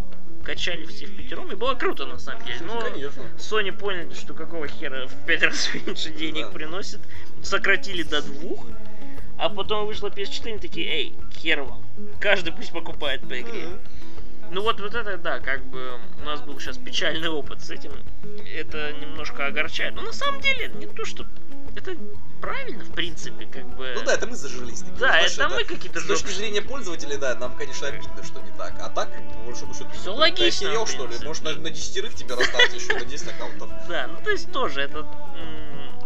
качали 0.46 0.84
всех 0.84 1.14
пятером, 1.16 1.50
и 1.50 1.56
было 1.56 1.74
круто 1.74 2.06
на 2.06 2.18
самом 2.18 2.44
деле. 2.44 2.60
Но 2.60 2.80
Конечно. 2.80 3.20
Sony 3.36 3.72
поняли, 3.72 4.14
что 4.14 4.32
какого 4.32 4.68
хера 4.68 5.08
в 5.08 5.26
пять 5.26 5.42
раз 5.42 5.68
меньше 5.74 6.10
денег 6.10 6.46
Да. 6.46 6.52
приносит, 6.52 7.00
сократили 7.42 8.04
до 8.04 8.22
двух, 8.22 8.64
а 9.38 9.48
потом 9.48 9.86
вышла 9.86 10.08
PS4, 10.08 10.48
они 10.50 10.58
такие, 10.58 10.86
эй, 10.88 11.14
хер 11.34 11.62
вам, 11.62 11.82
каждый 12.20 12.52
пусть 12.52 12.70
покупает 12.70 13.22
по 13.28 13.40
игре. 13.40 13.66
Мгм. 13.66 13.80
Ну 14.52 14.62
вот, 14.62 14.80
вот 14.80 14.94
это, 14.94 15.18
да, 15.18 15.40
как 15.40 15.64
бы 15.64 15.98
у 16.22 16.24
нас 16.24 16.40
был 16.40 16.60
сейчас 16.60 16.78
печальный 16.78 17.28
опыт 17.28 17.60
с 17.62 17.70
этим, 17.70 17.90
это 18.54 18.92
немножко 18.92 19.46
огорчает. 19.46 19.96
Но 19.96 20.02
на 20.02 20.12
самом 20.12 20.40
деле, 20.40 20.68
не 20.68 20.86
то, 20.86 21.04
что 21.04 21.26
это 21.74 21.96
правильно, 22.46 22.84
в 22.84 22.92
принципе, 22.92 23.44
как 23.46 23.66
бы... 23.76 23.92
Ну 23.96 24.04
да, 24.04 24.14
это 24.14 24.26
мы 24.28 24.36
зажрались. 24.36 24.78
такие, 24.78 24.92
Да, 24.92 25.08
знаешь, 25.08 25.32
это 25.32 25.48
мы 25.48 25.64
какие-то 25.64 26.00
С 26.00 26.06
точки 26.06 26.28
зрения 26.28 26.62
пользователей, 26.62 27.16
да, 27.16 27.34
нам, 27.34 27.56
конечно, 27.56 27.88
обидно, 27.88 28.22
что 28.24 28.40
не 28.40 28.52
так. 28.56 28.74
А 28.78 28.88
так, 28.88 29.10
по 29.32 29.38
большому 29.40 29.74
счету, 29.74 29.88
Всё 29.90 30.12
ну, 30.12 30.18
логично, 30.18 30.44
Ты 30.44 30.66
охерел, 30.66 30.86
что 30.86 31.06
ли? 31.08 31.16
Может, 31.24 31.42
на, 31.42 31.54
на 31.54 31.70
десятерых 31.70 32.14
тебе 32.14 32.36
расставить 32.36 32.72
еще 32.72 32.94
на 32.94 33.04
10 33.04 33.28
аккаунтов. 33.28 33.70
Да, 33.88 34.06
ну 34.06 34.22
то 34.22 34.30
есть 34.30 34.52
тоже 34.52 34.80
это, 34.80 35.04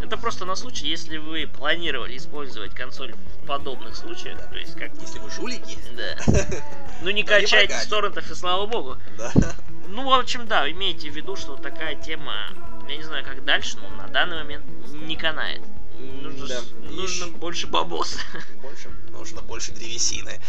это 0.01 0.17
просто 0.17 0.45
на 0.45 0.55
случай, 0.55 0.87
если 0.87 1.17
вы 1.17 1.45
планировали 1.45 2.17
использовать 2.17 2.73
консоль 2.73 3.13
в 3.13 3.45
подобных 3.45 3.95
случаях, 3.95 4.39
то 4.49 4.57
есть 4.57 4.75
как 4.75 4.91
Если 4.99 5.19
вы 5.19 5.29
жулики, 5.29 5.77
Да. 5.95 6.17
Ну 7.03 7.11
не 7.11 7.23
Да 7.23 7.39
качайте 7.39 7.75
с 7.75 7.85
торрентов 7.85 8.29
и 8.31 8.33
слава 8.33 8.65
богу. 8.65 8.97
да. 9.17 9.31
Ну, 9.87 10.09
в 10.09 10.13
общем, 10.13 10.47
да, 10.47 10.71
имейте 10.71 11.09
в 11.09 11.15
виду, 11.15 11.35
что 11.35 11.57
такая 11.57 11.95
тема, 11.95 12.47
я 12.87 12.95
не 12.95 13.03
знаю, 13.03 13.25
как 13.25 13.43
дальше, 13.43 13.77
но 13.77 13.89
на 13.89 14.07
данный 14.07 14.37
момент 14.37 14.63
не 14.93 15.17
канает. 15.17 15.61
Нужно, 16.23 16.47
Да. 16.47 16.61
нужно 16.89 17.25
Ищ- 17.25 17.37
больше 17.37 17.67
бабоса. 17.67 18.19
Больше, 18.61 18.89
нужно 19.11 19.41
больше 19.41 19.71
древесины. 19.73 20.39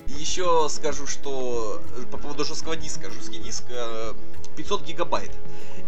Еще 0.06 0.68
скажу, 0.70 1.06
что 1.06 1.82
э, 1.96 2.02
по 2.10 2.16
поводу 2.18 2.44
жесткого 2.44 2.76
диска. 2.76 3.10
Жесткий 3.10 3.38
диск 3.38 3.64
э, 3.68 4.14
500 4.56 4.82
гигабайт. 4.84 5.30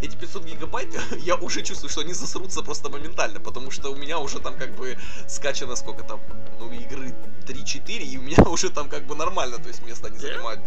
эти 0.03 0.15
500 0.17 0.45
гигабайт, 0.45 0.89
я 1.21 1.37
уже 1.37 1.63
чувствую, 1.63 1.91
что 1.91 2.03
они 2.03 2.13
засрутся 2.13 2.63
просто 2.63 2.91
моментально, 2.91 3.41
потому 3.41 3.71
что 3.71 3.91
у 3.91 3.97
меня 3.97 4.19
уже 4.19 4.39
там 4.39 4.57
как 4.57 4.75
бы 4.77 4.97
скачано 5.27 5.75
сколько 5.77 6.03
там, 6.05 6.21
ну, 6.59 6.71
игры 6.73 7.15
3-4, 7.47 7.99
и 8.03 8.19
у 8.19 8.23
меня 8.23 8.43
уже 8.49 8.71
там 8.71 8.89
как 8.89 9.07
бы 9.07 9.15
нормально, 9.15 9.59
то 9.59 9.69
есть 9.69 9.83
место 9.85 10.09
они 10.09 10.19
Да? 10.19 10.23
занимают. 10.29 10.61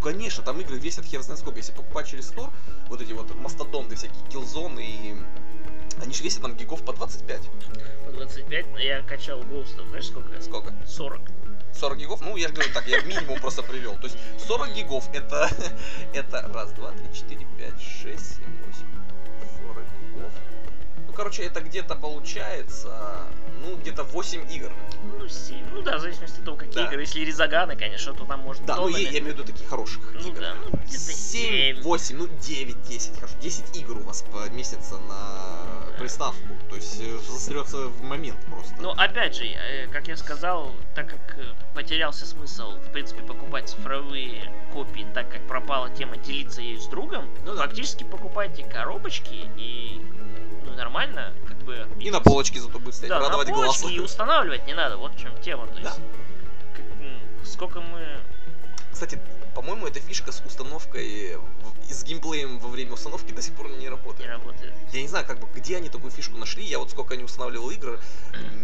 Ну, 0.00 0.04
конечно, 0.04 0.42
там 0.42 0.58
игры 0.60 0.78
весят 0.78 1.04
хер 1.04 1.20
знает 1.20 1.40
сколько. 1.40 1.58
Если 1.58 1.72
покупать 1.72 2.08
через 2.08 2.32
Store, 2.32 2.50
вот 2.88 3.02
эти 3.02 3.12
вот 3.12 3.34
мастодонты 3.34 3.96
всякие, 3.96 4.24
Killzone 4.30 4.80
и... 4.80 5.14
Они 6.00 6.14
же 6.14 6.24
весят 6.24 6.40
там 6.40 6.56
гигов 6.56 6.82
по 6.84 6.94
25. 6.94 7.40
По 8.06 8.12
25 8.12 8.66
я 8.78 9.02
качал 9.02 9.42
Ghost, 9.42 9.76
знаешь 9.88 10.06
сколько? 10.06 10.40
Сколько? 10.40 10.74
40. 10.86 11.20
40 11.74 11.98
гигов? 11.98 12.20
Ну, 12.22 12.36
я 12.36 12.48
же 12.48 12.54
говорю 12.54 12.72
так, 12.72 12.86
я 12.86 13.02
минимум 13.02 13.38
просто 13.40 13.62
привел. 13.62 13.96
То 13.96 14.04
есть 14.04 14.16
40 14.46 14.72
гигов 14.74 15.04
это, 15.12 15.50
это 16.14 16.50
раз, 16.54 16.72
два, 16.72 16.92
три, 16.92 17.06
четыре, 17.12 17.46
пять, 17.58 17.78
шесть, 17.78 18.36
семь, 18.36 18.56
восемь, 18.64 18.70
40 18.70 18.86
гигов. 18.86 18.89
Ну, 21.10 21.16
короче, 21.16 21.42
это 21.42 21.60
где-то 21.60 21.96
получается, 21.96 23.26
ну, 23.62 23.74
где-то 23.76 24.04
8 24.04 24.46
игр. 24.52 24.70
Ну, 25.18 25.26
7. 25.26 25.56
Ну 25.74 25.82
да, 25.82 25.98
в 25.98 26.00
зависимости 26.02 26.38
от 26.38 26.44
того, 26.44 26.56
какие 26.56 26.84
Да. 26.84 26.86
игры. 26.88 27.00
Если 27.00 27.20
резаганы, 27.24 27.74
конечно, 27.76 28.14
то 28.14 28.24
там 28.26 28.40
можно 28.40 28.64
Да, 28.64 28.76
ну, 28.76 28.86
я, 28.86 28.98
я 28.98 29.18
имею 29.18 29.24
в 29.34 29.38
виду 29.38 29.42
таких 29.42 29.68
хороших 29.68 30.00
Ну 30.14 30.20
игр. 30.20 30.40
да, 30.40 30.54
ну 30.54 30.70
где-то 30.84 30.98
7, 31.12 31.74
7. 31.74 31.82
8, 31.82 32.16
ну 32.16 32.28
9, 32.28 32.82
10, 32.82 33.14
хорошо. 33.16 33.34
10 33.40 33.76
игр 33.76 33.96
у 33.96 34.02
вас 34.04 34.22
поместится 34.22 34.98
на 35.00 35.96
приставку. 35.98 36.46
То 36.68 36.76
есть 36.76 37.00
э, 37.00 37.18
засрется 37.28 37.88
в 37.88 38.02
момент 38.04 38.38
просто. 38.46 38.80
Но 38.80 38.92
опять 38.92 39.34
же, 39.34 39.46
э, 39.46 39.88
как 39.88 40.06
я 40.06 40.16
сказал, 40.16 40.72
так 40.94 41.08
как 41.10 41.38
э, 41.38 41.42
потерялся 41.74 42.24
смысл, 42.24 42.76
в 42.76 42.92
принципе, 42.92 43.22
покупать 43.22 43.68
цифровые 43.68 44.48
копии, 44.72 45.04
так 45.12 45.28
как 45.28 45.44
пропала 45.48 45.90
тема 45.90 46.16
делиться 46.18 46.60
ею 46.62 46.78
с 46.80 46.86
другом, 46.86 47.28
Ну 47.44 47.56
да. 47.56 47.64
фактически 47.66 48.04
покупайте 48.04 48.62
коробочки 48.64 49.50
и 49.56 50.00
ну 50.16 50.29
нормально, 50.80 51.32
как 51.46 51.58
бы. 51.58 51.86
И 52.00 52.10
на 52.10 52.20
полочке 52.20 52.58
зато 52.58 52.78
будет 52.78 52.94
стоять, 52.94 53.10
Да, 53.10 53.20
радовать 53.20 53.48
на 53.48 53.54
глаз. 53.54 53.84
и 53.84 54.00
устанавливать 54.00 54.66
не 54.66 54.74
надо, 54.74 54.96
вот 54.96 55.14
в 55.14 55.20
чем 55.20 55.36
тема. 55.42 55.66
То 55.68 55.74
Да. 55.74 55.80
есть, 55.80 56.00
как, 56.74 56.84
м, 57.00 57.20
сколько 57.44 57.80
мы 57.80 58.18
Кстати, 58.92 59.20
по-моему, 59.54 59.86
эта 59.86 60.00
фишка 60.00 60.32
с 60.32 60.40
установкой, 60.44 61.36
и 61.88 61.92
с 61.92 62.04
геймплеем 62.04 62.58
во 62.58 62.68
время 62.68 62.92
установки 62.92 63.32
до 63.32 63.40
сих 63.42 63.54
пор 63.54 63.68
не 63.68 63.76
не 63.78 63.88
работает. 63.88 64.28
работает. 64.28 64.72
Я 64.92 65.02
не 65.02 65.08
знаю, 65.08 65.24
как 65.26 65.38
бы, 65.40 65.48
где 65.54 65.76
они 65.76 65.88
такую 65.88 66.10
фишку 66.10 66.36
нашли. 66.36 66.64
Я 66.64 66.78
вот 66.78 66.90
сколько 66.90 67.16
не 67.16 67.24
устанавливал 67.24 67.70
игр, 67.70 67.98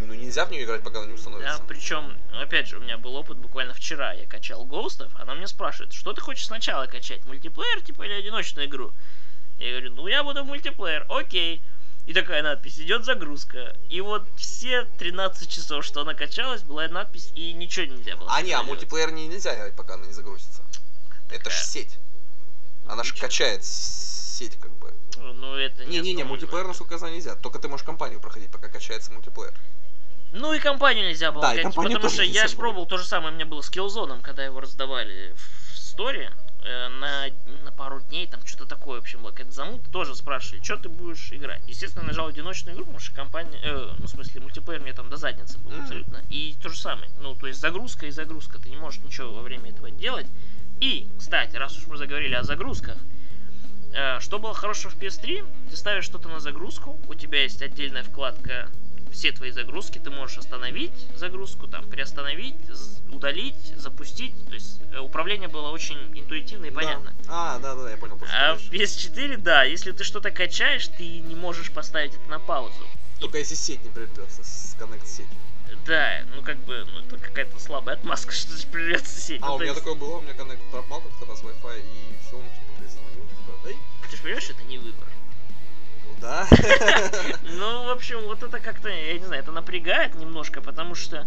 ну 0.06 0.14
нельзя 0.14 0.44
в 0.44 0.50
нее 0.50 0.64
играть, 0.64 0.82
пока 0.82 0.98
она 0.98 1.06
не 1.06 1.12
Да, 1.14 1.18
установится. 1.18 1.62
причем, 1.66 2.16
опять 2.40 2.68
же, 2.68 2.78
у 2.78 2.80
меня 2.80 2.98
был 2.98 3.14
опыт 3.16 3.38
буквально 3.38 3.72
вчера. 3.74 4.12
Я 4.12 4.26
качал 4.26 4.64
Гоустов, 4.64 5.12
она 5.16 5.34
мне 5.34 5.46
спрашивает, 5.46 5.92
что 5.92 6.12
ты 6.12 6.20
хочешь 6.20 6.46
сначала 6.46 6.86
качать, 6.86 7.24
мультиплеер, 7.26 7.80
типа, 7.82 8.02
или 8.02 8.12
одиночную 8.12 8.66
игру? 8.68 8.92
Я 9.58 9.70
говорю, 9.70 9.92
ну 9.94 10.06
я 10.06 10.22
буду 10.22 10.42
в 10.44 10.46
мультиплеер, 10.46 11.06
окей. 11.08 11.62
И 12.06 12.12
такая 12.14 12.42
надпись, 12.42 12.78
идет 12.78 13.04
загрузка. 13.04 13.74
И 13.88 14.00
вот 14.00 14.24
все 14.36 14.84
13 14.98 15.50
часов, 15.50 15.84
что 15.84 16.02
она 16.02 16.14
качалась, 16.14 16.62
была 16.62 16.86
надпись, 16.88 17.32
и 17.34 17.52
ничего 17.52 17.86
нельзя 17.86 18.16
было. 18.16 18.32
А 18.32 18.42
не, 18.42 18.52
а 18.52 18.62
мультиплеер 18.62 19.10
не 19.10 19.26
нельзя 19.26 19.54
играть, 19.56 19.74
пока 19.74 19.94
она 19.94 20.06
не 20.06 20.12
загрузится. 20.12 20.62
Это 21.30 21.50
ж 21.50 21.54
Такая. 21.54 21.64
сеть. 21.64 21.98
Она 22.86 23.02
же 23.02 23.12
качает 23.14 23.64
сеть, 23.64 24.56
как 24.60 24.70
бы. 24.78 24.94
Ну, 25.16 25.56
это 25.56 25.84
не 25.84 25.98
Не-не-не, 25.98 26.22
мультиплеер, 26.24 26.66
насколько 26.68 26.94
я 26.94 26.98
знаю, 26.98 27.14
нельзя. 27.14 27.34
Только 27.34 27.58
ты 27.58 27.66
можешь 27.68 27.84
компанию 27.84 28.20
проходить, 28.20 28.50
пока 28.52 28.68
качается 28.68 29.10
мультиплеер. 29.12 29.54
Ну 30.32 30.52
и 30.52 30.60
компанию 30.60 31.08
нельзя 31.08 31.32
было 31.32 31.42
Да, 31.42 31.54
качать, 31.56 31.74
потому 31.74 32.08
что 32.08 32.22
я 32.22 32.28
нельзя 32.28 32.46
ж 32.48 32.52
было. 32.52 32.60
пробовал 32.60 32.86
то 32.86 32.98
же 32.98 33.04
самое, 33.04 33.32
у 33.32 33.34
меня 33.34 33.46
было 33.46 33.62
с 33.62 33.70
Killzone, 33.70 34.20
когда 34.22 34.44
его 34.44 34.60
раздавали 34.60 35.34
в 35.34 35.76
сторе 35.78 36.32
э, 36.62 36.88
на, 36.88 37.26
на 37.64 37.72
пару 37.72 38.00
дней, 38.00 38.26
там 38.26 38.40
что-то 38.44 38.66
такое, 38.66 39.00
в 39.00 39.02
общем, 39.02 39.22
было 39.22 39.30
какая-то 39.30 39.52
замута, 39.52 39.90
тоже 39.90 40.14
спрашивали, 40.14 40.62
что 40.62 40.76
ты 40.76 40.88
будешь 40.88 41.32
играть. 41.32 41.62
Естественно, 41.66 42.02
я 42.02 42.08
нажал 42.08 42.28
одиночную 42.28 42.74
игру, 42.74 42.84
потому 42.84 43.00
что 43.00 43.14
компания, 43.14 43.58
э, 43.62 43.94
ну, 43.98 44.06
в 44.06 44.10
смысле, 44.10 44.40
мультиплеер 44.40 44.80
мне 44.80 44.92
там 44.92 45.08
до 45.10 45.16
задницы 45.16 45.58
был 45.58 45.72
абсолютно. 45.78 46.22
И 46.30 46.54
то 46.62 46.68
же 46.68 46.78
самое, 46.78 47.10
ну, 47.20 47.34
то 47.34 47.46
есть 47.46 47.60
загрузка 47.60 48.06
и 48.06 48.10
загрузка, 48.10 48.58
ты 48.58 48.70
не 48.70 48.76
можешь 48.76 49.02
ничего 49.02 49.32
во 49.32 49.42
время 49.42 49.70
этого 49.70 49.90
делать. 49.90 50.26
И, 50.80 51.08
кстати, 51.18 51.56
раз 51.56 51.76
уж 51.78 51.86
мы 51.86 51.96
заговорили 51.96 52.34
о 52.34 52.42
загрузках, 52.42 52.98
э, 53.92 54.20
что 54.20 54.38
было 54.38 54.54
хорошего 54.54 54.90
в 54.90 54.98
PS3, 54.98 55.70
ты 55.70 55.76
ставишь 55.76 56.04
что-то 56.04 56.28
на 56.28 56.40
загрузку, 56.40 56.98
у 57.08 57.14
тебя 57.14 57.42
есть 57.42 57.62
отдельная 57.62 58.02
вкладка 58.02 58.68
все 59.16 59.32
твои 59.32 59.50
загрузки, 59.50 59.98
ты 59.98 60.10
можешь 60.10 60.36
остановить 60.36 60.92
загрузку, 61.16 61.66
там, 61.66 61.86
приостановить, 61.88 62.54
удалить, 63.10 63.72
запустить. 63.78 64.34
То 64.46 64.54
есть 64.54 64.82
э, 64.92 64.98
управление 64.98 65.48
было 65.48 65.70
очень 65.70 65.96
интуитивно 66.14 66.66
и 66.66 66.70
понятно. 66.70 67.14
Да. 67.26 67.54
А, 67.54 67.58
да-да, 67.58 67.90
я 67.90 67.96
понял. 67.96 68.18
А 68.30 68.56
в 68.56 68.68
говоришь. 68.70 68.90
PS4, 68.90 69.38
да, 69.38 69.62
если 69.64 69.92
ты 69.92 70.04
что-то 70.04 70.30
качаешь, 70.30 70.86
ты 70.88 71.20
не 71.20 71.34
можешь 71.34 71.72
поставить 71.72 72.12
это 72.14 72.28
на 72.28 72.38
паузу. 72.38 72.86
Только 73.18 73.38
если 73.38 73.54
сеть 73.54 73.82
не 73.82 73.90
придется 73.90 74.44
с 74.44 74.76
коннект 74.78 75.06
сетью. 75.08 75.26
Да, 75.86 76.22
ну 76.34 76.42
как 76.42 76.58
бы, 76.64 76.84
ну 76.92 77.00
это 77.00 77.16
какая-то 77.16 77.58
слабая 77.58 77.96
отмазка, 77.96 78.32
что 78.34 78.52
здесь 78.52 78.66
придется 78.66 79.18
сеть. 79.18 79.40
А, 79.42 79.46
Ну, 79.48 79.54
у 79.54 79.58
меня 79.58 79.70
есть, 79.70 79.78
такое 79.80 79.94
было, 79.94 80.18
у 80.18 80.20
меня 80.20 80.34
коннект 80.34 80.62
пропал 80.70 81.00
как-то 81.00 81.24
раз 81.24 81.42
Wi-Fi, 81.42 81.80
и 81.80 82.26
все, 82.26 82.36
он 82.36 82.42
типа 82.44 82.80
перезвонил. 82.80 83.24
типа, 83.30 83.68
Эй, 83.68 83.76
Ты 84.10 84.16
же 84.16 84.22
понимаешь, 84.22 84.44
что 84.44 84.52
это 84.52 84.62
не 84.64 84.76
выбор. 84.78 85.08
Да. 86.20 86.46
Ну, 87.42 87.84
в 87.84 87.90
общем, 87.90 88.20
вот 88.22 88.42
это 88.42 88.58
как-то, 88.60 88.88
я 88.88 89.14
не 89.18 89.24
знаю, 89.24 89.42
это 89.42 89.52
напрягает 89.52 90.14
немножко, 90.14 90.60
потому 90.60 90.94
что 90.94 91.26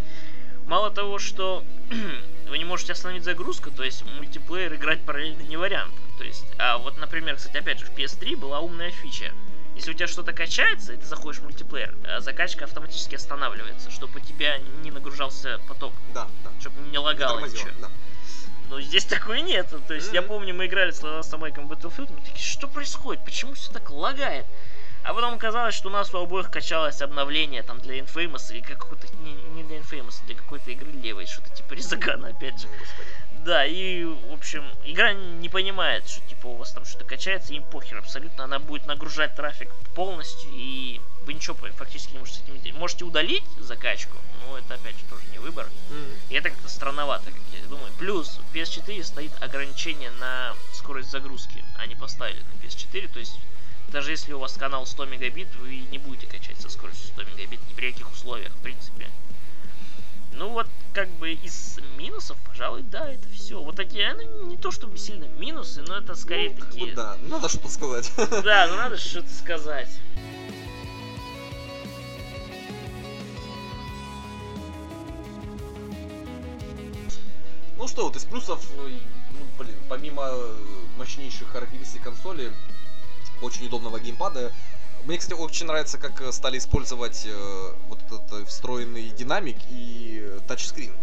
мало 0.68 0.92
того, 0.92 1.18
что 1.20 1.64
вы 2.50 2.58
не 2.58 2.66
можете 2.66 2.94
остановить 2.94 3.24
загрузку, 3.24 3.72
то 3.72 3.84
есть 3.84 4.04
мультиплеер 4.18 4.74
играть 4.76 5.02
параллельно 5.02 5.42
не 5.42 5.58
вариант. 5.58 5.94
То 6.18 6.24
есть, 6.24 6.46
а 6.58 6.78
вот, 6.78 6.98
например, 6.98 7.36
кстати, 7.38 7.58
опять 7.58 7.80
же, 7.80 7.86
в 7.86 7.92
PS3 7.92 8.36
была 8.38 8.60
умная 8.60 8.92
фича. 8.92 9.32
Если 9.76 9.92
у 9.92 9.94
тебя 9.94 10.08
что-то 10.08 10.34
качается, 10.34 10.94
и 10.94 10.98
ты 10.98 11.06
заходишь 11.06 11.40
в 11.40 11.44
мультиплеер, 11.46 11.96
а 12.06 12.20
закачка 12.20 12.66
автоматически 12.66 13.16
останавливается, 13.16 13.90
чтобы 13.92 14.20
у 14.20 14.20
тебя 14.20 14.58
не 14.84 14.92
нагружался 14.92 15.60
поток, 15.70 15.94
Да, 16.14 16.28
да. 16.44 16.52
чтобы 16.60 16.82
не 16.92 16.98
лагало 16.98 17.40
ничего. 17.40 17.70
да. 17.80 17.90
Но 18.70 18.82
здесь 18.82 19.06
такой 19.06 19.42
нет. 19.42 19.68
То 19.88 19.94
есть 19.94 20.12
я 20.14 20.22
Мгм. 20.22 20.28
помню, 20.28 20.54
мы 20.54 20.66
играли 20.66 20.92
с 20.92 21.02
Ластомайком 21.02 21.68
в 21.68 21.72
Battlefield, 21.72 22.12
мы 22.14 22.20
такие, 22.22 22.44
что 22.46 22.68
происходит? 22.68 23.24
Почему 23.24 23.54
все 23.54 23.72
так 23.72 23.90
лагает? 23.90 24.46
А 25.10 25.14
потом 25.16 25.34
оказалось, 25.34 25.74
что 25.74 25.88
у 25.88 25.92
нас 25.92 26.14
у 26.14 26.20
обоих 26.20 26.52
качалось 26.52 27.02
обновление 27.02 27.64
там 27.64 27.80
для 27.82 27.98
Infamous 27.98 28.52
или 28.54 28.62
какого-то, 28.62 29.08
не, 29.24 29.34
не 29.56 29.64
для 29.64 29.80
Infamous, 29.80 30.22
а 30.22 30.26
для 30.28 30.36
какой-то 30.36 30.70
игры 30.70 30.92
левой, 30.92 31.26
что-то 31.26 31.50
типа 31.50 31.74
Резагана 31.74 32.28
опять 32.28 32.62
же. 32.62 32.68
Да, 33.44 33.66
и, 33.66 34.04
в 34.04 34.32
общем, 34.32 34.64
игра 34.86 35.14
не 35.14 35.50
понимает, 35.50 36.08
что 36.08 36.22
типа 36.28 36.46
у 36.46 36.58
вас 36.58 36.74
там 36.74 36.86
что-то 36.86 37.06
качается, 37.06 37.56
им 37.56 37.64
похер 37.64 37.98
абсолютно, 37.98 38.44
она 38.44 38.60
будет 38.60 38.86
нагружать 38.86 39.34
трафик 39.34 39.72
полностью, 39.96 40.52
и 40.54 41.02
вы 41.26 41.34
ничего 41.34 41.56
фактически 41.56 42.14
не 42.14 42.20
можете 42.20 42.38
с 42.38 42.44
этим 42.44 42.58
сделать. 42.60 42.78
Можете 42.78 43.04
удалить 43.04 43.46
закачку, 43.58 44.16
но 44.46 44.60
это 44.60 44.76
опять 44.76 44.96
же 44.96 45.04
тоже 45.10 45.24
не 45.32 45.40
выбор. 45.40 45.66
И 46.30 46.36
это 46.36 46.52
как-то 46.52 46.70
странновато, 46.70 47.32
как 47.32 47.42
я 47.60 47.68
думаю. 47.68 47.92
Плюс 47.98 48.38
в 48.38 48.56
PS4 48.56 49.04
стоит 49.04 49.32
ограничение 49.42 50.12
на 50.12 50.54
скорость 50.74 51.10
загрузки. 51.10 51.66
Они 51.80 51.96
поставили 51.96 52.44
на 52.44 52.64
PS4, 52.64 53.12
то 53.12 53.18
есть 53.18 53.40
даже 53.90 54.12
если 54.12 54.34
у 54.34 54.40
вас 54.40 54.54
канал 54.54 54.86
100 54.86 55.06
мегабит, 55.06 55.48
вы 55.56 55.80
не 55.92 55.98
будете 55.98 56.28
качать 56.28 56.60
со 56.60 56.70
скоростью 56.70 57.08
100 57.08 57.24
мегабит 57.24 57.60
ни 57.70 57.74
при 57.74 57.92
каких 57.92 58.12
условиях, 58.12 58.52
в 58.54 58.62
принципе. 58.62 59.08
Ну 60.34 60.50
вот, 60.50 60.68
как 60.94 61.10
бы 61.16 61.32
из 61.32 61.80
минусов, 61.98 62.38
пожалуй, 62.48 62.84
да, 62.84 63.12
это 63.12 63.28
все. 63.30 63.62
Вот 63.62 63.76
такие, 63.76 64.14
ну, 64.14 64.46
не 64.46 64.58
то 64.58 64.72
чтобы 64.72 64.98
сильно 64.98 65.26
минусы, 65.26 65.82
но 65.82 65.98
это 65.98 66.16
скорее 66.16 66.52
Ну, 66.52 66.56
как 66.56 66.66
бы 66.66 66.72
такие... 66.72 66.96
да, 66.96 67.18
надо 67.24 67.50
что-то 67.50 67.70
сказать. 67.70 68.12
Да, 68.44 68.68
ну 68.70 68.76
надо 68.78 68.98
что-то 69.00 69.30
сказать. 69.34 69.90
Ну 77.78 77.88
что, 77.88 78.06
вот 78.06 78.16
из 78.16 78.26
плюсов, 78.26 78.62
ну, 78.78 78.84
блин, 79.58 79.76
помимо 79.88 80.24
э, 80.26 80.56
мощнейших 80.98 81.48
характеристик 81.50 82.04
консоли, 82.04 82.52
очень 83.42 83.66
удобного 83.68 84.00
геймпада, 84.00 84.52
мне, 85.06 85.18
кстати, 85.18 85.40
очень 85.40 85.66
нравится, 85.66 85.98
как 85.98 86.22
э, 86.22 86.32
стали 86.32 86.58
использовать 86.58 87.26
э, 87.26 87.74
вот 87.88 88.00
этот 88.04 88.32
э, 88.34 88.46
встроенный 88.46 89.10
динамик 89.10 89.58
и 89.70 90.20
э, 90.22 90.40
тачскрин. 90.48 90.94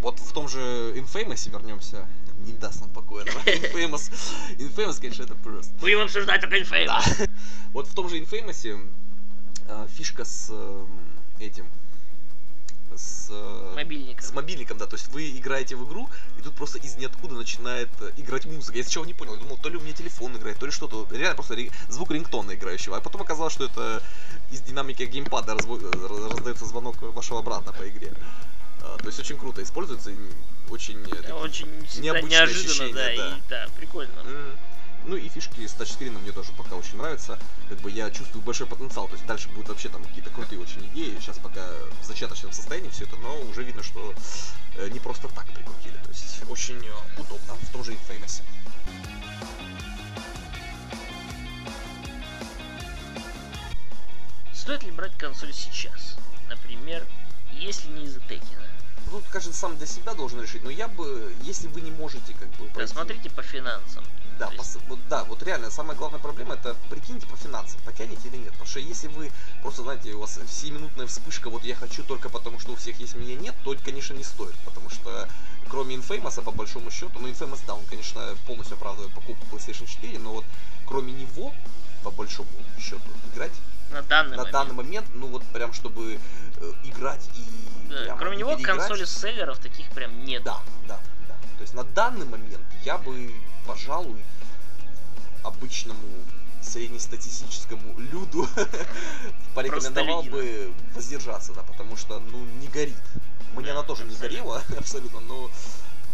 Вот 0.00 0.18
в 0.18 0.32
том 0.32 0.48
же 0.48 0.58
Infamous 0.96 1.50
вернемся. 1.50 2.06
Не 2.38 2.52
даст 2.52 2.82
он 2.82 2.90
покоя. 2.90 3.24
Infamous, 3.46 4.12
Infamous, 4.58 5.00
конечно, 5.00 5.22
это 5.22 5.34
просто. 5.34 5.72
Будем 5.80 6.00
обсуждать 6.00 6.40
только 6.40 6.58
Infamous. 6.58 6.86
Да. 6.86 7.02
Вот 7.72 7.86
в 7.88 7.94
том 7.94 8.08
же 8.08 8.20
Infamous 8.20 8.90
э, 9.66 9.86
фишка 9.96 10.24
с 10.24 10.48
э, 10.50 10.86
этим. 11.40 11.66
С, 12.96 13.28
э, 13.30 13.72
Мобильником. 13.74 14.24
с 14.24 14.32
мобильником, 14.32 14.78
да. 14.78 14.86
То 14.86 14.96
есть 14.96 15.08
вы 15.08 15.30
играете 15.30 15.76
в 15.76 15.86
игру, 15.88 16.08
и 16.38 16.42
тут 16.42 16.54
просто 16.54 16.78
из 16.78 16.96
ниоткуда 16.96 17.34
начинает 17.34 17.88
э, 18.00 18.10
играть 18.16 18.46
музыка. 18.46 18.76
Я 18.78 18.84
сначала 18.84 19.04
не 19.04 19.14
понял, 19.14 19.36
думал, 19.36 19.58
то 19.58 19.68
ли 19.68 19.76
у 19.76 19.80
меня 19.80 19.92
телефон 19.92 20.36
играет, 20.36 20.58
то 20.58 20.66
ли 20.66 20.72
что-то. 20.72 21.06
Реально 21.10 21.34
просто 21.34 21.56
звук 21.88 22.10
рингтона 22.10 22.54
играющего. 22.54 22.96
А 22.96 23.00
потом 23.00 23.22
оказалось, 23.22 23.52
что 23.52 23.64
это 23.64 24.02
из 24.50 24.60
динамики 24.60 25.02
геймпада 25.04 25.52
разво- 25.52 25.80
э, 25.82 26.30
раздается 26.30 26.66
звонок 26.66 27.00
вашего 27.00 27.42
брата 27.42 27.72
по 27.72 27.88
игре. 27.88 28.12
А, 28.82 28.98
то 28.98 29.06
есть 29.06 29.18
очень 29.18 29.38
круто 29.38 29.62
используется, 29.62 30.12
очень... 30.68 30.98
Очень 31.32 31.86
всегда 31.86 32.04
необычные 32.04 32.30
неожиданно, 32.30 32.70
ощущения, 32.70 32.94
да, 32.94 33.16
да. 33.16 33.36
и 33.36 33.40
да, 33.48 33.68
прикольно. 33.76 34.22
Мгм. 34.24 34.58
Ну 35.04 35.16
и 35.16 35.28
фишки 35.28 35.66
с 35.66 35.72
тачскрином 35.72 36.22
мне 36.22 36.32
тоже 36.32 36.52
пока 36.52 36.76
очень 36.76 36.96
нравятся. 36.96 37.38
Как 37.68 37.78
бы 37.80 37.90
я 37.90 38.10
чувствую 38.10 38.42
большой 38.42 38.66
потенциал. 38.66 39.08
То 39.08 39.14
есть 39.14 39.26
дальше 39.26 39.48
будут 39.48 39.68
вообще 39.68 39.88
там 39.88 40.04
какие-то 40.04 40.30
крутые 40.30 40.60
очень 40.60 40.86
идеи. 40.88 41.16
Сейчас 41.20 41.38
пока 41.38 41.66
в 42.00 42.04
зачаточном 42.04 42.52
состоянии 42.52 42.88
все 42.90 43.04
это, 43.04 43.16
но 43.16 43.40
уже 43.42 43.64
видно, 43.64 43.82
что 43.82 44.14
э, 44.76 44.88
не 44.90 45.00
просто 45.00 45.28
так 45.28 45.46
прикрутили. 45.46 45.96
То 46.04 46.10
есть 46.10 46.42
очень 46.48 46.78
э, 46.78 47.20
удобно 47.20 47.54
в 47.54 47.72
том 47.72 47.84
же 47.84 47.92
Infamous. 47.92 48.42
Стоит 54.52 54.84
ли 54.84 54.92
брать 54.92 55.16
консоль 55.18 55.52
сейчас? 55.52 56.16
Например, 56.48 57.04
если 57.52 57.88
не 57.88 58.04
из-за 58.04 58.20
Текина. 58.20 58.71
Ну, 59.12 59.18
Тут 59.20 59.28
каждый 59.30 59.52
сам 59.52 59.76
для 59.76 59.86
себя 59.86 60.14
должен 60.14 60.40
решить, 60.40 60.64
но 60.64 60.70
я 60.70 60.88
бы, 60.88 61.34
если 61.42 61.68
вы 61.68 61.82
не 61.82 61.90
можете 61.90 62.32
как 62.32 62.48
бы 62.52 62.66
Да, 62.68 62.80
пройти- 62.80 62.92
смотрите 62.92 63.28
по 63.30 63.42
финансам. 63.42 64.04
Да, 64.38 64.48
пос- 64.48 64.80
вот, 64.88 64.98
да, 65.10 65.24
вот 65.24 65.42
реально 65.42 65.70
самая 65.70 65.96
главная 65.96 66.18
проблема 66.18 66.54
это 66.54 66.74
прикиньте 66.88 67.26
по 67.26 67.36
финансам, 67.36 67.78
потянете 67.84 68.28
или 68.28 68.38
нет. 68.38 68.52
Потому 68.52 68.66
что 68.66 68.80
если 68.80 69.08
вы 69.08 69.30
просто, 69.60 69.82
знаете, 69.82 70.14
у 70.14 70.20
вас 70.20 70.38
7-минутная 70.48 71.06
вспышка, 71.06 71.50
вот 71.50 71.62
я 71.64 71.74
хочу 71.74 72.02
только 72.04 72.30
потому, 72.30 72.58
что 72.58 72.72
у 72.72 72.76
всех 72.76 72.98
есть, 73.00 73.14
меня 73.14 73.36
нет, 73.36 73.54
то, 73.64 73.76
конечно, 73.84 74.14
не 74.14 74.24
стоит. 74.24 74.54
Потому 74.64 74.88
что 74.88 75.28
кроме 75.68 75.96
Infamous, 75.96 76.42
по 76.42 76.50
большому 76.50 76.90
счету, 76.90 77.12
ну 77.20 77.28
Infamous, 77.28 77.60
да, 77.66 77.74
он, 77.74 77.84
конечно, 77.84 78.34
полностью 78.46 78.76
оправдывает 78.76 79.12
покупку 79.14 79.44
PlayStation 79.54 79.86
4, 79.86 80.18
но 80.20 80.32
вот 80.32 80.44
кроме 80.86 81.12
него, 81.12 81.54
по 82.02 82.10
большому 82.10 82.48
счету, 82.78 83.02
играть 83.34 83.52
На 83.90 84.00
данный 84.02 84.30
на 84.30 84.36
момент. 84.38 84.52
данный 84.52 84.74
момент, 84.74 85.06
ну 85.14 85.26
вот 85.26 85.42
прям 85.52 85.74
чтобы 85.74 86.18
э, 86.56 86.72
играть 86.84 87.28
и 87.36 87.44
Да, 87.92 88.16
кроме 88.16 88.36
не 88.36 88.40
него 88.40 88.56
консоли 88.62 89.04
селлеров 89.04 89.58
таких 89.58 89.88
прям 89.90 90.24
нет. 90.24 90.42
Да, 90.42 90.60
да, 90.88 90.98
да. 91.28 91.34
То 91.56 91.62
есть 91.62 91.74
на 91.74 91.84
данный 91.84 92.26
момент 92.26 92.64
я 92.84 92.98
бы, 92.98 93.32
пожалуй, 93.66 94.22
обычному 95.42 96.00
среднестатистическому 96.60 97.98
люду 97.98 98.48
порекомендовал 99.54 100.22
бы 100.22 100.72
воздержаться, 100.94 101.52
да, 101.52 101.62
потому 101.62 101.96
что, 101.96 102.20
ну, 102.20 102.44
не 102.60 102.68
горит. 102.68 102.96
Мне 103.54 103.66
Да, 103.66 103.72
она 103.72 103.82
тоже 103.82 104.04
не 104.04 104.12
абсолютно. 104.12 104.28
горела, 104.38 104.62
абсолютно, 104.78 105.20
но, 105.20 105.50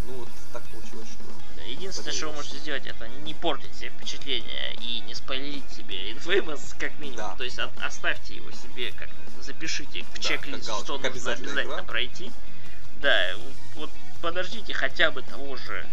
ну, 0.06 0.12
вот 0.14 0.28
так 0.52 0.62
получилось, 0.64 1.06
что... 1.08 1.24
Да, 1.56 1.62
Единственное, 1.62 2.12
что 2.12 2.28
вы 2.28 2.36
можете 2.36 2.58
сделать, 2.58 2.86
это 2.86 3.06
не 3.08 3.34
портить 3.34 3.74
себе 3.76 3.90
впечатление 3.90 4.74
и 4.80 5.00
не 5.00 5.14
спойлерить 5.14 5.70
себе 5.70 6.12
Infamous, 6.12 6.74
как 6.78 6.98
минимум. 6.98 7.18
Да. 7.18 7.34
То 7.36 7.44
есть 7.44 7.58
от- 7.58 7.78
оставьте 7.82 8.34
его 8.34 8.50
себе, 8.50 8.92
как 8.92 9.08
запишите 9.43 10.03
в 10.03 10.14
Да, 10.14 10.20
чек-лист, 10.20 10.64
что 10.64 10.95
нужно 10.95 11.09
обязательно 11.09 11.61
игра. 11.62 11.82
пройти. 11.82 12.30
Да, 13.01 13.34
вот 13.76 13.91
подождите 14.20 14.74
хотя 14.74 15.11
бы 15.11 15.22
того 15.22 15.57
же 15.57 15.86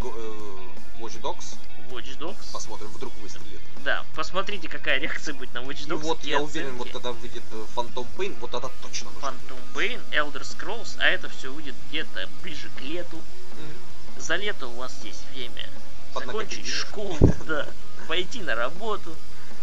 Го- 0.00 0.14
э, 0.16 1.00
Watch 1.00 1.20
Dogs, 1.20 1.56
Watch 1.90 2.16
Dogs. 2.18 2.52
посмотрим, 2.52 2.88
вдруг 2.88 3.12
выстрелит. 3.16 3.60
Да, 3.84 4.04
посмотрите, 4.14 4.68
какая 4.68 4.98
реакция 5.00 5.34
будет 5.34 5.52
на 5.54 5.58
Watch 5.58 5.82
И 5.84 5.88
Dogs. 5.90 5.96
вот 5.98 6.24
и 6.24 6.30
я 6.30 6.40
уверен, 6.40 6.76
вот 6.76 6.86
оценки. 6.88 6.92
когда 6.92 7.12
выйдет 7.12 7.42
э, 7.52 7.64
Phantom 7.74 8.06
Pain, 8.16 8.36
вот 8.40 8.54
это 8.54 8.70
точно 8.82 9.10
нужно. 9.10 9.26
Phantom 9.26 9.58
Pain, 9.74 10.00
Elder 10.12 10.42
Scrolls, 10.42 10.96
а 10.98 11.08
это 11.08 11.28
все 11.28 11.52
выйдет 11.52 11.74
где-то 11.88 12.28
ближе 12.42 12.70
к 12.76 12.80
лету. 12.80 13.16
Мгм. 13.16 14.20
За 14.22 14.36
лето 14.36 14.68
у 14.68 14.74
вас 14.76 15.00
есть 15.04 15.24
время 15.34 15.68
закончить 16.14 16.68
школу, 16.68 17.18
да, 17.46 17.66
пойти 18.06 18.42
на 18.42 18.54
работу, 18.54 19.16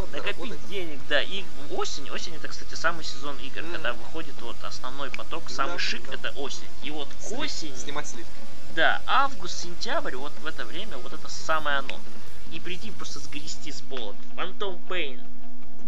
накопить 0.08 0.36
Подработать. 0.38 0.70
денег, 0.70 1.00
да. 1.10 1.22
И 1.22 1.44
осень, 1.72 2.10
осень 2.10 2.36
это, 2.36 2.48
кстати, 2.48 2.74
самый 2.76 3.04
сезон 3.04 3.38
игр, 3.40 3.62
Мгм. 3.62 3.72
когда 3.74 3.94
выходит 3.94 4.36
вот 4.42 4.56
основной 4.64 5.10
поток, 5.12 5.50
самый 5.50 5.74
Да, 5.74 5.80
шик 5.80 6.08
да. 6.08 6.14
это 6.16 6.30
осень. 6.40 6.68
И 6.84 6.92
вот 6.92 7.08
к 7.10 7.22
Сли- 7.22 7.38
осени, 7.38 7.76
Снимать 7.76 8.08
сливки. 8.08 8.32
да, 8.76 9.02
август, 9.06 9.58
сентябрь, 9.62 10.16
вот 10.16 10.32
в 10.42 10.46
это 10.46 10.66
время, 10.66 10.98
вот 10.98 11.14
это 11.14 11.28
самое 11.28 11.78
оно. 11.80 12.00
И 12.52 12.60
прийти 12.60 12.92
просто 12.92 13.20
сгрести 13.20 13.72
с 13.72 13.82
пола. 13.82 14.16
Phantom 14.36 14.80
Pain, 14.88 15.22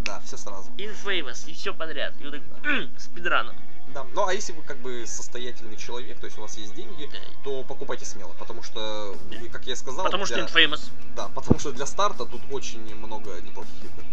Да, 0.06 0.20
все 0.26 0.36
сразу. 0.38 0.70
Infamous 0.78 1.48
и 1.50 1.54
все 1.54 1.74
подряд. 1.74 2.14
И 2.20 2.24
вот 2.26 2.34
так 2.34 2.66
«М, 2.66 2.90
спидраном. 2.98 3.56
Да. 3.94 4.06
Ну 4.14 4.26
а 4.26 4.34
если 4.34 4.54
вы 4.54 4.62
как 4.64 4.78
бы 4.78 5.06
состоятельный 5.06 5.76
человек, 5.78 6.20
то 6.20 6.26
есть 6.26 6.38
у 6.38 6.42
вас 6.42 6.58
есть 6.58 6.74
деньги, 6.74 7.10
то 7.44 7.64
покупайте 7.64 8.06
смело, 8.06 8.34
потому 8.40 8.64
что, 8.64 9.18
как 9.52 9.66
я 9.68 9.74
и 9.74 9.76
сказал, 9.76 10.06
Потому 10.06 10.26
что 10.26 10.36
для- 10.36 10.46
Infamous. 10.46 10.90
да, 11.16 11.28
потому 11.30 11.60
что 11.60 11.72
для 11.72 11.86
старта 11.86 12.26
тут 12.26 12.42
очень 12.52 12.96
много 12.96 13.40
неплохих 13.42 13.74
игр. 13.84 14.04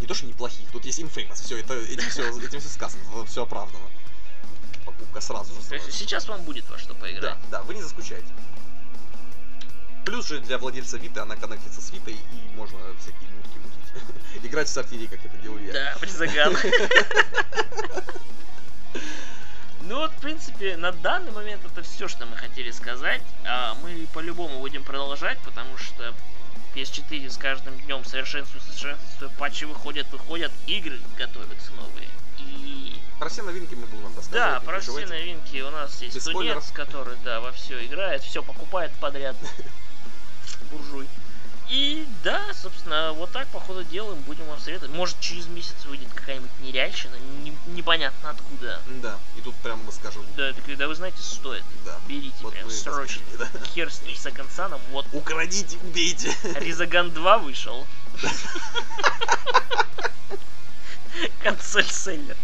Не 0.00 0.06
то 0.06 0.14
что 0.14 0.26
неплохих, 0.26 0.70
тут 0.72 0.84
есть 0.86 0.98
Infamous, 1.00 1.42
все, 1.42 1.58
это 1.58 1.74
этим 1.74 2.08
все, 2.08 2.22
этим 2.46 2.60
все 2.60 2.68
сказано, 2.68 3.02
все 3.26 3.42
оправдано. 3.42 3.84
Покупка 4.84 5.20
сразу 5.20 5.52
же. 5.54 5.60
То 5.68 5.74
есть 5.74 5.92
сейчас 5.92 6.26
вам 6.28 6.42
будет 6.42 6.68
во 6.70 6.78
что 6.78 6.94
поиграть. 6.94 7.22
Да, 7.50 7.58
да, 7.58 7.62
вы 7.64 7.74
не 7.74 7.82
заскучаете. 7.82 8.26
Плюс 10.04 10.26
же 10.26 10.40
для 10.40 10.58
владельца 10.58 10.96
Вита 10.96 11.22
она 11.22 11.36
коннектится 11.36 11.80
с 11.80 11.90
Витой 11.92 12.14
и 12.14 12.56
можно 12.56 12.76
всякие 12.98 13.30
мутки 13.36 13.58
мутить. 13.58 14.44
Играть 14.44 14.66
в 14.68 14.72
сортире, 14.72 15.06
как 15.06 15.24
это 15.24 15.36
делаю 15.36 15.64
я. 15.66 15.72
Да, 15.72 15.96
Призаган. 16.00 16.56
Ну 19.82 19.96
вот, 19.96 20.12
в 20.12 20.20
принципе, 20.20 20.76
на 20.76 20.92
данный 20.92 21.32
момент 21.32 21.64
это 21.64 21.82
все, 21.82 22.06
что 22.08 22.24
мы 22.26 22.36
хотели 22.36 22.70
сказать. 22.70 23.22
А 23.44 23.74
мы 23.82 24.06
по-любому 24.12 24.60
будем 24.60 24.84
продолжать, 24.84 25.38
потому 25.40 25.76
что 25.76 26.14
PS4 26.74 27.28
с 27.28 27.36
каждым 27.36 27.78
днем 27.80 28.04
совершенствует, 28.04 28.64
совершенствует, 28.64 29.32
патчи 29.32 29.64
выходят, 29.64 30.10
выходят, 30.12 30.52
игры 30.66 31.00
готовятся 31.18 31.72
новые. 31.72 32.08
И 32.38 32.94
Про 33.18 33.28
все 33.28 33.42
новинки 33.42 33.74
мы 33.74 33.86
будем 33.86 34.04
вам 34.04 34.16
рассказывать. 34.16 34.32
да, 34.32 34.60
про 34.60 34.80
все 34.80 35.06
новинки 35.06 35.60
у 35.60 35.70
нас 35.70 36.00
есть 36.00 36.14
Без 36.14 36.24
тунец, 36.24 36.34
спойлеров. 36.34 36.72
который, 36.72 37.16
да, 37.24 37.40
во 37.40 37.52
все 37.52 37.84
играет, 37.84 38.22
все 38.22 38.42
покупает 38.42 38.92
подряд. 39.00 39.36
Буржуй. 40.70 41.08
И 41.72 42.06
да, 42.22 42.52
собственно, 42.52 43.14
вот 43.14 43.32
так 43.32 43.48
по 43.48 43.58
ходу 43.58 43.82
дела 43.82 44.14
мы 44.14 44.20
будем 44.22 44.44
вам 44.44 44.60
советовать. 44.60 44.94
Может, 44.94 45.18
через 45.20 45.46
месяц 45.46 45.86
выйдет 45.86 46.12
какая-нибудь 46.12 46.50
неряльщина, 46.60 47.14
не- 47.42 47.56
непонятно 47.68 48.28
откуда. 48.28 48.78
Да, 49.00 49.18
и 49.38 49.40
тут 49.40 49.54
прям 49.56 49.82
мы 49.82 49.90
скажем, 49.90 50.22
Да, 50.36 50.52
так, 50.52 50.76
да 50.76 50.86
вы 50.86 50.94
знаете, 50.94 51.22
стоит. 51.22 51.64
да. 51.86 51.98
Берите 52.06 52.36
Вот 52.42 52.52
прям 52.52 52.68
срочно. 52.70 53.22
да. 53.38 53.48
Хер 53.74 53.90
с 53.90 54.26
Акансаном. 54.26 54.82
Вот 54.90 55.06
Украдите, 55.12 55.78
убейте. 55.78 56.36
Ризаган 56.60 57.10
2 57.10 57.38
вышел. 57.38 57.86
Консоль 61.42 61.86
селлер. 61.86 62.36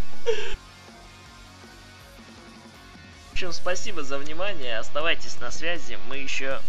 В 3.28 3.32
общем, 3.32 3.52
спасибо 3.52 4.02
за 4.02 4.16
внимание. 4.16 4.78
Оставайтесь 4.78 5.38
на 5.40 5.50
связи. 5.50 5.98
Мы 6.08 6.16
еще 6.16 6.62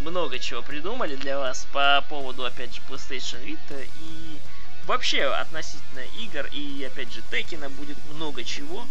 много 0.00 0.38
чего 0.38 0.62
придумали 0.62 1.16
для 1.16 1.38
вас 1.38 1.66
по 1.72 2.04
поводу, 2.08 2.44
опять 2.44 2.74
же, 2.74 2.80
PlayStation 2.88 3.42
Vita 3.44 3.88
и 4.00 4.38
вообще 4.86 5.24
относительно 5.24 6.00
игр 6.20 6.46
и, 6.52 6.84
опять 6.84 7.12
же, 7.12 7.22
Текина 7.30 7.68
будет 7.70 7.98
много 8.14 8.44
чего. 8.44 8.86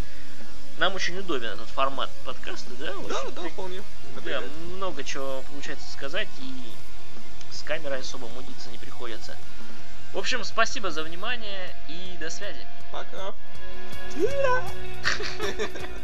Нам 0.78 0.93
очень 0.95 1.18
удобен 1.18 1.49
этот 1.49 1.70
формат 1.70 2.10
подкаста, 2.24 2.70
да? 2.80 2.88
Да, 2.88 2.97
Очень 2.99 3.34
да, 3.36 3.41
так- 3.41 3.51
вполне. 3.51 3.82
да, 4.24 4.41
много 4.76 5.03
чего 5.03 5.43
получается 5.51 5.91
сказать, 5.91 6.28
и 6.39 6.72
с 7.51 7.64
камерой 7.64 8.01
особо 8.01 8.28
мудиться 8.28 8.70
не 8.70 8.78
приходится. 8.78 9.36
В 10.14 10.18
общем, 10.20 10.43
спасибо 10.43 10.91
за 10.91 11.01
внимание 11.03 11.76
и 11.89 12.16
до 12.20 12.30
связи. 12.30 12.66
Пока. 12.91 13.34